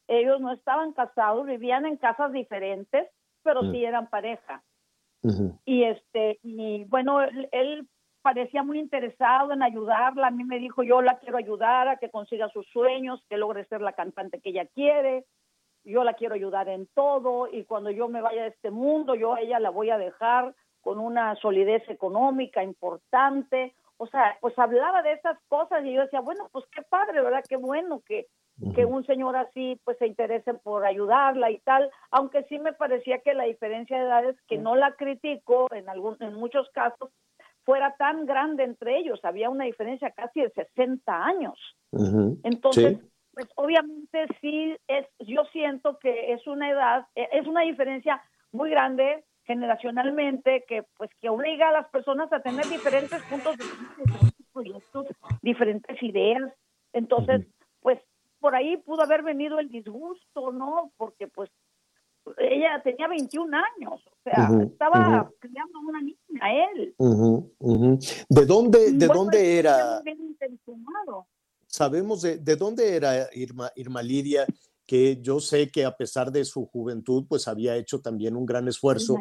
[0.09, 3.09] ellos no estaban casados, vivían en casas diferentes,
[3.43, 4.63] pero sí eran pareja.
[5.65, 7.89] Y este, y bueno, él, él
[8.23, 12.11] parecía muy interesado en ayudarla, a mí me dijo, yo la quiero ayudar a que
[12.11, 15.25] consiga sus sueños, que logre ser la cantante que ella quiere,
[15.85, 19.35] yo la quiero ayudar en todo y cuando yo me vaya de este mundo, yo
[19.35, 23.75] a ella la voy a dejar con una solidez económica importante.
[23.97, 27.45] O sea, pues hablaba de esas cosas y yo decía, bueno, pues qué padre, ¿verdad?
[27.49, 28.27] Qué bueno que,
[28.75, 33.21] que un señor así pues se interese por ayudarla y tal, aunque sí me parecía
[33.21, 37.11] que la diferencia de edades, que no la critico en, algún, en muchos casos,
[37.65, 41.59] fuera tan grande entre ellos, había una diferencia casi de 60 años.
[42.43, 43.09] Entonces, Sí.
[43.35, 48.71] pues obviamente sí es, yo siento que es una edad, eh, es una diferencia muy
[48.71, 54.03] grande generacionalmente que pues que obliga a las personas a tener diferentes puntos de vista,
[54.05, 55.07] diferentes proyectos,
[55.43, 56.53] diferentes ideas.
[56.93, 57.47] Entonces,
[57.81, 57.99] pues
[58.41, 60.93] por ahí pudo haber venido el disgusto, ¿no?
[60.97, 61.51] Porque pues
[62.39, 66.19] ella tenía 21 años, o sea, estaba criando a una niña
[66.73, 66.95] él.
[68.29, 70.01] ¿De dónde, de Bueno, dónde era?
[70.05, 70.37] bien.
[71.67, 74.45] Sabemos de, de dónde era Irma, Irma Lidia,
[74.93, 78.69] que yo sé que a pesar de su juventud, pues había hecho también un gran
[78.69, 79.17] esfuerzo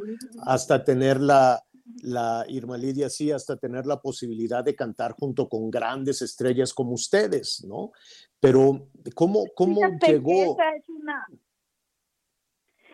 [0.45, 1.63] hasta tener la,
[2.03, 6.91] la Irma Lidia sí hasta tener la posibilidad de cantar junto con grandes estrellas como
[6.91, 7.93] ustedes, ¿no?
[8.41, 10.59] Pero ¿cómo, cómo Fíjate llegó?
[10.59, 11.25] Esa, es una,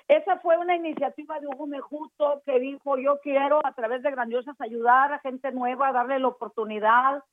[0.08, 4.56] esa fue una iniciativa de Hugo Mejuto que dijo, yo quiero a través de Grandiosas
[4.62, 7.24] ayudar a gente nueva, darle la oportunidad.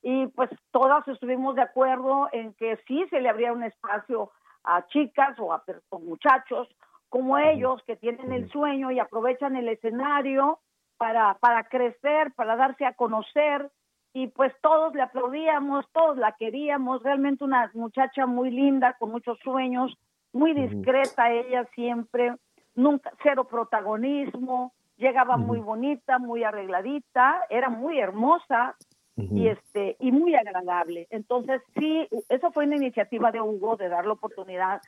[0.00, 4.30] Y pues todas estuvimos de acuerdo en que sí se le abría un espacio
[4.64, 5.62] a chicas o a
[6.00, 6.68] muchachos
[7.08, 10.58] como ellos que tienen el sueño y aprovechan el escenario
[10.96, 13.70] para, para crecer, para darse a conocer.
[14.12, 19.38] Y pues todos le aplaudíamos, todos la queríamos, realmente una muchacha muy linda, con muchos
[19.40, 19.96] sueños,
[20.32, 22.34] muy discreta ella siempre,
[22.74, 28.76] nunca, cero protagonismo, llegaba muy bonita, muy arregladita, era muy hermosa
[29.16, 31.06] y este y muy agradable.
[31.10, 34.80] Entonces sí, eso fue una iniciativa de Hugo de dar la oportunidad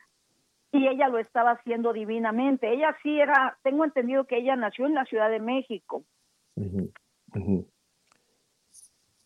[0.71, 2.71] y ella lo estaba haciendo divinamente.
[2.71, 6.03] Ella sí era, tengo entendido que ella nació en la Ciudad de México.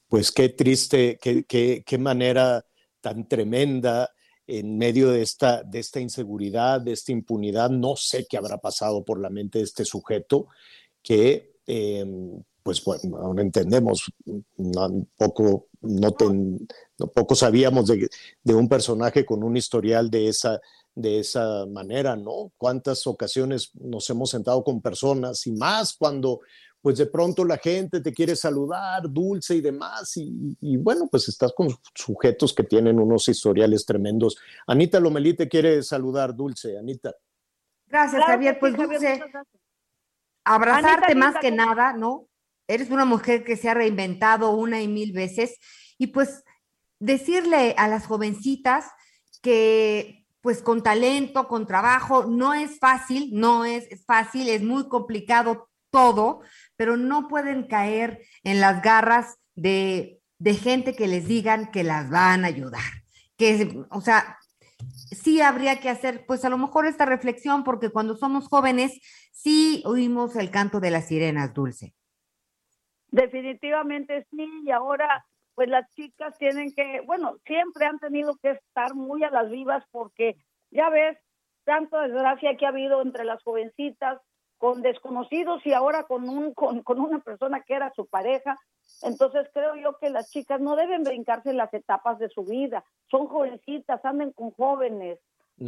[0.07, 2.63] Pues qué triste, qué, qué, qué manera
[2.99, 4.09] tan tremenda
[4.45, 7.69] en medio de esta, de esta inseguridad, de esta impunidad.
[7.69, 10.47] No sé qué habrá pasado por la mente de este sujeto
[11.01, 12.05] que, eh,
[12.63, 14.11] pues bueno, ahora entendemos,
[14.57, 16.67] no, poco, no, ten-
[16.99, 18.07] no poco sabíamos de,
[18.43, 20.59] de un personaje con un historial de esa,
[20.93, 22.51] de esa manera, ¿no?
[22.57, 26.41] ¿Cuántas ocasiones nos hemos sentado con personas y más cuando
[26.83, 31.29] pues de pronto la gente te quiere saludar, dulce y demás, y, y bueno, pues
[31.29, 34.35] estás con sujetos que tienen unos historiales tremendos.
[34.65, 37.13] Anita Lomelí te quiere saludar, dulce, Anita.
[37.85, 38.57] Gracias, Claro Javier.
[38.59, 39.23] Pues sí, Javier, Dulce,
[40.43, 42.27] abrazarte Anita, más que ¿cómo- nada, ¿no?
[42.73, 45.57] Eres una mujer que se ha reinventado una y mil veces
[45.97, 46.43] y pues
[46.99, 48.85] decirle a las jovencitas
[49.41, 55.69] que pues con talento, con trabajo, no es fácil, no es fácil, es muy complicado
[55.91, 56.41] todo,
[56.75, 62.09] pero no pueden caer en las garras de, de gente que les digan que las
[62.09, 62.81] van a ayudar.
[63.37, 64.39] Que, o sea,
[65.11, 68.99] sí habría que hacer, pues a lo mejor esta reflexión, porque cuando somos jóvenes,
[69.31, 71.93] sí oímos el canto de las sirenas, Dulce.
[73.11, 78.95] Definitivamente sí, y ahora pues las chicas tienen que, bueno, siempre han tenido que estar
[78.95, 80.37] muy a las vivas porque
[80.71, 81.17] ya ves
[81.65, 84.19] tanta desgracia que ha habido entre las jovencitas
[84.57, 88.57] con desconocidos y ahora con un con, con una persona que era su pareja.
[89.01, 92.83] Entonces creo yo que las chicas no deben brincarse las etapas de su vida.
[93.09, 95.19] Son jovencitas, anden con jóvenes,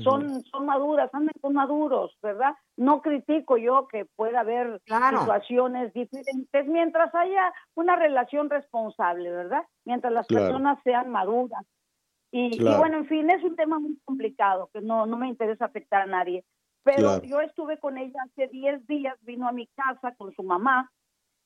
[0.01, 2.53] son, son maduras, anden con maduros, ¿verdad?
[2.77, 5.19] No critico yo que pueda haber Claro.
[5.19, 9.63] situaciones diferentes mientras haya una relación responsable, ¿verdad?
[9.85, 10.45] Mientras las Claro.
[10.45, 11.65] personas sean maduras.
[12.31, 15.65] Y, y bueno, en fin, es un tema muy complicado que no, no me interesa
[15.65, 16.43] afectar a nadie.
[16.83, 20.91] Pero yo estuve con ella hace 10 días, vino a mi casa con su mamá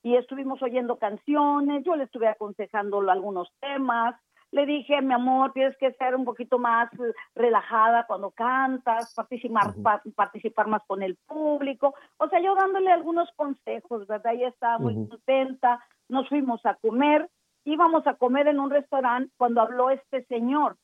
[0.02, 4.14] y estuvimos oyendo canciones, yo le estuve aconsejando algunos temas,
[4.50, 6.88] le dije, mi amor, tienes que ser un poquito más
[7.34, 13.30] relajada cuando cantas, participar, pa- participar más con el público, o sea, yo dándole algunos
[13.36, 14.32] consejos, ¿verdad?
[14.34, 17.28] Ella estaba muy contenta, nos fuimos a comer,
[17.64, 20.76] íbamos a comer en un restaurante cuando habló este señor.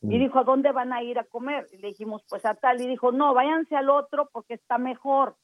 [0.00, 1.66] Y dijo, ¿a dónde van a ir a comer?
[1.72, 5.34] Y le dijimos, pues a tal, y dijo, no, váyanse al otro porque está mejor,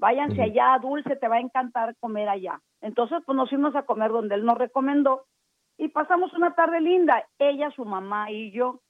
[0.00, 2.60] váyanse allá, Dulce, te va a encantar comer allá.
[2.80, 5.26] Entonces, pues nos fuimos a comer donde él nos recomendó
[5.80, 8.82] y pasamos una tarde linda, ella, su mamá y yo,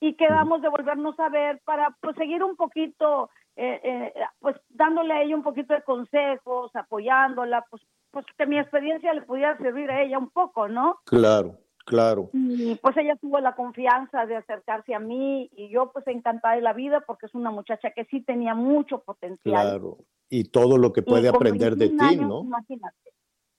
[0.00, 5.14] y quedamos de volvernos a ver para pues seguir un poquito, eh, eh, pues dándole
[5.14, 9.90] a ella un poquito de consejos, apoyándola, pues, pues que mi experiencia le pudiera servir
[9.90, 10.98] a ella un poco, ¿no?
[11.06, 12.30] Claro, claro.
[12.34, 16.62] Y pues ella tuvo la confianza de acercarse a mí y yo pues encantada de
[16.62, 19.54] la vida porque es una muchacha que sí tenía mucho potencial.
[19.54, 19.98] Claro.
[20.28, 22.40] Y todo lo que puede aprender de 21 ti, años, ¿no?
[22.42, 23.12] Imagínate.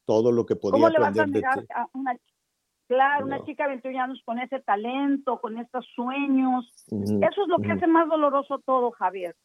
[0.05, 1.67] Todo lo que podía ¿Cómo le vas a aprender de ti.
[1.73, 2.15] a una,
[2.87, 6.65] claro, una chica de 21 años con ese talento, con estos sueños?
[7.21, 9.35] Eso es lo que hace más doloroso todo, Javier.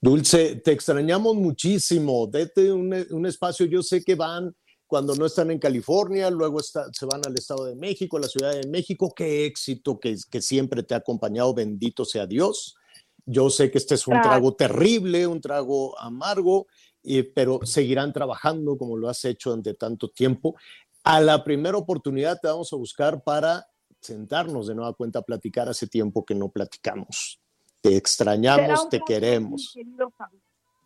[0.00, 2.26] Dulce, te extrañamos muchísimo.
[2.26, 3.66] Dete un, un espacio.
[3.66, 4.54] Yo sé que van
[4.86, 8.28] cuando no están en California, luego está- se van al Estado de México, a la
[8.28, 9.12] Ciudad de México.
[9.14, 11.54] Qué éxito que, que siempre te ha acompañado.
[11.54, 12.76] Bendito sea Dios.
[13.24, 16.66] Yo sé que este es un trago terrible, un trago amargo,
[17.02, 20.56] y- pero seguirán trabajando como lo has hecho durante tanto tiempo.
[21.04, 23.66] A la primera oportunidad te vamos a buscar para
[24.00, 25.68] sentarnos de nueva cuenta a platicar.
[25.68, 27.40] Hace tiempo que no platicamos.
[27.80, 29.74] Te extrañamos, te placer, queremos.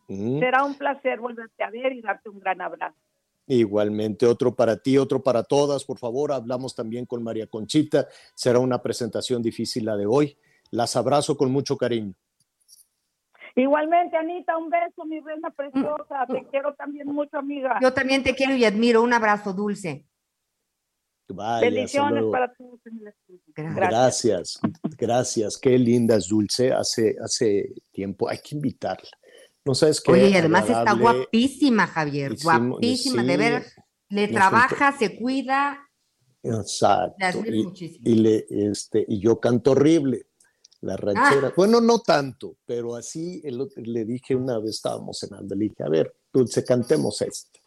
[0.09, 0.39] Mm.
[0.39, 2.97] Será un placer volverte a ver y darte un gran abrazo.
[3.49, 6.33] Igualmente, otro para ti, otro para todas, por favor.
[6.33, 8.09] Hablamos también con María Conchita.
[8.35, 10.37] Será una presentación difícil la de hoy.
[10.71, 12.15] Las abrazo con mucho cariño.
[13.57, 16.27] Igualmente, Anita, un beso, mi reina preciosa.
[16.29, 17.79] Te quiero también mucho, amiga.
[17.81, 19.03] Yo también te quiero y admiro.
[19.03, 20.07] Un abrazo dulce.
[21.29, 23.41] Vaya, Bendiciones para todos en el estudio.
[23.55, 24.61] Gracias,
[24.97, 25.59] gracias.
[25.59, 26.73] Qué linda es Dulce.
[26.73, 29.11] Hace, hace tiempo hay que invitarla.
[29.65, 30.13] No sabes qué.
[30.13, 32.33] Oye, y además está guapísima, Javier.
[32.33, 33.65] Hicimos- Guapísima, de ver.
[34.11, 35.81] Le nos trabaja, se cuida.
[36.45, 37.43] Exacto.
[37.45, 38.05] Y, muchísimo.
[38.05, 40.27] y le, este, y yo canto horrible,
[40.81, 41.49] la ranchera.
[41.49, 41.53] Ah.
[41.57, 45.89] Bueno, no tanto, pero así el le dije una vez, estábamos cenando, le dije, a
[45.89, 47.59] ver, Dulce, cantemos esta.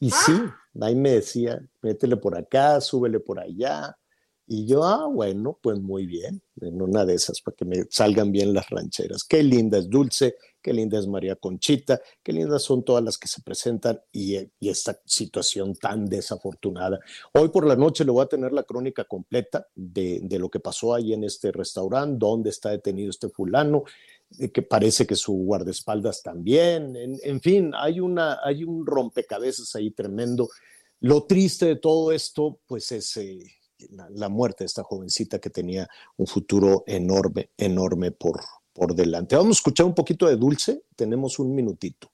[0.00, 0.60] Y sí, Ah.
[0.82, 3.96] ahí me decía, métele por acá, súbele por allá.
[4.46, 8.30] Y yo, ah, bueno, pues muy bien, en una de esas para que me salgan
[8.30, 9.24] bien las rancheras.
[9.24, 13.28] Qué linda es Dulce, qué linda es María Conchita, qué lindas son todas las que
[13.28, 16.98] se presentan y, y esta situación tan desafortunada.
[17.34, 20.94] Hoy por la noche le voy a tener la crónica completa de, lo que pasó
[20.94, 23.84] ahí en este restaurante, dónde está detenido este fulano,
[24.38, 26.96] eh, que parece que su guardaespaldas también.
[26.96, 30.48] En, fin, hay, una, hay un rompecabezas ahí tremendo.
[31.00, 33.44] Lo triste de todo esto, pues es eh,
[33.90, 35.86] la muerte de esta jovencita que tenía
[36.16, 38.40] un futuro enorme, enorme por,
[38.74, 39.36] por delante.
[39.36, 42.10] Vamos a escuchar un poquito de Dulce, tenemos un minutito.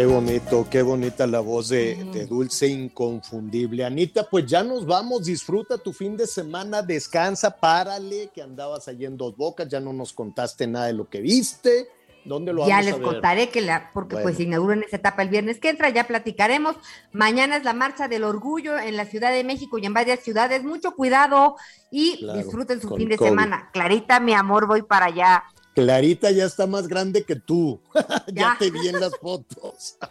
[0.00, 3.84] Qué bonito, qué bonita la voz de, de Dulce, inconfundible.
[3.84, 9.04] Anita, pues ya nos vamos, disfruta tu fin de semana, descansa, párale, que andabas allí
[9.04, 11.88] en dos bocas, ya no nos contaste nada de lo que viste.
[12.24, 13.04] ¿Dónde lo Ya les a ver?
[13.04, 14.22] contaré que la, porque Bueno.
[14.24, 16.76] pues se inaugura en esa etapa el viernes que entra, ya platicaremos.
[17.12, 20.64] Mañana es la marcha del orgullo en la Ciudad de México y en varias ciudades.
[20.64, 21.56] Mucho cuidado
[21.90, 23.28] y Claro, disfruten su fin de COVID.
[23.28, 23.68] semana.
[23.70, 25.44] Clarita, mi amor, voy para allá.
[25.74, 27.80] Clarita ya está más grande que tú.
[28.28, 28.56] ya Ya.
[28.58, 29.96] te vi en las fotos.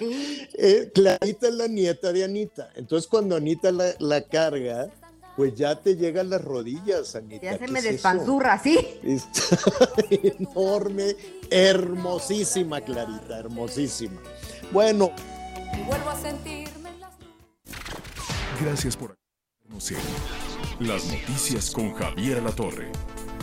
[0.00, 2.70] Eh, Clarita es la nieta de Anita.
[2.74, 4.88] Entonces, cuando Anita la, la carga,
[5.36, 7.44] pues ya te llegan las rodillas, Anita.
[7.44, 7.92] Ya se ¿Qué me es eso?
[7.92, 8.78] despanzurra, ¿sí?
[9.04, 9.56] Está
[10.10, 11.14] enorme,
[11.50, 14.20] hermosísima, Clarita, hermosísima.
[14.72, 15.12] Bueno,
[15.78, 17.12] Y vuelvo a sentirme en las
[18.60, 19.90] Gracias por acompañarnos
[20.80, 22.90] en Las Noticias con Javier Alatorre.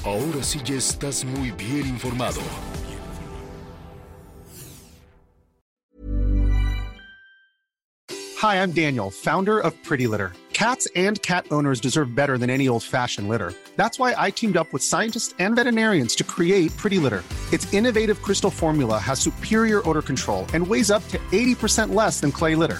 [0.05, 2.39] Ahora sí ya estás muy bien informado.
[8.37, 10.31] Hi, I'm Daniel, founder of Pretty Litter.
[10.53, 13.53] Cats and cat owners deserve better than any old fashioned litter.
[13.75, 17.23] That's why I teamed up with scientists and veterinarians to create Pretty Litter.
[17.51, 22.31] Its innovative crystal formula has superior odor control and weighs up to 80% less than
[22.31, 22.79] clay litter.